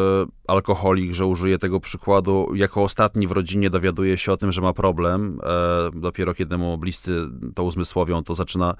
alkoholik, 0.47 1.13
że 1.13 1.25
użyję 1.25 1.57
tego 1.57 1.79
przykładu, 1.79 2.51
jako 2.55 2.83
ostatni 2.83 3.27
w 3.27 3.31
rodzinie 3.31 3.69
dowiaduje 3.69 4.17
się 4.17 4.31
o 4.31 4.37
tym, 4.37 4.51
że 4.51 4.61
ma 4.61 4.73
problem. 4.73 5.39
E, 5.43 5.99
dopiero 5.99 6.33
kiedy 6.33 6.57
mu 6.57 6.77
bliscy 6.77 7.25
to 7.55 7.63
uzmysłowią, 7.63 8.23
to 8.23 8.35
zaczyna 8.35 8.75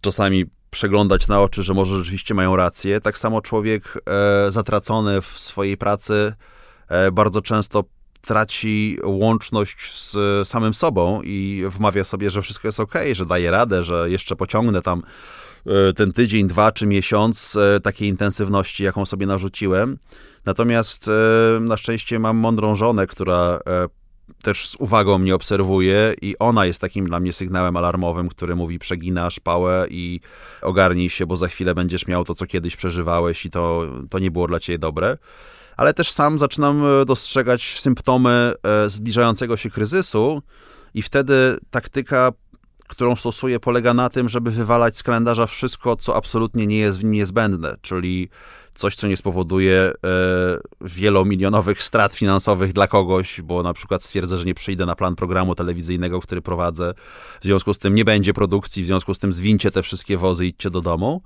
czasami 0.00 0.44
przeglądać 0.70 1.28
na 1.28 1.40
oczy, 1.40 1.62
że 1.62 1.74
może 1.74 1.96
rzeczywiście 1.96 2.34
mają 2.34 2.56
rację. 2.56 3.00
Tak 3.00 3.18
samo 3.18 3.40
człowiek 3.40 3.98
zatracony 4.48 5.22
w 5.22 5.26
swojej 5.26 5.76
pracy 5.76 6.32
bardzo 7.12 7.42
często 7.42 7.84
traci 8.20 8.98
łączność 9.04 10.00
z 10.00 10.16
samym 10.48 10.74
sobą 10.74 11.20
i 11.24 11.64
wmawia 11.68 12.04
sobie, 12.04 12.30
że 12.30 12.42
wszystko 12.42 12.68
jest 12.68 12.80
ok, 12.80 12.94
że 13.12 13.26
daje 13.26 13.50
radę, 13.50 13.84
że 13.84 14.10
jeszcze 14.10 14.36
pociągnę 14.36 14.82
tam 14.82 15.02
e, 15.66 15.92
ten 15.92 16.12
tydzień, 16.12 16.48
dwa 16.48 16.72
czy 16.72 16.86
miesiąc 16.86 17.56
e, 17.56 17.80
takiej 17.80 18.08
intensywności, 18.08 18.84
jaką 18.84 19.06
sobie 19.06 19.26
narzuciłem. 19.26 19.98
Natomiast 20.44 21.08
e, 21.08 21.60
na 21.60 21.76
szczęście 21.76 22.18
mam 22.18 22.36
mądrą 22.36 22.74
żonę, 22.74 23.06
która 23.06 23.58
też 24.42 24.68
z 24.68 24.76
uwagą 24.76 25.18
mnie 25.18 25.34
obserwuje 25.34 26.14
i 26.22 26.34
ona 26.38 26.66
jest 26.66 26.80
takim 26.80 27.06
dla 27.06 27.20
mnie 27.20 27.32
sygnałem 27.32 27.76
alarmowym, 27.76 28.28
który 28.28 28.56
mówi 28.56 28.78
przeginasz 28.78 29.40
pałę 29.40 29.86
i 29.90 30.20
ogarnij 30.62 31.10
się, 31.10 31.26
bo 31.26 31.36
za 31.36 31.48
chwilę 31.48 31.74
będziesz 31.74 32.06
miał 32.06 32.24
to, 32.24 32.34
co 32.34 32.46
kiedyś 32.46 32.76
przeżywałeś 32.76 33.46
i 33.46 33.50
to, 33.50 33.86
to 34.10 34.18
nie 34.18 34.30
było 34.30 34.46
dla 34.46 34.60
ciebie 34.60 34.78
dobre 34.78 35.18
ale 35.78 35.94
też 35.94 36.12
sam 36.12 36.38
zaczynam 36.38 36.84
e, 36.84 37.04
dostrzegać 37.04 37.80
symptomy 37.80 38.52
e, 38.62 38.88
zbliżającego 38.88 39.56
się 39.56 39.70
kryzysu 39.70 40.42
i 40.94 41.02
wtedy 41.02 41.58
taktyka, 41.70 42.32
którą 42.88 43.16
stosuję, 43.16 43.60
polega 43.60 43.94
na 43.94 44.08
tym, 44.08 44.28
żeby 44.28 44.50
wywalać 44.50 44.96
z 44.96 45.02
kalendarza 45.02 45.46
wszystko, 45.46 45.96
co 45.96 46.16
absolutnie 46.16 46.66
nie 46.66 46.76
jest 46.76 46.98
w 46.98 47.04
nim 47.04 47.12
niezbędne, 47.12 47.76
czyli 47.82 48.28
coś, 48.74 48.94
co 48.94 49.08
nie 49.08 49.16
spowoduje 49.16 49.80
e, 49.80 49.92
wielomilionowych 50.80 51.82
strat 51.82 52.14
finansowych 52.14 52.72
dla 52.72 52.86
kogoś, 52.86 53.40
bo 53.40 53.62
na 53.62 53.72
przykład 53.72 54.02
stwierdzę, 54.02 54.38
że 54.38 54.44
nie 54.44 54.54
przyjdę 54.54 54.86
na 54.86 54.94
plan 54.94 55.16
programu 55.16 55.54
telewizyjnego, 55.54 56.20
który 56.20 56.42
prowadzę, 56.42 56.94
w 57.40 57.44
związku 57.44 57.74
z 57.74 57.78
tym 57.78 57.94
nie 57.94 58.04
będzie 58.04 58.34
produkcji, 58.34 58.82
w 58.82 58.86
związku 58.86 59.14
z 59.14 59.18
tym 59.18 59.32
zwincie 59.32 59.70
te 59.70 59.82
wszystkie 59.82 60.18
wozy 60.18 60.46
i 60.46 60.48
idźcie 60.48 60.70
do 60.70 60.80
domu 60.80 61.22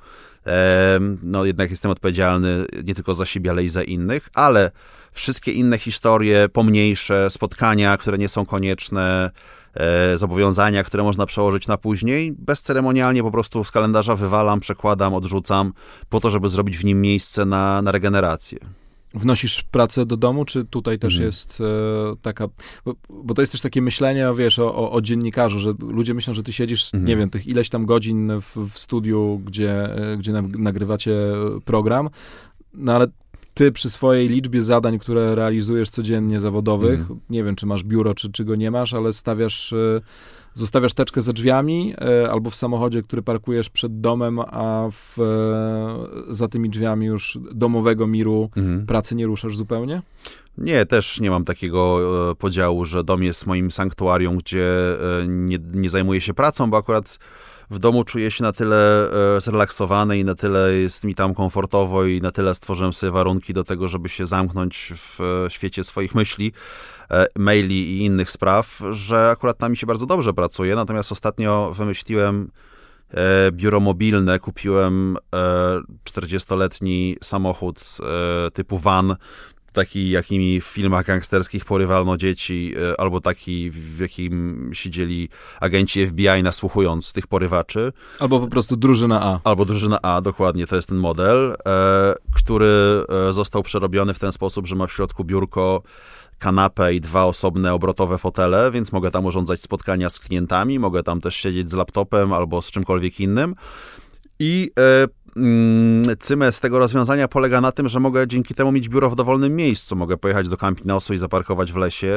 no 1.23 1.45
jednak 1.45 1.71
jestem 1.71 1.91
odpowiedzialny 1.91 2.67
nie 2.85 2.95
tylko 2.95 3.15
za 3.15 3.27
siebie, 3.27 3.51
ale 3.51 3.65
i 3.65 3.69
za 3.69 3.83
innych, 3.83 4.29
ale 4.35 4.71
wszystkie 5.13 5.53
inne 5.53 5.79
historie, 5.79 6.49
pomniejsze, 6.49 7.31
spotkania, 7.31 7.97
które 7.97 8.19
nie 8.19 8.29
są 8.29 8.47
konieczne, 8.47 9.31
e, 9.75 10.19
zobowiązania, 10.19 10.85
które 10.85 11.03
można 11.03 11.27
przełożyć 11.27 11.67
na 11.67 11.77
później, 11.77 12.33
bezceremonialnie 12.33 13.23
po 13.23 13.31
prostu 13.31 13.65
z 13.65 13.71
kalendarza 13.71 14.17
wywalam, 14.17 14.61
przekładam, 14.61 15.15
odrzucam, 15.15 15.73
po 16.09 16.21
to, 16.21 16.31
żeby 16.31 16.49
zrobić 16.49 16.79
w 16.79 16.85
nim 16.85 17.01
miejsce 17.01 17.45
na, 17.45 17.83
na 17.83 17.93
regenerację. 17.93 18.59
Wnosisz 19.15 19.63
pracę 19.63 20.07
do 20.07 20.17
domu, 20.17 20.45
czy 20.45 20.65
tutaj 20.65 20.99
też 20.99 21.15
mhm. 21.15 21.27
jest 21.27 21.61
e, 21.61 21.65
taka, 22.23 22.49
bo, 22.85 22.95
bo, 23.09 23.35
to 23.35 23.43
jest 23.43 23.53
też 23.53 23.61
takie 23.61 23.83
myślenie, 23.83 24.31
wiesz, 24.37 24.59
o, 24.59 24.93
o, 24.93 25.01
dziennikarzu, 25.01 25.59
że 25.59 25.75
ludzie 25.89 26.15
myślą, 26.15 26.35
że 26.35 26.43
ty 26.43 26.53
siedzisz, 26.53 26.85
mhm. 26.85 27.05
nie 27.05 27.17
wiem, 27.17 27.31
tych 27.31 27.47
ileś 27.47 27.69
tam 27.69 27.87
godzin 27.87 28.33
w, 28.41 28.57
w 28.71 28.79
studiu, 28.79 29.41
gdzie, 29.45 29.97
e, 30.13 30.17
gdzie 30.17 30.33
nagrywacie 30.59 31.13
program, 31.65 32.11
no 32.75 32.95
ale 32.95 33.07
ty 33.55 33.73
przy 33.73 33.91
swojej 33.91 34.29
liczbie 34.29 34.63
zadań, 34.63 34.99
które 34.99 35.35
realizujesz 35.35 35.91
codziennie 35.91 36.41
zawodowych, 36.41 37.01
mhm. 37.01 37.21
nie 37.31 37.45
wiem, 37.45 37.57
czy 37.57 37.67
masz 37.67 37.85
biuro, 37.85 38.15
czy, 38.15 38.33
czy 38.33 38.45
go 38.45 38.55
nie 38.55 38.71
masz, 38.71 38.95
ale 38.95 39.13
stawiasz... 39.13 39.73
E, 39.73 40.01
zostawiasz 40.55 40.95
teczkę 40.95 41.21
za 41.21 41.33
drzwiami 41.33 41.95
e, 42.01 42.31
albo 42.31 42.51
w 42.51 42.55
samochodzie, 42.55 43.03
który 43.03 43.23
parkujesz 43.23 43.71
przed 43.71 44.01
domem, 44.01 44.41
a 44.41 44.89
w, 44.93 45.19
e, 45.21 46.35
za 46.35 46.49
tymi 46.49 46.71
drzwiami 46.71 47.07
już 47.07 47.39
domowego 47.53 48.07
miru 48.07 48.51
mhm. 48.57 48.87
pracy 48.87 49.15
nie 49.15 49.27
ruszasz 49.27 49.57
zupełnie? 49.57 50.03
Nie, 50.59 50.87
też 50.87 51.21
nie 51.21 51.31
mam 51.31 51.45
takiego 51.45 52.01
e, 52.31 52.35
podziału, 52.35 52.85
że 52.85 53.05
dom 53.05 53.23
jest 53.23 53.47
moim 53.47 53.71
sanktuarium, 53.71 54.37
gdzie 54.37 54.73
nie, 55.29 55.59
nie 55.75 55.89
zajmuję 55.89 56.21
się 56.21 56.35
pracą, 56.35 56.71
bo 56.71 56.77
akurat 56.77 57.19
w 57.73 57.79
domu 57.79 58.05
czuję 58.05 58.31
się 58.31 58.45
na 58.45 58.53
tyle 58.53 59.11
zrelaksowany 59.39 60.19
i 60.19 60.25
na 60.25 60.35
tyle 60.35 60.73
jest 60.73 61.05
mi 61.05 61.15
tam 61.15 61.35
komfortowo 61.35 62.05
i 62.05 62.21
na 62.21 62.31
tyle 62.31 62.55
stworzyłem 62.55 62.93
sobie 62.93 63.13
warunki 63.13 63.55
do 63.55 63.65
tego, 63.65 63.89
żeby 63.89 64.09
się 64.09 64.27
zamknąć 64.27 64.93
w 64.97 65.47
świecie 65.49 65.85
swoich 65.85 66.15
myśli, 66.15 66.53
E, 67.13 67.27
maili 67.39 67.97
i 67.97 68.05
innych 68.05 68.31
spraw, 68.31 68.83
że 68.91 69.31
akurat 69.31 69.61
na 69.61 69.69
mi 69.69 69.77
się 69.77 69.87
bardzo 69.87 70.07
dobrze 70.07 70.33
pracuje. 70.33 70.75
Natomiast 70.75 71.13
ostatnio 71.13 71.73
wymyśliłem 71.75 72.51
e, 73.11 73.53
biuro 73.53 73.81
mobilne, 73.81 74.39
kupiłem 74.39 75.17
40-letni 76.05 77.17
e, 77.21 77.25
samochód 77.25 77.99
typu 78.53 78.79
van, 78.79 79.17
taki, 79.73 80.11
jakimi 80.11 80.61
w 80.61 80.65
filmach 80.65 81.07
gangsterskich 81.07 81.65
porywalno 81.65 82.17
dzieci, 82.17 82.75
albo 82.99 83.21
taki, 83.21 83.71
w 83.71 84.01
jakim 84.01 84.71
siedzieli 84.73 85.29
agenci 85.61 86.07
FBI 86.07 86.43
nasłuchując 86.43 87.13
tych 87.13 87.27
porywaczy. 87.27 87.93
Albo 88.21 88.41
po 88.41 88.47
prostu 88.47 88.77
drużyna 88.77 89.23
A. 89.23 89.41
Albo 89.45 89.65
drużyna 89.65 89.99
A, 90.03 90.21
dokładnie, 90.21 90.67
to 90.67 90.77
jest 90.77 90.89
ten 90.89 90.99
model, 90.99 91.57
który 92.35 93.05
został 93.31 93.63
przerobiony 93.63 94.15
w 94.15 94.19
ten 94.19 94.33
sposób, 94.33 94.67
że 94.67 94.77
ma 94.77 94.87
w 94.87 94.93
środku 94.93 95.25
biurko 95.25 95.83
kanapę 96.43 96.95
i 96.95 97.01
dwa 97.01 97.25
osobne 97.25 97.75
obrotowe 97.75 98.19
fotele, 98.19 98.71
więc 98.71 98.93
mogę 98.93 99.11
tam 99.11 99.27
urządzać 99.27 99.61
spotkania 99.61 100.11
z 100.11 100.21
klientami, 100.21 100.79
mogę 100.79 101.03
tam 101.03 101.21
też 101.21 101.37
siedzieć 101.37 101.71
z 101.71 101.75
laptopem 101.75 102.33
albo 102.33 102.63
z 102.63 102.71
czymkolwiek 102.71 103.21
innym. 103.21 103.55
I 104.39 104.71
e, 104.79 105.09
cymę 106.21 106.53
z 106.53 106.61
tego 106.61 106.79
rozwiązania 106.79 107.29
polega 107.29 107.61
na 107.61 107.73
tym, 107.73 107.89
że 107.89 108.01
mogę 108.01 108.29
dzięki 108.29 108.55
temu 108.55 108.73
mieć 108.73 108.89
biuro 108.89 109.11
w 109.11 109.17
dowolnym 109.17 109.57
miejscu. 109.57 109.97
Mogę 109.97 110.17
pojechać 110.17 110.49
do 110.49 110.57
Campinosu 110.57 111.15
i 111.15 111.19
zaparkować 111.19 111.73
w 111.73 111.77
lesie, 111.77 112.17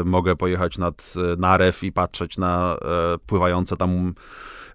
e, 0.00 0.04
mogę 0.04 0.36
pojechać 0.36 0.78
nad 0.78 1.14
e, 1.16 1.36
Narew 1.36 1.84
i 1.84 1.92
patrzeć 1.92 2.38
na 2.38 2.76
e, 2.76 3.18
pływające 3.26 3.76
tam 3.76 4.14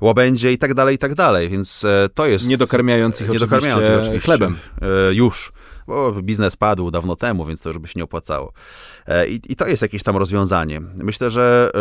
łabędzie 0.02 0.52
i 0.52 0.58
tak 0.58 0.74
dalej, 0.74 0.96
i 0.96 0.98
tak 0.98 1.16
dalej, 1.16 1.50
więc 1.50 1.86
to 2.14 2.28
jest... 2.28 2.48
Niedokarmiających, 2.48 3.30
niedokarmiających 3.30 3.88
oczywiście, 3.88 4.02
oczywiście 4.02 4.26
chlebem. 4.26 4.58
Już 5.12 5.52
bo 5.88 6.12
biznes 6.12 6.56
padł 6.56 6.92
dawno 6.92 7.16
temu, 7.16 7.46
więc 7.46 7.62
to 7.62 7.70
już 7.70 7.78
by 7.78 7.88
się 7.88 7.94
nie 7.98 8.04
opłacało. 8.04 8.54
I, 9.28 9.42
i 9.50 9.56
to 9.56 9.68
jest 9.68 9.82
jakieś 9.82 10.04
tam 10.04 10.18
rozwiązanie. 10.18 10.82
Myślę, 10.96 11.32
że 11.32 11.72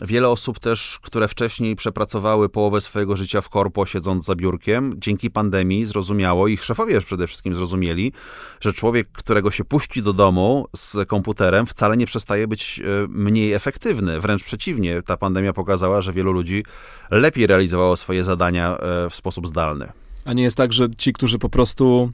wiele 0.00 0.28
osób 0.28 0.58
też, 0.58 0.98
które 1.02 1.28
wcześniej 1.28 1.76
przepracowały 1.76 2.48
połowę 2.48 2.80
swojego 2.80 3.16
życia 3.16 3.40
w 3.40 3.48
korpo, 3.48 3.86
siedząc 3.86 4.24
za 4.24 4.34
biurkiem, 4.34 4.94
dzięki 4.98 5.30
pandemii 5.30 5.84
zrozumiało, 5.84 6.48
ich 6.48 6.64
szefowie 6.64 7.00
przede 7.00 7.26
wszystkim 7.26 7.54
zrozumieli, 7.54 8.12
że 8.60 8.72
człowiek, 8.72 9.08
którego 9.12 9.50
się 9.50 9.64
puści 9.64 10.02
do 10.02 10.12
domu 10.12 10.66
z 10.76 11.08
komputerem, 11.08 11.66
wcale 11.66 11.96
nie 11.96 12.06
przestaje 12.06 12.48
być 12.48 12.80
e, 12.80 13.06
mniej 13.08 13.52
efektywny. 13.52 14.20
Wręcz 14.20 14.44
przeciwnie, 14.44 15.02
ta 15.02 15.16
pandemia 15.16 15.52
pokazała, 15.52 16.02
że 16.02 16.12
wielu 16.12 16.32
ludzi 16.32 16.64
lepiej 17.10 17.46
realizowało 17.46 17.96
swoje 17.96 18.24
zadania 18.24 18.78
e, 18.78 19.10
w 19.10 19.14
sposób 19.14 19.48
zdalny. 19.48 19.92
A 20.24 20.32
nie 20.32 20.42
jest 20.42 20.56
tak, 20.56 20.72
że 20.72 20.88
ci, 20.98 21.12
którzy 21.12 21.38
po 21.38 21.48
prostu 21.48 22.12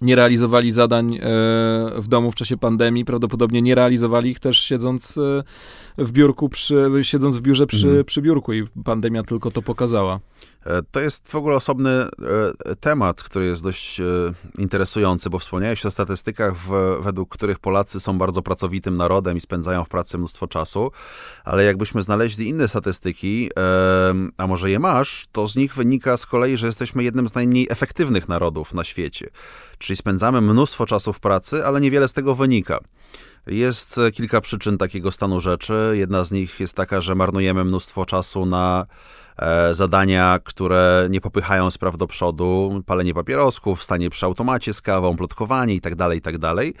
nie 0.00 0.16
realizowali 0.16 0.70
zadań 0.70 1.14
e, 1.14 1.20
w 1.96 2.08
domu 2.08 2.30
w 2.30 2.34
czasie 2.34 2.56
pandemii, 2.56 3.04
prawdopodobnie 3.04 3.62
nie 3.62 3.74
realizowali 3.74 4.30
ich 4.30 4.40
też 4.40 4.58
siedząc 4.60 5.18
w 5.98 6.12
biurku, 6.12 6.48
przy, 6.48 6.90
siedząc 7.02 7.38
w 7.38 7.42
biurze 7.42 7.66
przy, 7.66 7.86
mhm. 7.86 8.04
przy 8.04 8.22
biurku 8.22 8.52
i 8.52 8.66
pandemia 8.84 9.22
tylko 9.22 9.50
to 9.50 9.62
pokazała. 9.62 10.20
To 10.90 11.00
jest 11.00 11.30
w 11.30 11.34
ogóle 11.34 11.56
osobny 11.56 11.90
e, 11.90 12.08
temat, 12.76 13.22
który 13.22 13.46
jest 13.46 13.62
dość 13.62 14.00
e, 14.00 14.04
interesujący, 14.58 15.30
bo 15.30 15.38
wspomniałeś 15.38 15.86
o 15.86 15.90
statystykach, 15.90 16.54
według 17.00 17.34
których 17.34 17.58
Polacy 17.58 18.00
są 18.00 18.18
bardzo 18.18 18.42
pracowitym 18.42 18.96
narodem 18.96 19.36
i 19.36 19.40
spędzają 19.40 19.84
w 19.84 19.88
pracy 19.88 20.18
mnóstwo 20.18 20.46
czasu, 20.46 20.90
ale 21.44 21.64
jakbyśmy 21.64 22.02
znaleźli 22.02 22.48
inne 22.48 22.68
statystyki, 22.68 23.50
a 24.36 24.46
może 24.46 24.70
je 24.70 24.78
masz, 24.78 25.26
to 25.32 25.48
z 25.48 25.56
nich 25.56 25.74
wynika 25.74 26.16
z 26.16 26.26
kolei, 26.26 26.56
że 26.56 26.66
jesteśmy 26.66 27.04
jednym 27.04 27.28
z 27.28 27.34
najmniej 27.34 27.66
efektywnych 27.70 28.28
narodów 28.28 28.74
na 28.74 28.84
świecie. 28.84 29.30
Czyli 29.78 29.96
spędzamy 29.96 30.40
mnóstwo 30.40 30.86
czasu 30.86 31.12
w 31.12 31.20
pracy, 31.20 31.66
ale 31.66 31.80
niewiele 31.80 32.08
z 32.08 32.12
tego 32.12 32.34
wynika. 32.34 32.78
Jest 33.46 34.00
kilka 34.12 34.40
przyczyn 34.40 34.78
takiego 34.78 35.12
stanu 35.12 35.40
rzeczy. 35.40 35.92
Jedna 35.92 36.24
z 36.24 36.32
nich 36.32 36.60
jest 36.60 36.74
taka, 36.74 37.00
że 37.00 37.14
marnujemy 37.14 37.64
mnóstwo 37.64 38.06
czasu 38.06 38.46
na 38.46 38.86
E, 39.36 39.74
zadania, 39.74 40.38
które 40.44 41.06
nie 41.10 41.20
popychają 41.20 41.70
spraw 41.70 41.96
do 41.96 42.06
przodu, 42.06 42.82
palenie 42.86 43.14
papierosków, 43.14 43.82
stanie 43.82 44.10
przy 44.10 44.26
automacie 44.26 44.74
z 44.74 44.80
kawą, 44.80 45.16
plotkowanie 45.16 45.74
i 45.74 45.80
tak 45.80 45.94
dalej, 45.94 46.18
i 46.18 46.22
tak 46.22 46.38
dalej. 46.38 46.74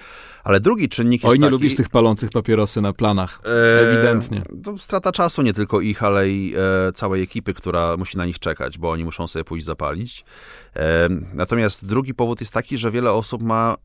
Ale 0.44 0.60
drugi 0.60 0.88
czynnik 0.88 1.22
jest 1.22 1.32
Oj, 1.32 1.38
nie 1.38 1.42
taki, 1.42 1.52
lubisz 1.52 1.74
tych 1.74 1.88
palących 1.88 2.30
papierosy 2.30 2.80
na 2.80 2.92
planach, 2.92 3.40
e, 3.44 3.80
ewidentnie. 3.80 4.42
To 4.64 4.78
strata 4.78 5.12
czasu 5.12 5.42
nie 5.42 5.52
tylko 5.52 5.80
ich, 5.80 6.02
ale 6.02 6.28
i 6.28 6.54
e, 6.88 6.92
całej 6.92 7.22
ekipy, 7.22 7.54
która 7.54 7.96
musi 7.96 8.18
na 8.18 8.26
nich 8.26 8.38
czekać, 8.38 8.78
bo 8.78 8.90
oni 8.90 9.04
muszą 9.04 9.28
sobie 9.28 9.44
pójść 9.44 9.66
zapalić. 9.66 10.24
E, 10.76 11.08
natomiast 11.32 11.86
drugi 11.86 12.14
powód 12.14 12.40
jest 12.40 12.52
taki, 12.52 12.78
że 12.78 12.90
wiele 12.90 13.12
osób 13.12 13.42
ma 13.42 13.76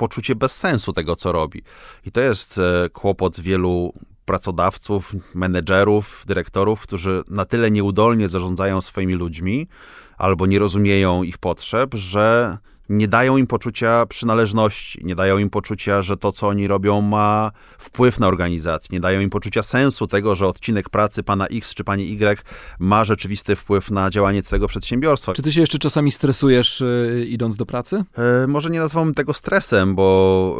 poczucie 0.00 0.34
bezsensu 0.34 0.92
tego, 0.92 1.16
co 1.16 1.32
robi. 1.32 1.62
I 2.06 2.12
to 2.12 2.20
jest 2.20 2.58
e, 2.58 2.88
kłopot 2.88 3.40
wielu 3.40 3.92
pracodawców, 4.24 5.12
menedżerów, 5.34 6.24
dyrektorów, 6.26 6.82
którzy 6.82 7.22
na 7.28 7.44
tyle 7.44 7.70
nieudolnie 7.70 8.28
zarządzają 8.28 8.80
swoimi 8.80 9.14
ludźmi 9.14 9.68
albo 10.16 10.46
nie 10.46 10.58
rozumieją 10.58 11.22
ich 11.22 11.38
potrzeb, 11.38 11.94
że 11.94 12.58
nie 12.90 13.08
dają 13.08 13.36
im 13.36 13.46
poczucia 13.46 14.06
przynależności, 14.06 15.00
nie 15.04 15.14
dają 15.14 15.38
im 15.38 15.50
poczucia, 15.50 16.02
że 16.02 16.16
to, 16.16 16.32
co 16.32 16.48
oni 16.48 16.68
robią, 16.68 17.00
ma 17.00 17.50
wpływ 17.78 18.20
na 18.20 18.28
organizację, 18.28 18.88
nie 18.92 19.00
dają 19.00 19.20
im 19.20 19.30
poczucia 19.30 19.62
sensu 19.62 20.06
tego, 20.06 20.34
że 20.34 20.46
odcinek 20.46 20.88
pracy 20.88 21.22
pana 21.22 21.46
X 21.46 21.74
czy 21.74 21.84
pani 21.84 22.12
Y 22.12 22.44
ma 22.78 23.04
rzeczywisty 23.04 23.56
wpływ 23.56 23.90
na 23.90 24.10
działanie 24.10 24.42
całego 24.42 24.68
przedsiębiorstwa. 24.68 25.32
Czy 25.32 25.42
ty 25.42 25.52
się 25.52 25.60
jeszcze 25.60 25.78
czasami 25.78 26.12
stresujesz, 26.12 26.80
yy, 26.80 27.26
idąc 27.26 27.56
do 27.56 27.66
pracy? 27.66 28.04
Yy, 28.18 28.48
może 28.48 28.70
nie 28.70 28.78
nazwałbym 28.78 29.14
tego 29.14 29.34
stresem, 29.34 29.94
bo. 29.94 30.56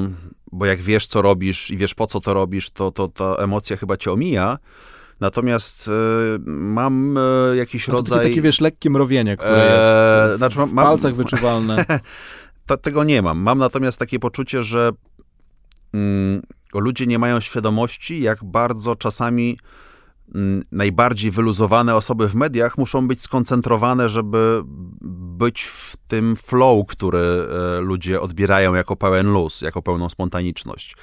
Yy 0.00 0.30
bo 0.52 0.66
jak 0.66 0.80
wiesz, 0.80 1.06
co 1.06 1.22
robisz 1.22 1.70
i 1.70 1.76
wiesz, 1.76 1.94
po 1.94 2.06
co 2.06 2.20
to 2.20 2.34
robisz, 2.34 2.70
to, 2.70 2.90
to 2.90 3.08
ta 3.08 3.34
emocja 3.34 3.76
chyba 3.76 3.96
cię 3.96 4.12
omija. 4.12 4.58
Natomiast 5.20 5.88
y, 5.88 5.90
mam 6.46 7.16
y, 7.16 7.56
jakiś 7.56 7.88
no 7.88 7.94
rodzaj... 7.94 8.28
Takie, 8.28 8.42
wiesz, 8.42 8.60
lekkie 8.60 8.90
mrowienie, 8.90 9.36
które 9.36 9.76
jest 9.76 10.34
w, 10.34 10.38
znaczy, 10.38 10.58
mam, 10.58 10.70
w 10.70 10.74
palcach 10.74 11.14
wyczuwalne. 11.14 11.84
to, 12.66 12.76
tego 12.76 13.04
nie 13.04 13.22
mam. 13.22 13.38
Mam 13.38 13.58
natomiast 13.58 13.98
takie 13.98 14.18
poczucie, 14.18 14.62
że 14.62 14.90
mm, 15.94 16.42
ludzie 16.74 17.06
nie 17.06 17.18
mają 17.18 17.40
świadomości, 17.40 18.22
jak 18.22 18.44
bardzo 18.44 18.96
czasami 18.96 19.58
najbardziej 20.72 21.30
wyluzowane 21.30 21.94
osoby 21.94 22.28
w 22.28 22.34
mediach 22.34 22.78
muszą 22.78 23.08
być 23.08 23.22
skoncentrowane, 23.22 24.08
żeby 24.08 24.62
być 25.40 25.62
w 25.62 25.96
tym 26.08 26.36
flow, 26.36 26.86
który 26.86 27.18
e, 27.18 27.80
ludzie 27.80 28.20
odbierają 28.20 28.74
jako 28.74 28.96
pełen 28.96 29.32
luz, 29.32 29.62
jako 29.62 29.82
pełną 29.82 30.08
spontaniczność. 30.08 30.96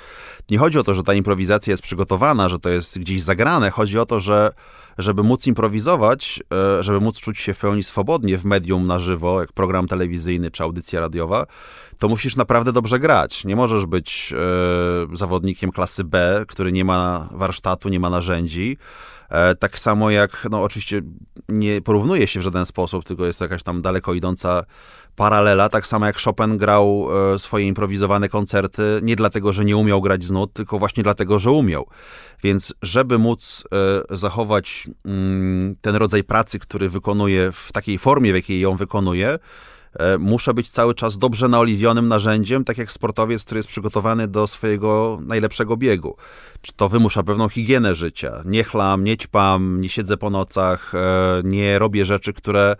Nie 0.51 0.57
chodzi 0.57 0.80
o 0.80 0.84
to, 0.84 0.93
że 0.93 1.03
ta 1.03 1.13
improwizacja 1.13 1.71
jest 1.71 1.84
przygotowana, 1.84 2.49
że 2.49 2.59
to 2.59 2.69
jest 2.69 2.99
gdzieś 2.99 3.21
zagrane. 3.21 3.69
Chodzi 3.71 3.99
o 3.99 4.05
to, 4.05 4.19
że 4.19 4.51
żeby 4.97 5.23
móc 5.23 5.47
improwizować, 5.47 6.43
e, 6.80 6.84
żeby 6.84 6.99
móc 6.99 7.19
czuć 7.19 7.39
się 7.39 7.53
w 7.53 7.59
pełni 7.59 7.84
swobodnie 7.84 8.38
w 8.38 8.45
medium 8.45 8.88
na 8.88 8.99
żywo, 8.99 9.41
jak 9.41 9.53
program 9.53 9.88
telewizyjny 9.88 10.51
czy 10.51 10.63
audycja 10.63 10.99
radiowa, 10.99 11.45
to 11.97 12.07
musisz 12.07 12.36
naprawdę 12.36 12.71
dobrze 12.71 12.99
grać. 12.99 13.45
Nie 13.45 13.55
możesz 13.55 13.86
być 13.86 14.34
e, 14.34 15.17
zawodnikiem 15.17 15.71
klasy 15.71 16.03
B, 16.03 16.45
który 16.47 16.71
nie 16.71 16.86
ma 16.86 17.30
warsztatu, 17.32 17.89
nie 17.89 17.99
ma 17.99 18.09
narzędzi. 18.09 18.78
E, 19.30 19.55
tak 19.55 19.80
samo 19.80 20.09
jak, 20.09 20.47
no 20.51 20.63
oczywiście 20.63 21.01
nie 21.49 21.82
porównuje 21.82 22.28
się 22.28 22.39
w 22.39 22.43
żaden 22.43 22.65
sposób, 22.65 23.05
tylko 23.05 23.25
jest 23.25 23.39
to 23.39 23.45
jakaś 23.45 23.63
tam 23.63 23.82
daleko 23.82 24.13
idąca 24.13 24.63
paralela, 25.15 25.69
tak 25.69 25.88
samo 25.88 26.05
jak 26.05 26.21
Chopin 26.21 26.57
grał 26.57 27.07
e, 27.34 27.39
swoje 27.39 27.67
improwizowane 27.67 28.30
koncerty 28.30 28.99
nie 29.01 29.15
dlatego, 29.15 29.53
że 29.53 29.65
nie 29.65 29.78
umiał 29.78 30.01
grać 30.01 30.23
z 30.23 30.32
nut, 30.32 30.53
tylko 30.53 30.80
właśnie 30.80 31.03
dlatego, 31.03 31.39
że 31.39 31.51
umiał. 31.51 31.88
Więc 32.43 32.73
żeby 32.82 33.17
móc 33.17 33.63
e, 34.11 34.17
zachować 34.17 34.89
mm, 35.05 35.75
ten 35.82 35.95
rodzaj 35.95 36.23
pracy, 36.23 36.59
który 36.59 36.89
wykonuje 36.89 37.51
w 37.51 37.71
takiej 37.71 37.97
formie, 37.97 38.32
w 38.32 38.36
jakiej 38.36 38.59
ją 38.59 38.75
wykonuje, 38.75 39.39
muszę 40.20 40.54
być 40.54 40.70
cały 40.70 40.93
czas 40.95 41.18
dobrze 41.18 41.48
naoliwionym 41.48 42.08
narzędziem, 42.08 42.64
tak 42.64 42.78
jak 42.78 42.91
sportowiec, 42.91 43.43
który 43.43 43.60
jest 43.60 43.70
przygotowany 43.70 44.28
do 44.28 44.48
swojego 44.48 45.20
najlepszego 45.22 45.78
biegu. 45.78 46.16
Czy 46.62 46.74
to 46.74 46.89
wymusza 46.89 47.24
pewną 47.24 47.50
higienę 47.50 47.95
życia. 47.95 48.41
Nie 48.45 48.64
chlam, 48.64 49.04
nie 49.04 49.18
ćpam, 49.18 49.82
nie 49.82 49.89
siedzę 49.89 50.18
po 50.18 50.30
nocach, 50.30 50.95
e, 50.95 51.41
nie 51.43 51.80
robię 51.80 52.06
rzeczy, 52.06 52.34
które 52.34 52.76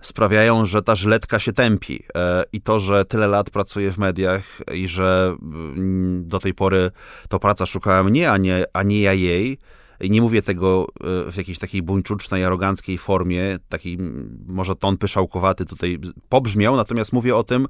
sprawiają, 0.00 0.66
że 0.66 0.82
ta 0.82 0.94
żyletka 0.94 1.38
się 1.38 1.52
tępi. 1.52 2.02
E, 2.14 2.44
I 2.52 2.60
to, 2.60 2.78
że 2.78 3.04
tyle 3.04 3.28
lat 3.28 3.50
pracuję 3.50 3.90
w 3.90 3.98
mediach 3.98 4.42
i 4.74 4.88
że 4.88 5.36
mm, 5.42 6.28
do 6.28 6.38
tej 6.38 6.54
pory 6.54 6.90
to 7.28 7.38
praca 7.38 7.66
szukała 7.66 8.02
mnie, 8.04 8.30
a 8.30 8.36
nie, 8.36 8.64
a 8.72 8.82
nie 8.82 9.00
ja 9.00 9.12
jej, 9.12 9.58
i 10.00 10.10
nie 10.10 10.20
mówię 10.20 10.42
tego 10.42 10.86
e, 11.28 11.32
w 11.32 11.36
jakiejś 11.36 11.58
takiej 11.58 11.82
buńczucznej, 11.82 12.44
aroganckiej 12.44 12.98
formie, 12.98 13.58
taki 13.68 13.98
może 14.46 14.76
ton 14.76 14.98
pyszałkowaty 14.98 15.66
tutaj 15.66 15.98
pobrzmiał, 16.28 16.76
natomiast 16.76 17.12
mówię 17.12 17.36
o 17.36 17.42
tym, 17.42 17.66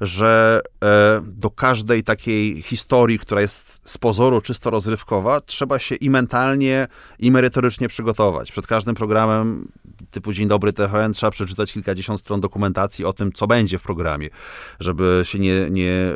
że 0.00 0.60
e, 0.84 1.22
do 1.26 1.50
każdej 1.50 2.02
takiej 2.02 2.62
historii, 2.62 3.18
która 3.18 3.40
jest 3.40 3.90
z 3.90 3.98
pozoru 3.98 4.40
czysto 4.40 4.70
rozrywkowa, 4.70 5.40
trzeba 5.40 5.78
się 5.78 5.94
i 5.94 6.10
mentalnie, 6.10 6.88
i 7.18 7.30
merytorycznie 7.30 7.88
przygotować. 7.88 8.52
Przed 8.52 8.66
każdym 8.66 8.94
programem 8.94 9.68
typu 10.10 10.32
Dzień 10.32 10.48
Dobry 10.48 10.72
TVN 10.72 11.12
trzeba 11.12 11.30
przeczytać 11.30 11.72
kilkadziesiąt 11.72 12.20
stron 12.20 12.40
dokumentacji 12.40 13.04
o 13.04 13.12
tym, 13.12 13.32
co 13.32 13.46
będzie 13.46 13.78
w 13.78 13.82
programie, 13.82 14.28
żeby 14.80 15.20
się 15.24 15.38
nie, 15.38 15.70
nie, 15.70 15.92
e, 15.92 16.14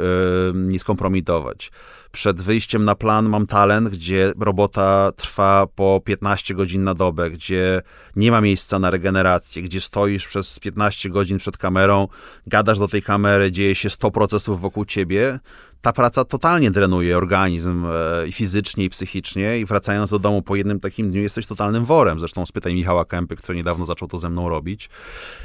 nie 0.54 0.80
skompromitować 0.80 1.70
przed 2.12 2.42
wyjściem 2.42 2.84
na 2.84 2.94
plan 2.94 3.28
mam 3.28 3.46
talent, 3.46 3.88
gdzie 3.88 4.32
robota 4.38 5.12
trwa 5.16 5.66
po 5.74 6.00
15 6.04 6.54
godzin 6.54 6.84
na 6.84 6.94
dobę, 6.94 7.30
gdzie 7.30 7.82
nie 8.16 8.30
ma 8.30 8.40
miejsca 8.40 8.78
na 8.78 8.90
regenerację, 8.90 9.62
gdzie 9.62 9.80
stoisz 9.80 10.26
przez 10.26 10.58
15 10.58 11.11
godzin 11.11 11.38
przed 11.38 11.58
kamerą, 11.58 12.08
gadasz 12.46 12.78
do 12.78 12.88
tej 12.88 13.02
kamery, 13.02 13.52
dzieje 13.52 13.74
się 13.74 13.90
100 13.90 14.11
procesów 14.11 14.61
wokół 14.61 14.84
ciebie, 14.84 15.38
ta 15.80 15.92
praca 15.92 16.24
totalnie 16.24 16.70
drenuje 16.70 17.16
organizm 17.16 17.86
e, 17.86 18.28
i 18.28 18.32
fizycznie, 18.32 18.84
i 18.84 18.90
psychicznie 18.90 19.58
i 19.58 19.64
wracając 19.64 20.11
do 20.11 20.18
domu 20.18 20.42
po 20.42 20.56
jednym 20.56 20.80
takim 20.80 21.11
dniu 21.11 21.22
jesteś 21.22 21.46
totalnym 21.46 21.84
worem. 21.84 22.18
Zresztą 22.18 22.46
spytaj 22.46 22.74
Michała 22.74 23.04
Kępy, 23.04 23.36
który 23.36 23.58
niedawno 23.58 23.86
zaczął 23.86 24.08
to 24.08 24.18
ze 24.18 24.30
mną 24.30 24.48
robić, 24.48 24.88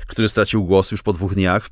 który 0.07 0.29
stracił 0.29 0.63
głos 0.63 0.91
już 0.91 1.03
po 1.03 1.13
dwóch 1.13 1.33
dniach. 1.33 1.69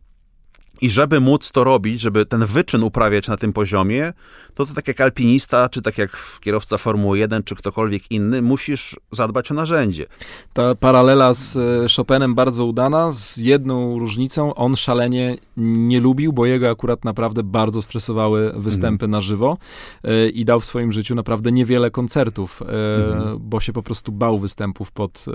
I 0.82 0.90
żeby 0.90 1.20
móc 1.20 1.52
to 1.52 1.64
robić, 1.64 2.02
żeby 2.02 2.26
ten 2.26 2.46
wyczyn 2.46 2.84
uprawiać 2.84 3.28
na 3.28 3.38
tym 3.38 3.54
poziomie, 3.54 4.14
to 4.54 4.66
to 4.66 4.74
tak 4.74 4.88
jak 4.88 5.02
alpinista, 5.02 5.70
czy 5.70 5.82
tak 5.82 5.98
jak 5.98 6.38
kierowca 6.42 6.78
Formuły 6.78 7.20
1, 7.20 7.44
czy 7.44 7.56
ktokolwiek 7.56 8.12
inny, 8.12 8.42
musisz 8.42 9.00
zadbać 9.12 9.52
o 9.52 9.54
narzędzie. 9.54 10.06
Ta 10.54 10.76
paralela 10.76 11.34
z 11.34 11.58
e, 11.58 11.60
Chopinem 11.96 12.36
bardzo 12.36 12.66
udana, 12.66 13.12
z 13.12 13.38
jedną 13.38 14.00
różnicą. 14.00 14.56
On 14.56 14.76
szalenie 14.76 15.38
nie 15.58 16.00
lubił, 16.00 16.34
bo 16.34 16.46
jego 16.46 16.70
akurat 16.70 17.06
naprawdę 17.06 17.44
bardzo 17.44 17.82
stresowały 17.82 18.54
występy 18.56 19.06
mhm. 19.06 19.12
na 19.12 19.22
żywo 19.22 19.58
e, 20.04 20.30
i 20.30 20.46
dał 20.46 20.60
w 20.60 20.66
swoim 20.66 20.92
życiu 20.92 21.16
naprawdę 21.16 21.52
niewiele 21.52 21.92
koncertów, 21.92 22.62
e, 22.62 22.66
mhm. 23.06 23.40
bo 23.42 23.60
się 23.60 23.74
po 23.74 23.84
prostu 23.84 24.12
bał 24.12 24.40
występów 24.40 24.92
pod, 24.92 25.26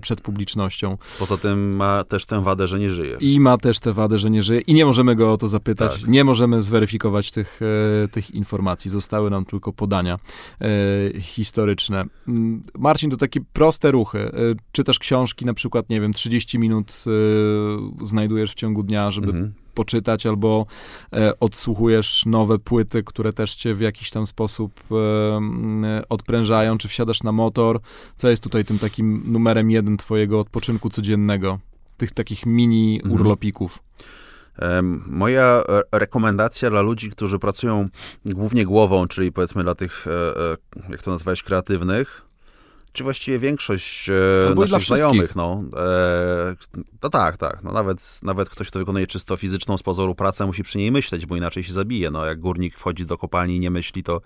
przed 0.00 0.20
publicznością. 0.20 0.98
Poza 1.18 1.36
tym 1.36 1.76
ma 1.76 2.04
też 2.04 2.26
tę 2.26 2.42
wadę, 2.42 2.68
że 2.68 2.78
nie 2.78 2.90
żyje. 2.90 3.16
I 3.20 3.40
ma 3.40 3.58
też 3.58 3.78
tę 3.78 3.92
wadę, 3.92 4.18
że 4.18 4.30
nie 4.30 4.42
żyje. 4.42 4.60
I 4.60 4.74
nie 4.74 4.85
Nie 4.85 4.85
możemy 4.86 5.16
go 5.16 5.32
o 5.32 5.36
to 5.36 5.48
zapytać, 5.48 6.00
Tak. 6.00 6.10
nie 6.10 6.24
możemy 6.24 6.62
zweryfikować 6.62 7.30
tych, 7.30 7.60
e, 8.04 8.08
tych 8.08 8.30
informacji. 8.30 8.90
Zostały 8.90 9.30
nam 9.30 9.44
tylko 9.44 9.72
podania 9.72 10.18
e, 10.60 11.20
historyczne. 11.20 12.04
Mm, 12.28 12.62
Marcin, 12.78 13.10
to 13.10 13.16
takie 13.16 13.40
proste 13.52 13.90
ruchy. 13.90 14.18
E, 14.18 14.32
czytasz 14.72 14.98
książki, 14.98 15.46
na 15.46 15.54
przykład, 15.54 15.88
nie 15.90 16.00
wiem, 16.00 16.12
30 16.12 16.58
minut 16.58 17.04
znajdujesz 18.02 18.52
w 18.52 18.54
ciągu 18.54 18.82
dnia, 18.82 19.10
żeby 19.10 19.26
Mhm. 19.26 19.52
poczytać, 19.74 20.26
albo 20.26 20.66
e, 21.12 21.40
odsłuchujesz 21.40 22.22
nowe 22.26 22.58
płyty, 22.58 23.02
które 23.02 23.32
też 23.32 23.54
cię 23.54 23.74
w 23.74 23.80
jakiś 23.80 24.10
tam 24.10 24.26
sposób 24.26 24.80
e, 24.90 25.36
mm, 25.36 26.02
odprężają, 26.08 26.78
czy 26.78 26.88
wsiadasz 26.88 27.22
na 27.22 27.32
motor. 27.32 27.80
Co 28.16 28.28
jest 28.28 28.42
tutaj 28.42 28.64
tym 28.64 28.78
takim 28.78 29.22
numerem 29.32 29.70
jeden 29.70 29.96
twojego 29.96 30.40
odpoczynku 30.40 30.90
codziennego? 30.90 31.58
Tych 31.96 32.10
takich 32.12 32.46
mini 32.46 32.96
Mhm. 32.96 33.14
urlopików. 33.14 33.78
Em, 33.78 34.06
Moja 35.06 35.62
e, 35.68 35.98
rekomendacja 35.98 36.70
dla 36.70 36.80
ludzi, 36.82 37.10
którzy 37.10 37.38
pracują 37.38 37.88
głównie 38.24 38.64
głową, 38.64 39.08
czyli 39.08 39.32
powiedzmy 39.32 39.62
dla 39.62 39.74
tych, 39.74 40.06
e, 40.06 40.10
e, 40.10 40.56
jak 40.90 41.02
to 41.02 41.10
nazwałeś, 41.10 41.42
kreatywnych, 41.42 42.22
czy 42.92 43.04
właściwie 43.04 43.38
większość 43.38 44.10
dla 44.54 44.66
naszych 44.66 44.96
znajomych, 44.96 45.36
no, 45.36 45.62
e, 45.76 46.56
to 47.00 47.10
tak, 47.10 47.36
tak, 47.36 47.62
no 47.62 47.72
nawet, 47.72 48.20
nawet 48.22 48.48
ktoś, 48.48 48.68
kto 48.68 48.78
wykonuje 48.78 49.06
czysto 49.06 49.36
fizyczną 49.36 49.78
z 49.78 49.82
pozoru 49.82 50.14
pracę, 50.14 50.46
musi 50.46 50.62
przy 50.62 50.78
niej 50.78 50.92
myśleć, 50.92 51.26
bo 51.26 51.36
inaczej 51.36 51.64
się 51.64 51.72
zabije, 51.72 52.10
no, 52.10 52.24
jak 52.24 52.40
górnik 52.40 52.78
wchodzi 52.78 53.06
do 53.06 53.18
kopalni 53.18 53.56
i 53.56 53.60
nie 53.60 53.70
myśli, 53.70 54.02
to, 54.02 54.20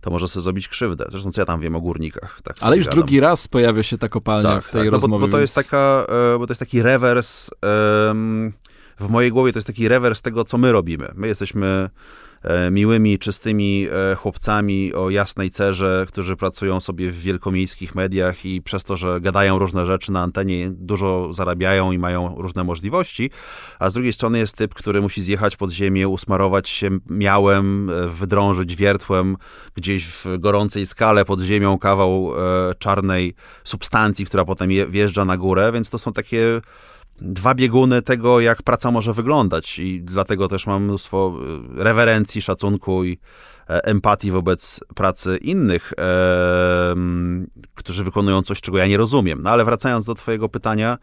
to 0.00 0.10
może 0.10 0.28
sobie 0.28 0.42
zrobić 0.42 0.68
krzywdę. 0.68 1.06
Zresztą 1.10 1.32
co 1.32 1.40
ja 1.40 1.44
tam 1.44 1.60
wiem 1.60 1.76
o 1.76 1.80
górnikach, 1.80 2.40
tak 2.42 2.56
Ale 2.60 2.76
już 2.76 2.86
gadam. 2.86 2.98
drugi 3.00 3.20
raz 3.20 3.48
pojawia 3.48 3.82
się 3.82 3.98
ta 3.98 4.08
kopalnia 4.08 4.60
w 4.60 4.68
tej 4.68 4.84
no 4.84 4.90
bo, 4.90 4.96
rozmowie. 4.96 5.26
bo 5.26 5.32
to 5.32 5.40
jest 5.40 5.54
taka, 5.54 6.06
bo 6.38 6.46
to 6.46 6.50
jest 6.50 6.60
taki 6.60 6.82
rewers, 6.82 7.50
w 9.00 9.08
mojej 9.08 9.30
głowie 9.30 9.52
to 9.52 9.58
jest 9.58 9.66
taki 9.66 9.88
rewers 9.88 10.22
tego, 10.22 10.44
co 10.44 10.58
my 10.58 10.72
robimy. 10.72 11.08
My 11.14 11.28
jesteśmy 11.28 11.90
e, 12.42 12.70
miłymi, 12.70 13.18
czystymi 13.18 13.86
e, 14.12 14.14
chłopcami 14.14 14.94
o 14.94 15.10
jasnej 15.10 15.50
cerze, 15.50 16.06
którzy 16.08 16.36
pracują 16.36 16.80
sobie 16.80 17.12
w 17.12 17.20
wielkomiejskich 17.20 17.94
mediach 17.94 18.44
i 18.44 18.62
przez 18.62 18.84
to, 18.84 18.96
że 18.96 19.20
gadają 19.20 19.58
różne 19.58 19.86
rzeczy 19.86 20.12
na 20.12 20.22
antenie, 20.22 20.70
dużo 20.70 21.32
zarabiają 21.32 21.92
i 21.92 21.98
mają 21.98 22.34
różne 22.38 22.64
możliwości, 22.64 23.30
a 23.78 23.90
z 23.90 23.94
drugiej 23.94 24.12
strony 24.12 24.38
jest 24.38 24.56
typ, 24.56 24.74
który 24.74 25.02
musi 25.02 25.22
zjechać 25.22 25.56
pod 25.56 25.70
ziemię, 25.70 26.08
usmarować 26.08 26.68
się 26.68 26.90
miałem, 27.10 27.90
e, 27.90 28.08
wydrążyć 28.08 28.76
wiertłem 28.76 29.36
gdzieś 29.74 30.06
w 30.06 30.26
gorącej 30.38 30.86
skale 30.86 31.24
pod 31.24 31.40
ziemią 31.40 31.78
kawał 31.78 32.32
czarnej 32.78 33.34
substancji, 33.64 34.26
która 34.26 34.44
potem 34.44 34.70
je, 34.70 34.86
wjeżdża 34.86 35.24
na 35.24 35.36
górę, 35.36 35.72
więc 35.72 35.90
to 35.90 35.98
są 35.98 36.12
takie 36.12 36.60
dwa 37.20 37.54
bieguny 37.54 38.02
tego, 38.02 38.40
jak 38.40 38.62
praca 38.62 38.90
może 38.90 39.12
wyglądać 39.12 39.78
i 39.78 40.02
dlatego 40.02 40.48
też 40.48 40.66
mam 40.66 40.84
mnóstwo 40.84 41.34
e, 41.78 41.84
rewerencji, 41.84 42.42
szacunku 42.42 43.04
i 43.04 43.18
e, 43.68 43.84
empatii 43.84 44.30
wobec 44.30 44.80
pracy 44.94 45.36
innych, 45.36 45.92
e, 45.98 46.94
którzy 47.74 48.04
wykonują 48.04 48.42
coś, 48.42 48.60
czego 48.60 48.78
ja 48.78 48.86
nie 48.86 48.96
rozumiem. 48.96 49.42
No 49.42 49.50
ale 49.50 49.64
wracając 49.64 50.04
do 50.04 50.14
twojego 50.14 50.48
pytania, 50.48 50.98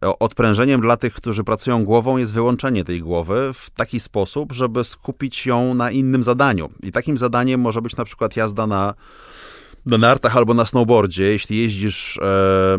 o- 0.00 0.18
odprężeniem 0.18 0.80
dla 0.80 0.96
tych, 0.96 1.14
którzy 1.14 1.44
pracują 1.44 1.84
głową 1.84 2.16
jest 2.16 2.32
wyłączenie 2.32 2.84
tej 2.84 3.00
głowy 3.00 3.50
w 3.54 3.70
taki 3.70 4.00
sposób, 4.00 4.52
żeby 4.52 4.84
skupić 4.84 5.46
ją 5.46 5.74
na 5.74 5.90
innym 5.90 6.22
zadaniu. 6.22 6.70
I 6.82 6.92
takim 6.92 7.18
zadaniem 7.18 7.60
może 7.60 7.82
być 7.82 7.96
na 7.96 8.04
przykład 8.04 8.36
jazda 8.36 8.66
na, 8.66 8.94
na 9.86 9.98
nartach 9.98 10.36
albo 10.36 10.54
na 10.54 10.66
snowboardzie. 10.66 11.22
Jeśli 11.22 11.58
jeździsz 11.58 12.18
e, 12.18 12.76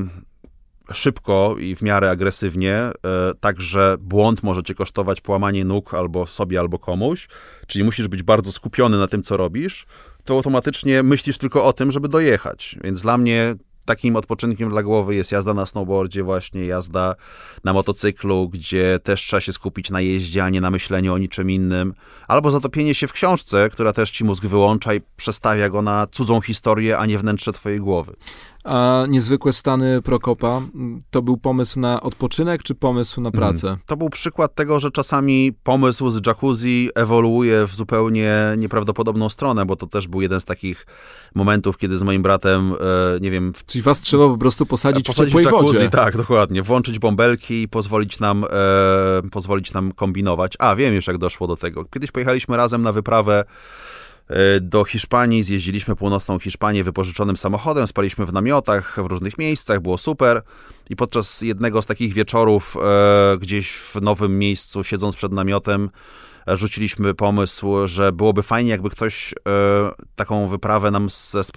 szybko 0.93 1.55
i 1.59 1.75
w 1.75 1.81
miarę 1.81 2.09
agresywnie, 2.09 2.75
e, 2.75 2.91
tak 3.39 3.61
że 3.61 3.95
błąd 3.99 4.43
może 4.43 4.63
cię 4.63 4.75
kosztować 4.75 5.21
połamanie 5.21 5.65
nóg 5.65 5.93
albo 5.93 6.27
sobie, 6.27 6.59
albo 6.59 6.79
komuś, 6.79 7.27
czyli 7.67 7.83
musisz 7.83 8.07
być 8.07 8.23
bardzo 8.23 8.51
skupiony 8.51 8.97
na 8.97 9.07
tym, 9.07 9.23
co 9.23 9.37
robisz, 9.37 9.85
to 10.23 10.33
automatycznie 10.33 11.03
myślisz 11.03 11.37
tylko 11.37 11.65
o 11.65 11.73
tym, 11.73 11.91
żeby 11.91 12.07
dojechać. 12.07 12.77
Więc 12.83 13.01
dla 13.01 13.17
mnie 13.17 13.55
takim 13.85 14.15
odpoczynkiem 14.15 14.69
dla 14.69 14.83
głowy 14.83 15.15
jest 15.15 15.31
jazda 15.31 15.53
na 15.53 15.65
snowboardzie, 15.65 16.23
właśnie 16.23 16.65
jazda 16.65 17.15
na 17.63 17.73
motocyklu, 17.73 18.49
gdzie 18.49 18.99
też 19.03 19.21
trzeba 19.21 19.41
się 19.41 19.53
skupić 19.53 19.89
na 19.89 20.01
jeździe, 20.01 20.43
a 20.43 20.49
nie 20.49 20.61
na 20.61 20.71
myśleniu 20.71 21.13
o 21.13 21.17
niczym 21.17 21.51
innym. 21.51 21.93
Albo 22.27 22.51
zatopienie 22.51 22.95
się 22.95 23.07
w 23.07 23.13
książce, 23.13 23.69
która 23.69 23.93
też 23.93 24.11
ci 24.11 24.23
mózg 24.23 24.45
wyłącza 24.45 24.93
i 24.93 25.01
przestawia 25.17 25.69
go 25.69 25.81
na 25.81 26.07
cudzą 26.07 26.41
historię, 26.41 26.97
a 26.97 27.05
nie 27.05 27.17
wnętrze 27.17 27.53
twojej 27.53 27.79
głowy. 27.79 28.15
A 28.63 29.05
niezwykłe 29.09 29.53
stany 29.53 30.01
Prokopa, 30.01 30.61
to 31.09 31.21
był 31.21 31.37
pomysł 31.37 31.79
na 31.79 32.01
odpoczynek, 32.01 32.63
czy 32.63 32.75
pomysł 32.75 33.21
na 33.21 33.31
pracę? 33.31 33.77
To 33.85 33.97
był 33.97 34.09
przykład 34.09 34.55
tego, 34.55 34.79
że 34.79 34.91
czasami 34.91 35.53
pomysł 35.63 36.09
z 36.09 36.27
jacuzzi 36.27 36.89
ewoluuje 36.95 37.67
w 37.67 37.75
zupełnie 37.75 38.35
nieprawdopodobną 38.57 39.29
stronę, 39.29 39.65
bo 39.65 39.75
to 39.75 39.87
też 39.87 40.07
był 40.07 40.21
jeden 40.21 40.41
z 40.41 40.45
takich 40.45 40.85
momentów, 41.35 41.77
kiedy 41.77 41.97
z 41.97 42.03
moim 42.03 42.21
bratem, 42.21 42.73
e, 42.73 43.19
nie 43.19 43.31
wiem, 43.31 43.53
w 43.53 43.65
Czyli 43.65 43.81
was 43.81 44.01
trzeba 44.01 44.27
po 44.27 44.37
prostu 44.37 44.65
posadzić, 44.65 45.07
posadzić 45.07 45.33
w 45.33 45.37
ciepłej 45.37 45.55
jacuzzi, 45.61 45.77
wodzie. 45.79 45.89
tak, 45.89 46.17
dokładnie, 46.17 46.63
włączyć 46.63 46.99
bąbelki 46.99 47.61
i 47.61 47.67
pozwolić 47.67 48.19
nam, 48.19 48.43
e, 48.43 49.29
pozwolić 49.31 49.73
nam 49.73 49.91
kombinować. 49.91 50.53
A, 50.59 50.75
wiem 50.75 50.93
już, 50.93 51.07
jak 51.07 51.17
doszło 51.17 51.47
do 51.47 51.55
tego. 51.55 51.85
Kiedyś 51.85 52.11
pojechaliśmy 52.11 52.57
razem 52.57 52.81
na 52.81 52.91
wyprawę 52.91 53.43
do 54.61 54.83
Hiszpanii, 54.83 55.43
zjeździliśmy 55.43 55.95
północną 55.95 56.39
Hiszpanię 56.39 56.83
wypożyczonym 56.83 57.37
samochodem, 57.37 57.87
spaliśmy 57.87 58.25
w 58.25 58.33
namiotach 58.33 58.97
w 59.03 59.05
różnych 59.05 59.37
miejscach, 59.37 59.81
było 59.81 59.97
super. 59.97 60.41
I 60.89 60.95
podczas 60.95 61.41
jednego 61.41 61.81
z 61.81 61.85
takich 61.85 62.13
wieczorów 62.13 62.77
e, 62.77 63.37
gdzieś 63.37 63.71
w 63.71 64.01
nowym 64.01 64.39
miejscu, 64.39 64.83
siedząc 64.83 65.15
przed 65.15 65.31
namiotem, 65.31 65.83
e, 65.85 65.89
rzuciliśmy 66.47 67.13
pomysł, 67.13 67.87
że 67.87 68.11
byłoby 68.11 68.43
fajnie, 68.43 68.71
jakby 68.71 68.89
ktoś 68.89 69.33
e, 69.33 69.35
taką 70.15 70.47
wyprawę 70.47 70.91
nam 70.91 71.07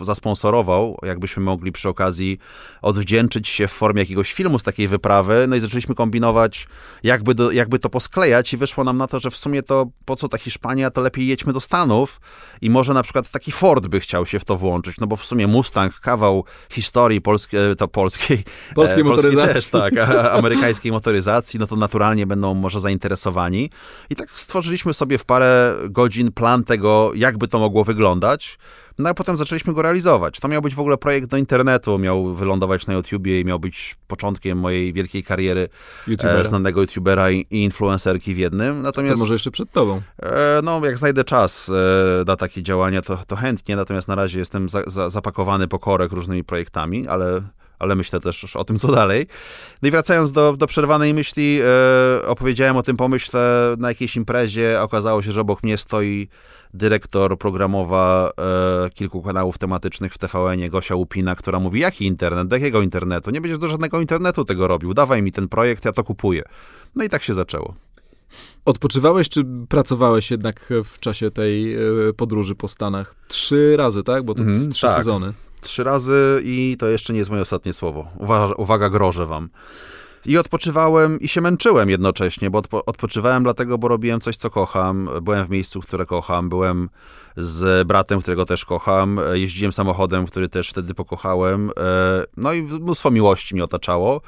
zasponsorował, 0.01 0.99
jakbyśmy 1.03 1.43
mogli 1.43 1.72
przy 1.72 1.89
okazji 1.89 2.39
odwdzięczyć 2.82 3.49
się 3.49 3.68
w 3.68 3.72
formie 3.72 4.03
jakiegoś 4.03 4.32
filmu 4.32 4.59
z 4.59 4.62
takiej 4.62 4.89
wyprawy. 4.89 5.47
No 5.49 5.57
i 5.57 5.61
zaczęliśmy 5.61 5.95
kombinować, 5.95 6.68
jakby, 7.03 7.35
do, 7.35 7.51
jakby 7.51 7.78
to 7.78 7.91
posklejać 7.91 8.53
i 8.53 8.57
wyszło 8.57 8.85
nam 8.85 8.97
na 8.97 9.07
to, 9.07 9.20
że 9.20 9.30
w 9.30 9.37
sumie 9.37 9.62
to 9.62 9.87
po 10.05 10.16
co 10.16 10.28
ta 10.28 10.39
Hiszpania, 10.39 10.91
to 10.91 11.01
lepiej 11.01 11.26
jedźmy 11.26 11.53
do 11.53 11.61
Stanów 11.61 12.20
i 12.61 12.70
może 12.70 12.95
na 12.95 13.03
przykład 13.03 13.30
taki 13.30 13.53
Ford 13.53 13.87
by 13.87 14.01
chciał 14.01 14.26
się 14.26 14.41
w 14.41 14.45
to 14.45 14.57
włączyć, 14.57 14.97
no 15.01 15.07
bo 15.07 15.16
w 15.16 15.24
sumie 15.24 15.47
Mustang, 15.47 16.01
kawał 16.01 16.45
historii 16.70 17.20
polskiej, 17.20 17.61
to 17.78 17.89
polskiej, 17.89 18.45
Polskiej 18.74 19.01
e, 19.01 19.05
motoryzacji. 19.05 19.55
też, 19.55 19.68
tak, 19.68 19.95
amerykańskiej 20.39 20.93
motoryzacji, 20.93 21.61
no 21.61 21.66
to 21.66 21.76
naturalnie 21.76 22.26
będą 22.26 22.55
może 22.55 22.80
zainteresowani. 22.80 23.70
I 24.11 24.16
tak 24.16 24.30
stworzyliśmy 24.35 24.74
sobie 24.79 25.18
w 25.18 25.25
parę 25.25 25.75
godzin 25.91 26.33
plan 26.33 26.64
tego, 26.64 27.12
jakby 27.14 27.49
to 27.49 27.59
mogło 27.59 27.85
wyglądać. 27.85 28.59
No 28.99 29.09
a 29.11 29.14
potem 29.14 29.37
zaczęliśmy 29.37 29.72
go 29.72 29.83
realizować. 29.83 30.41
To 30.41 30.49
miał 30.49 30.62
być 30.62 30.75
w 30.75 30.81
ogóle 30.81 30.97
projekt 30.97 31.29
do 31.29 31.37
internetu, 31.37 31.99
miał 31.99 32.35
wylądować 32.35 32.87
na 32.87 32.95
YouTubie 32.95 33.41
i 33.41 33.45
miał 33.45 33.59
być 33.59 33.97
początkiem 34.07 34.59
mojej 34.59 34.93
wielkiej 34.93 35.22
kariery 35.22 35.68
YouTubera. 36.07 36.41
e, 36.41 36.45
znanego 36.45 36.81
YouTubera 36.81 37.31
i, 37.31 37.47
i 37.51 37.62
influencerki 37.62 38.35
w 38.35 38.39
jednym. 38.39 38.77
To 38.77 38.83
Natomiast 38.83 39.18
może 39.18 39.33
jeszcze 39.33 39.51
przed 39.51 39.70
tobą. 39.70 40.03
E, 40.22 40.61
No, 40.62 40.81
jak 40.85 40.99
znajdę 40.99 41.25
czas 41.25 41.68
e, 41.68 42.25
na 42.27 42.37
takie 42.37 42.62
działania, 42.62 43.03
to, 43.03 43.18
to 43.27 43.37
chętnie, 43.37 43.77
natomiast 43.77 44.09
na 44.09 44.14
razie 44.14 44.39
jestem 44.39 44.68
za, 44.68 44.83
za, 44.87 45.11
zapakowany 45.11 45.68
po 45.68 45.79
korek 45.79 46.12
różnymi 46.12 46.45
projektami, 46.45 47.09
ale, 47.09 47.43
ale 47.85 47.95
myślę 47.97 48.20
też 48.20 48.57
o 48.57 48.64
tym, 48.64 48.78
co 48.78 48.93
dalej. 48.93 49.26
No 49.82 49.89
i 49.89 49.91
wracając 49.91 50.32
do, 50.32 50.57
do 50.57 50.66
przerwanej 50.66 51.14
myśli, 51.14 51.61
e, 52.22 52.26
opowiedziałem 52.26 52.76
o 52.76 52.82
tym 52.82 52.97
pomyśle 52.97 53.74
na 53.78 53.89
jakiejś 53.89 54.16
imprezie, 54.16 54.80
a 54.80 54.82
okazało 54.82 55.22
się, 55.22 55.32
że 55.32 55.41
obok 55.41 55.62
mnie 55.62 55.78
stoi 55.78 56.28
dyrektor 56.74 57.39
programowa 57.39 58.30
e, 58.87 58.91
kilku 58.91 59.22
kanałów 59.22 59.59
tematycznych 59.59 60.14
w 60.14 60.18
TVN-ie, 60.18 60.70
Gosia 60.70 60.95
Łupina, 60.95 61.35
która 61.37 61.61
mówi, 61.61 61.80
jaki 61.80 62.07
internet, 62.07 62.49
do 62.49 62.57
jakiego 62.57 62.82
internetu? 62.82 63.30
Nie 63.30 63.41
będziesz 63.41 63.59
do 63.59 63.68
żadnego 63.68 64.01
internetu 64.01 64.45
tego 64.45 64.68
robił, 64.68 64.95
dawaj 64.95 65.22
mi 65.22 65.32
ten 65.32 65.49
projekt, 65.49 65.85
ja 65.85 65.93
to 65.93 66.05
kupuję. 66.05 66.43
No 66.95 67.05
i 67.05 67.09
tak 67.09 67.22
się 67.22 67.35
zaczęło. 67.35 67.74
Odpoczywałeś, 68.64 69.28
czy 69.28 69.45
pracowałeś 69.68 70.30
jednak 70.30 70.72
w 70.85 70.99
czasie 70.99 71.30
tej 71.30 71.74
e, 71.74 71.78
podróży 72.16 72.55
po 72.55 72.68
Stanach? 72.68 73.14
Trzy 73.28 73.76
razy, 73.76 74.03
tak? 74.03 74.24
Bo 74.24 74.35
to 74.35 74.43
Mhm, 74.43 74.70
trzy 74.70 74.87
tak. 74.87 74.97
sezony. 74.97 75.32
Trzy 75.65 75.85
razy 75.85 76.41
i 76.45 76.77
to 76.79 76.87
jeszcze 76.87 77.12
nie 77.12 77.19
jest 77.19 77.31
moje 77.31 77.43
ostatnie 77.43 77.73
słowo. 77.73 78.07
Uwaga, 78.19 78.55
uwaga 78.55 78.91
grożę 78.91 79.27
wam. 79.27 79.49
I 80.27 80.39
odpoczywałem 80.39 81.21
i 81.21 81.29
się 81.29 81.41
męczyłem 81.41 81.91
jednocześnie, 81.91 82.51
bo 82.51 82.59
odpo 82.59 82.85
odpoczywałem 82.85 83.43
dlatego, 83.43 83.79
bo 83.79 83.89
robiłem 83.89 84.21
coś, 84.21 84.37
co 84.37 84.51
kocham. 84.51 85.09
Byłem 85.23 85.47
w 85.47 85.51
miejscu, 85.51 85.81
które 85.81 86.07
kocham. 86.07 86.49
Byłem 86.49 86.89
z 87.37 87.87
bratem, 87.87 88.21
którego 88.21 88.45
też 88.47 88.65
kocham. 88.65 89.21
Jeździłem 89.33 89.73
samochodem, 89.73 90.27
który 90.27 90.49
też 90.49 90.69
wtedy 90.71 90.95
pokochałem. 90.95 91.71
E, 91.71 92.25
No 92.37 92.53
i 92.53 92.62
mnóstwo 92.62 93.11
miłości 93.11 93.55
mnie 93.55 93.65
otaczało. 93.65 94.21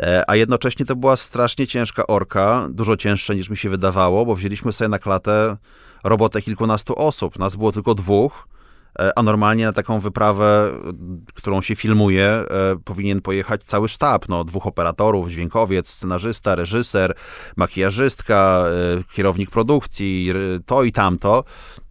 E, 0.00 0.24
A 0.30 0.36
jednocześnie 0.36 0.86
to 0.86 0.96
była 0.96 1.16
strasznie 1.16 1.66
ciężka 1.66 2.06
orka, 2.06 2.68
dużo 2.70 2.96
cięższa 2.96 3.34
niż 3.34 3.50
mi 3.50 3.56
się 3.56 3.70
wydawało, 3.70 4.26
bo 4.26 4.34
wzięliśmy 4.34 4.72
sobie 4.72 4.88
na 4.88 4.98
klatę 4.98 5.56
robotę 6.04 6.42
kilkunastu 6.42 6.98
osób. 6.98 7.38
Nas 7.38 7.56
było 7.56 7.72
tylko 7.72 7.94
dwóch. 7.94 8.48
A 9.16 9.22
normalnie 9.22 9.64
na 9.64 9.72
taką 9.72 10.00
wyprawę, 10.00 10.72
którą 11.34 11.62
się 11.62 11.76
filmuje, 11.76 12.44
powinien 12.84 13.20
pojechać 13.20 13.62
cały 13.62 13.88
sztab, 13.88 14.28
no, 14.28 14.44
dwóch 14.44 14.66
operatorów, 14.66 15.30
dźwiękowiec, 15.30 15.88
scenarzysta, 15.88 16.54
reżyser, 16.54 17.14
makijażystka, 17.56 18.64
kierownik 19.12 19.50
produkcji, 19.50 20.32
to 20.66 20.84
i 20.84 20.92
tamto. 20.92 21.44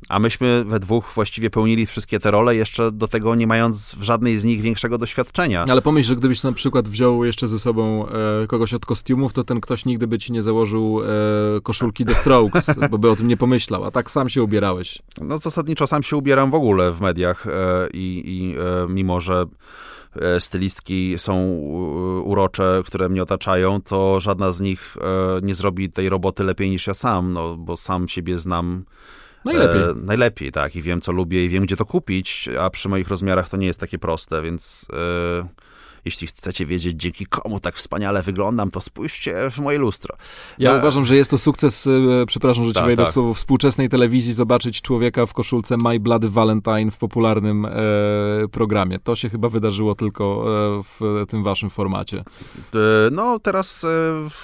A 0.09 0.19
myśmy 0.19 0.63
we 0.63 0.79
dwóch 0.79 1.11
właściwie 1.15 1.49
pełnili 1.49 1.85
wszystkie 1.85 2.19
te 2.19 2.31
role, 2.31 2.55
jeszcze 2.55 2.91
do 2.91 3.07
tego 3.07 3.35
nie 3.35 3.47
mając 3.47 3.95
w 3.95 4.03
żadnej 4.03 4.37
z 4.37 4.43
nich 4.43 4.61
większego 4.61 4.97
doświadczenia. 4.97 5.65
Ale 5.69 5.81
pomyśl, 5.81 6.07
że 6.07 6.15
gdybyś 6.15 6.43
na 6.43 6.51
przykład 6.51 6.89
wziął 6.89 7.25
jeszcze 7.25 7.47
ze 7.47 7.59
sobą 7.59 8.07
e, 8.07 8.47
kogoś 8.47 8.73
od 8.73 8.85
kostiumów, 8.85 9.33
to 9.33 9.43
ten 9.43 9.61
ktoś 9.61 9.85
nigdy 9.85 10.07
by 10.07 10.19
ci 10.19 10.33
nie 10.33 10.41
założył 10.41 11.01
e, 11.03 11.61
koszulki 11.61 12.05
The 12.05 12.15
Strokes, 12.15 12.71
bo 12.91 12.97
by 12.97 13.09
o 13.09 13.15
tym 13.15 13.27
nie 13.27 13.37
pomyślał, 13.37 13.83
a 13.83 13.91
tak 13.91 14.11
sam 14.11 14.29
się 14.29 14.43
ubierałeś. 14.43 15.01
No 15.21 15.37
zasadniczo 15.37 15.87
sam 15.87 16.03
się 16.03 16.17
ubieram 16.17 16.51
w 16.51 16.55
ogóle 16.55 16.91
w 16.95 17.01
mediach 17.01 17.47
e, 17.47 17.87
i, 17.93 18.23
i 18.25 18.55
e, 18.59 18.87
mimo, 18.89 19.21
że 19.21 19.45
e, 20.15 20.41
stylistki 20.41 21.15
są 21.17 21.47
urocze, 22.23 22.81
które 22.85 23.09
mnie 23.09 23.23
otaczają, 23.23 23.81
to 23.81 24.19
żadna 24.19 24.51
z 24.51 24.61
nich 24.61 24.97
nie 25.43 25.55
zrobi 25.55 25.89
tej 25.89 26.09
roboty 26.09 26.43
lepiej 26.43 26.69
niż 26.69 26.87
ja 26.87 26.93
sam, 26.93 27.33
no 27.33 27.57
bo 27.57 27.77
sam 27.77 28.07
siebie 28.07 28.37
znam 28.37 28.85
Najlepiej. 29.45 29.81
E, 29.81 29.93
najlepiej, 29.95 30.51
tak. 30.51 30.75
I 30.75 30.81
wiem, 30.81 31.01
co 31.01 31.11
lubię 31.11 31.45
i 31.45 31.49
wiem, 31.49 31.63
gdzie 31.63 31.75
to 31.75 31.85
kupić, 31.85 32.49
a 32.59 32.69
przy 32.69 32.89
moich 32.89 33.07
rozmiarach 33.07 33.49
to 33.49 33.57
nie 33.57 33.67
jest 33.67 33.79
takie 33.79 33.99
proste, 33.99 34.41
więc 34.41 34.87
e, 34.93 35.47
jeśli 36.05 36.27
chcecie 36.27 36.65
wiedzieć, 36.65 37.01
dzięki 37.01 37.25
komu 37.25 37.59
tak 37.59 37.75
wspaniale 37.75 38.21
wyglądam, 38.23 38.71
to 38.71 38.81
spójrzcie 38.81 39.51
w 39.51 39.59
moje 39.59 39.77
lustro. 39.77 40.15
Ja 40.59 40.71
no, 40.71 40.77
uważam, 40.77 41.05
że 41.05 41.15
jest 41.15 41.31
to 41.31 41.37
sukces, 41.37 41.87
e, 41.87 42.25
przepraszam, 42.27 42.63
że 42.63 42.69
ci 42.69 42.75
tak, 42.75 42.85
wejdę 42.85 43.03
tak. 43.03 43.13
słowo, 43.13 43.33
współczesnej 43.33 43.89
telewizji 43.89 44.33
zobaczyć 44.33 44.81
człowieka 44.81 45.25
w 45.25 45.33
koszulce 45.33 45.77
My 45.77 45.99
Bloody 45.99 46.29
Valentine 46.29 46.91
w 46.91 46.97
popularnym 46.97 47.65
e, 47.65 47.71
programie. 48.51 48.99
To 48.99 49.15
się 49.15 49.29
chyba 49.29 49.49
wydarzyło 49.49 49.95
tylko 49.95 50.45
e, 50.79 50.83
w 50.83 51.25
tym 51.29 51.43
waszym 51.43 51.69
formacie. 51.69 52.23
No, 53.11 53.39
teraz 53.39 53.83
e, 53.83 53.87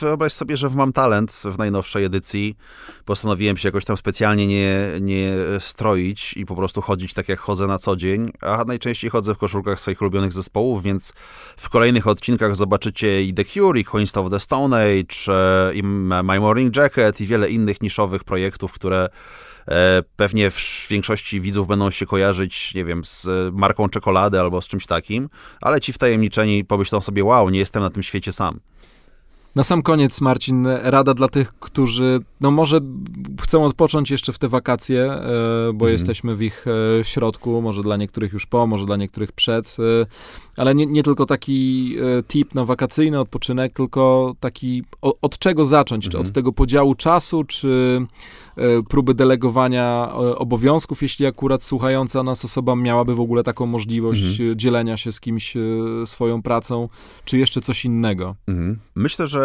wyobraź 0.02 0.34
sobie, 0.34 0.58
że 0.58 0.70
w 0.70 0.76
Mam 0.76 0.94
Talent 0.94 1.32
w 1.32 1.58
najnowszej 1.58 2.06
edycji 2.06 2.58
postanowiłem 3.06 3.58
się 3.58 3.68
jakoś 3.68 3.86
tam 3.86 3.98
specjalnie 3.98 4.48
nie, 4.48 4.90
nie 5.02 5.34
stroić 5.60 6.34
i 6.38 6.46
po 6.46 6.56
prostu 6.56 6.82
chodzić 6.82 7.14
tak, 7.14 7.30
jak 7.30 7.40
chodzę 7.40 7.68
na 7.68 7.80
co 7.80 7.96
dzień, 7.96 8.32
a 8.42 8.64
najczęściej 8.68 9.10
chodzę 9.10 9.36
w 9.36 9.38
koszulkach 9.38 9.80
swoich 9.80 10.02
ulubionych 10.02 10.34
zespołów, 10.34 10.84
więc 10.84 11.14
w 11.58 11.70
kolejnych 11.70 12.08
odcinkach 12.08 12.56
zobaczycie 12.56 13.24
i 13.24 13.34
The 13.34 13.46
Cure, 13.46 13.80
i 13.80 13.84
Queens 13.84 14.18
of 14.18 14.32
the 14.32 14.40
Stone 14.40 14.78
Age, 14.78 15.34
e, 15.34 15.74
i 15.74 15.84
My 15.84 16.40
Morning 16.40 16.76
Jacket 16.76 17.22
i 17.22 17.26
wiele 17.26 17.50
innych 17.50 17.82
niszowych 17.82 18.24
projektów, 18.24 18.74
które 18.74 19.10
e, 19.68 20.04
pewnie 20.16 20.52
w 20.52 20.88
większości 20.90 21.42
widzów 21.42 21.68
będą 21.68 21.92
się 21.92 22.06
kojarzyć, 22.06 22.76
nie 22.76 22.86
wiem, 22.86 23.06
z 23.06 23.28
marką 23.54 23.90
czekolady 23.90 24.40
albo 24.40 24.62
z 24.62 24.68
czymś 24.68 24.86
takim, 24.86 25.30
ale 25.62 25.82
ci 25.82 25.94
wtajemniczeni 25.94 26.66
pomyślą 26.66 27.02
sobie, 27.02 27.24
wow, 27.24 27.50
nie 27.50 27.60
jestem 27.60 27.84
na 27.84 27.90
tym 27.90 28.04
świecie 28.04 28.32
sam. 28.32 28.60
Na 29.56 29.64
sam 29.64 29.82
koniec, 29.82 30.22
Marcin, 30.22 30.68
rada 30.82 31.14
dla 31.14 31.28
tych, 31.28 31.54
którzy 31.60 32.20
no 32.42 32.52
może 32.52 32.80
chcą 33.42 33.66
odpocząć 33.66 34.12
jeszcze 34.12 34.34
w 34.34 34.40
te 34.40 34.48
wakacje, 34.48 35.04
e, 35.04 35.24
bo 35.74 35.86
mm. 35.86 35.92
jesteśmy 35.92 36.36
w 36.36 36.42
ich 36.42 36.66
e, 37.00 37.04
środku, 37.04 37.62
może 37.62 37.82
dla 37.82 37.98
niektórych 37.98 38.34
już 38.34 38.46
po, 38.46 38.68
może 38.68 38.86
dla 38.86 38.98
niektórych 38.98 39.32
przed, 39.32 39.78
e, 39.80 40.06
ale 40.58 40.76
nie, 40.76 40.86
nie 40.86 41.04
tylko 41.04 41.26
taki 41.26 41.96
tip 42.28 42.56
na 42.56 42.66
wakacyjny 42.66 43.20
odpoczynek, 43.20 43.74
tylko 43.74 44.34
taki 44.40 44.84
od 45.02 45.40
czego 45.40 45.66
zacząć, 45.66 46.06
mm. 46.06 46.12
czy 46.12 46.18
od 46.18 46.22
mhm. 46.22 46.34
tego 46.34 46.52
podziału 46.52 46.96
czasu, 46.96 47.44
czy 47.44 48.02
próby 48.90 49.14
delegowania 49.14 50.14
obowiązków, 50.14 51.02
jeśli 51.02 51.26
akurat 51.26 51.64
słuchająca 51.64 52.24
nas 52.24 52.46
osoba 52.46 52.76
miałaby 52.76 53.16
w 53.16 53.20
ogóle 53.20 53.44
taką 53.44 53.66
możliwość 53.66 54.40
mm. 54.40 54.60
dzielenia 54.60 54.98
się 54.98 55.12
z 55.12 55.20
kimś 55.20 55.54
swoją 56.06 56.42
pracą, 56.42 56.90
czy 57.26 57.38
jeszcze 57.38 57.62
coś 57.62 57.86
innego. 57.86 58.36
Mm. 58.48 58.80
Myślę, 58.96 59.28
że 59.28 59.41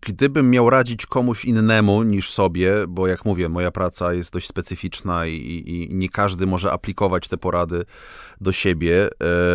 gdybym 0.00 0.50
miał 0.50 0.70
radzić 0.70 1.06
komuś 1.06 1.44
innemu 1.44 2.02
niż 2.02 2.30
sobie, 2.30 2.72
bo 2.88 3.06
jak 3.06 3.24
mówię, 3.24 3.48
moja 3.48 3.70
praca 3.70 4.12
jest 4.14 4.32
dość 4.32 4.46
specyficzna 4.46 5.26
i, 5.26 5.62
i, 5.66 5.94
nie 5.94 6.08
każdy 6.08 6.46
może 6.46 6.72
aplikować 6.72 7.28
te 7.28 7.36
porady 7.36 7.84
do 8.40 8.52
siebie, 8.52 9.04
e, 9.06 9.08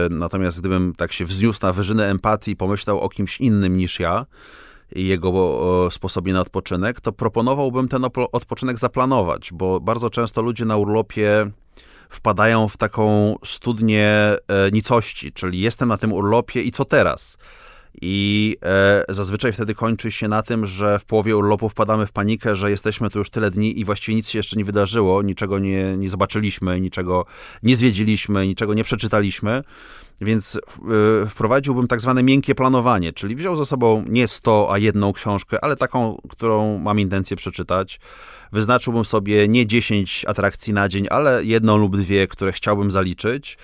natomiast 0.09 0.59
gdybym 0.59 0.93
tak 0.97 1.11
się 1.11 1.25
wzniósł 1.25 1.59
na 1.63 1.73
wyżynę 1.73 2.09
empatii 2.09 2.51
i 2.51 2.55
pomyślał 2.55 2.99
o 2.99 3.09
kimś 3.09 3.41
innym 3.41 3.77
niż 3.77 3.99
ja 3.99 4.25
i 4.95 5.07
jego 5.07 5.89
sposobie 5.91 6.33
na 6.33 6.41
odpoczynek, 6.41 7.01
to 7.01 7.11
proponowałbym 7.11 7.87
ten 7.87 8.05
odpoczynek 8.31 8.79
zaplanować, 8.79 9.49
bo 9.53 9.79
bardzo 9.79 10.09
często 10.09 10.41
ludzie 10.41 10.65
na 10.65 10.77
urlopie 10.77 11.51
wpadają 12.09 12.67
w 12.67 12.77
taką 12.77 13.35
studnię 13.43 14.07
e, 14.07 14.37
nicości, 14.71 15.31
czyli 15.31 15.59
jestem 15.59 15.89
na 15.89 15.97
tym 15.97 16.13
urlopie 16.13 16.61
i 16.61 16.71
co 16.71 16.85
teraz? 16.85 17.37
I 18.01 18.57
e, 18.63 19.03
zazwyczaj 19.09 19.53
wtedy 19.53 19.75
kończy 19.75 20.11
się 20.11 20.27
na 20.27 20.41
tym, 20.41 20.65
że 20.65 20.99
w 20.99 21.05
połowie 21.05 21.37
urlopu 21.37 21.69
wpadamy 21.69 22.05
w 22.05 22.11
panikę, 22.11 22.55
że 22.55 22.71
jesteśmy 22.71 23.09
tu 23.09 23.19
już 23.19 23.29
tyle 23.29 23.51
dni 23.51 23.79
i 23.79 23.85
właściwie 23.85 24.15
nic 24.15 24.29
się 24.29 24.39
jeszcze 24.39 24.55
nie 24.55 24.65
wydarzyło, 24.65 25.21
niczego 25.21 25.59
nie, 25.59 25.97
nie 25.97 26.09
zobaczyliśmy, 26.09 26.81
niczego 26.81 27.25
nie 27.63 27.75
zwiedziliśmy, 27.75 28.47
niczego 28.47 28.73
nie 28.73 28.83
przeczytaliśmy. 28.83 29.63
Więc 30.21 30.55
e, 30.55 31.29
wprowadziłbym 31.29 31.87
tak 31.87 32.01
zwane 32.01 32.23
miękkie 32.23 32.55
planowanie, 32.55 33.13
czyli 33.13 33.35
wziął 33.35 33.55
ze 33.55 33.65
sobą 33.65 34.03
nie 34.07 34.27
100, 34.27 34.73
a 34.73 34.77
jedną 34.77 35.13
książkę, 35.13 35.63
ale 35.63 35.75
taką, 35.75 36.21
którą 36.29 36.77
mam 36.77 36.99
intencję 36.99 37.37
przeczytać. 37.37 37.99
Wyznaczyłbym 38.51 39.05
sobie 39.05 39.47
nie 39.47 39.65
10 39.65 40.25
atrakcji 40.27 40.73
na 40.73 40.89
dzień, 40.89 41.07
ale 41.09 41.43
jedną 41.43 41.77
lub 41.77 41.97
dwie, 41.97 42.27
które 42.27 42.51
chciałbym 42.51 42.91
zaliczyć 42.91 43.57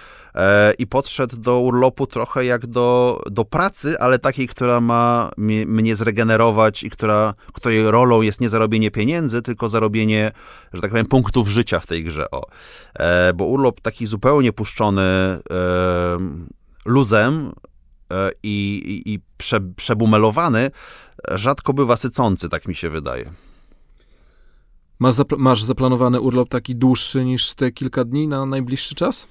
i 0.77 0.87
podszedł 0.87 1.37
do 1.37 1.59
urlopu 1.59 2.07
trochę 2.07 2.45
jak 2.45 2.67
do, 2.67 3.21
do 3.31 3.45
pracy, 3.45 3.99
ale 3.99 4.19
takiej, 4.19 4.47
która 4.47 4.81
ma 4.81 5.31
mnie 5.37 5.95
zregenerować 5.95 6.83
i 6.83 6.89
która, 6.89 7.33
której 7.53 7.91
rolą 7.91 8.21
jest 8.21 8.41
nie 8.41 8.49
zarobienie 8.49 8.91
pieniędzy, 8.91 9.41
tylko 9.41 9.69
zarobienie, 9.69 10.31
że 10.73 10.81
tak 10.81 10.91
powiem, 10.91 11.05
punktów 11.05 11.47
życia 11.47 11.79
w 11.79 11.87
tej 11.87 12.03
grze. 12.03 12.31
O. 12.31 12.45
E, 12.99 13.33
bo 13.33 13.45
urlop 13.45 13.81
taki 13.81 14.05
zupełnie 14.05 14.53
puszczony 14.53 15.01
e, 15.01 15.39
luzem 16.85 17.51
i, 18.43 18.81
i, 18.85 19.13
i 19.13 19.19
prze, 19.37 19.59
przebumelowany 19.75 20.71
rzadko 21.31 21.73
bywa 21.73 21.97
sycący, 21.97 22.49
tak 22.49 22.67
mi 22.67 22.75
się 22.75 22.89
wydaje. 22.89 23.31
Masz, 24.99 25.15
masz 25.37 25.63
zaplanowany 25.63 26.21
urlop 26.21 26.49
taki 26.49 26.75
dłuższy 26.75 27.25
niż 27.25 27.53
te 27.53 27.71
kilka 27.71 28.03
dni 28.03 28.27
na 28.27 28.45
najbliższy 28.45 28.95
czas? 28.95 29.27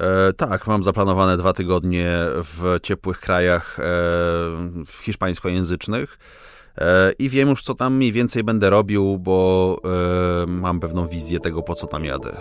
E, 0.00 0.32
tak, 0.32 0.66
mam 0.66 0.82
zaplanowane 0.82 1.36
dwa 1.36 1.52
tygodnie 1.52 2.12
w 2.26 2.78
ciepłych 2.82 3.20
krajach 3.20 3.80
e, 3.80 3.84
hiszpańskojęzycznych. 5.02 6.18
E, 6.78 7.12
I 7.18 7.28
wiem 7.28 7.48
już, 7.48 7.62
co 7.62 7.74
tam 7.74 7.96
mniej 7.96 8.12
więcej 8.12 8.44
będę 8.44 8.70
robił, 8.70 9.18
bo 9.18 9.80
e, 9.84 10.46
mam 10.46 10.80
pewną 10.80 11.06
wizję 11.06 11.40
tego, 11.40 11.62
po 11.62 11.74
co 11.74 11.86
tam 11.86 12.04
jadę. 12.04 12.36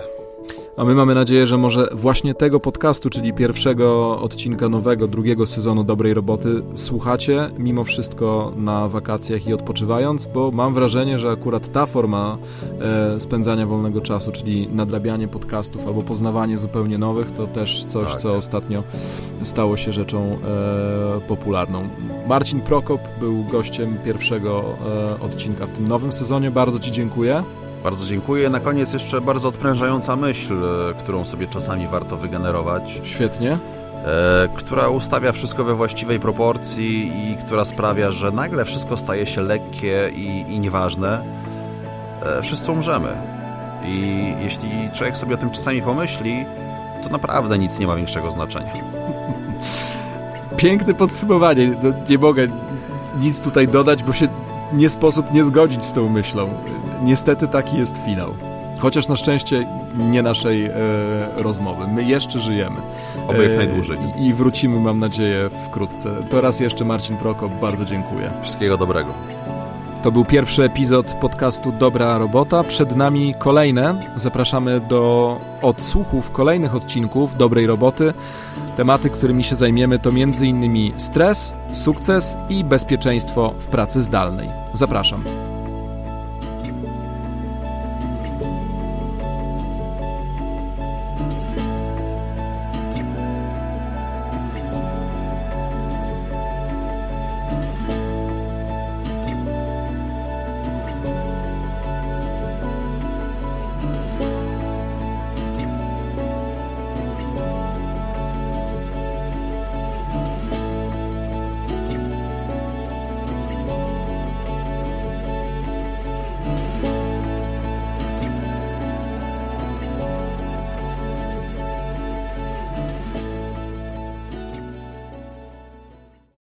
A 0.77 0.83
my 0.83 0.95
mamy 0.95 1.15
nadzieję, 1.15 1.45
że 1.45 1.57
może 1.57 1.89
właśnie 1.93 2.33
tego 2.33 2.59
podcastu, 2.59 3.09
czyli 3.09 3.33
pierwszego 3.33 4.19
odcinka 4.21 4.69
nowego, 4.69 5.07
drugiego 5.07 5.45
sezonu 5.45 5.83
Dobrej 5.83 6.13
Roboty, 6.13 6.61
słuchacie 6.73 7.49
mimo 7.57 7.83
wszystko 7.83 8.53
na 8.55 8.87
wakacjach 8.87 9.47
i 9.47 9.53
odpoczywając, 9.53 10.25
bo 10.25 10.51
mam 10.51 10.73
wrażenie, 10.73 11.19
że 11.19 11.31
akurat 11.31 11.71
ta 11.71 11.85
forma 11.85 12.37
e, 12.81 13.19
spędzania 13.19 13.65
wolnego 13.65 14.01
czasu, 14.01 14.31
czyli 14.31 14.67
nadrabianie 14.67 15.27
podcastów 15.27 15.87
albo 15.87 16.03
poznawanie 16.03 16.57
zupełnie 16.57 16.97
nowych, 16.97 17.31
to 17.31 17.47
też 17.47 17.85
coś, 17.85 18.11
tak. 18.11 18.21
co 18.21 18.33
ostatnio 18.33 18.83
stało 19.41 19.77
się 19.77 19.91
rzeczą 19.91 20.19
e, 20.21 21.21
popularną. 21.27 21.89
Marcin 22.27 22.61
Prokop 22.61 23.01
był 23.19 23.43
gościem 23.43 23.97
pierwszego 24.05 24.63
e, 25.19 25.25
odcinka 25.25 25.67
w 25.67 25.71
tym 25.71 25.87
nowym 25.87 26.11
sezonie. 26.11 26.51
Bardzo 26.51 26.79
Ci 26.79 26.91
dziękuję. 26.91 27.43
Bardzo 27.85 28.05
dziękuję. 28.05 28.49
Na 28.49 28.59
koniec 28.59 28.93
jeszcze 28.93 29.21
bardzo 29.21 29.47
odprężająca 29.49 30.15
myśl, 30.15 30.53
e, 30.53 30.93
którą 30.93 31.25
sobie 31.25 31.47
czasami 31.47 31.87
warto 31.87 32.17
wygenerować. 32.17 33.01
Świetnie. 33.03 33.51
E, 34.05 34.49
która 34.55 34.89
ustawia 34.89 35.31
wszystko 35.31 35.63
we 35.63 35.75
właściwej 35.75 36.19
proporcji 36.19 37.11
i 37.31 37.37
która 37.37 37.65
sprawia, 37.65 38.11
że 38.11 38.31
nagle 38.31 38.65
wszystko 38.65 38.97
staje 38.97 39.25
się 39.25 39.41
lekkie 39.41 40.11
i, 40.15 40.45
i 40.53 40.59
nieważne. 40.59 41.23
E, 42.21 42.41
wszyscy 42.41 42.71
umrzemy. 42.71 43.09
I 43.85 44.13
jeśli 44.41 44.69
człowiek 44.93 45.17
sobie 45.17 45.35
o 45.35 45.37
tym 45.37 45.51
czasami 45.51 45.81
pomyśli, 45.81 46.45
to 47.03 47.09
naprawdę 47.09 47.59
nic 47.59 47.79
nie 47.79 47.87
ma 47.87 47.95
większego 47.95 48.31
znaczenia. 48.31 48.73
Piękne 50.57 50.93
podsumowanie. 50.93 51.75
No, 51.83 51.89
nie 52.09 52.17
mogę 52.17 52.47
nic 53.19 53.41
tutaj 53.41 53.67
dodać, 53.67 54.03
bo 54.03 54.13
się 54.13 54.27
nie 54.73 54.89
sposób 54.89 55.33
nie 55.33 55.43
zgodzić 55.43 55.85
z 55.85 55.91
tą 55.91 56.09
myślą. 56.09 56.49
Niestety 57.03 57.47
taki 57.47 57.77
jest 57.77 57.97
finał. 58.05 58.33
Chociaż 58.79 59.07
na 59.07 59.15
szczęście 59.15 59.67
nie 59.97 60.23
naszej 60.23 60.65
e, 60.65 60.73
rozmowy. 61.37 61.87
My 61.87 62.03
jeszcze 62.03 62.39
żyjemy. 62.39 62.77
Oby 63.27 63.43
jak 63.43 63.57
najdłużej. 63.57 63.97
E, 63.97 64.19
I 64.19 64.33
wrócimy, 64.33 64.79
mam 64.79 64.99
nadzieję, 64.99 65.49
wkrótce. 65.49 66.09
To 66.29 66.41
raz 66.41 66.59
jeszcze 66.59 66.85
Marcin 66.85 67.17
Prokop, 67.17 67.53
bardzo 67.53 67.85
dziękuję. 67.85 68.31
Wszystkiego 68.41 68.77
dobrego. 68.77 69.13
To 70.05 70.11
był 70.11 70.25
pierwszy 70.25 70.63
epizod 70.63 71.13
podcastu 71.13 71.71
Dobra 71.71 72.17
Robota. 72.17 72.63
Przed 72.63 72.95
nami 72.95 73.35
kolejne. 73.39 73.99
Zapraszamy 74.15 74.79
do 74.79 75.37
odsłuchów 75.61 76.31
kolejnych 76.31 76.75
odcinków 76.75 77.37
Dobrej 77.37 77.67
Roboty. 77.67 78.13
Tematy, 78.77 79.09
którymi 79.09 79.43
się 79.43 79.55
zajmiemy, 79.55 79.99
to 79.99 80.09
m.in. 80.09 80.99
stres, 80.99 81.55
sukces 81.71 82.37
i 82.49 82.63
bezpieczeństwo 82.63 83.53
w 83.59 83.67
pracy 83.67 84.01
zdalnej. 84.01 84.49
Zapraszam. 84.73 85.23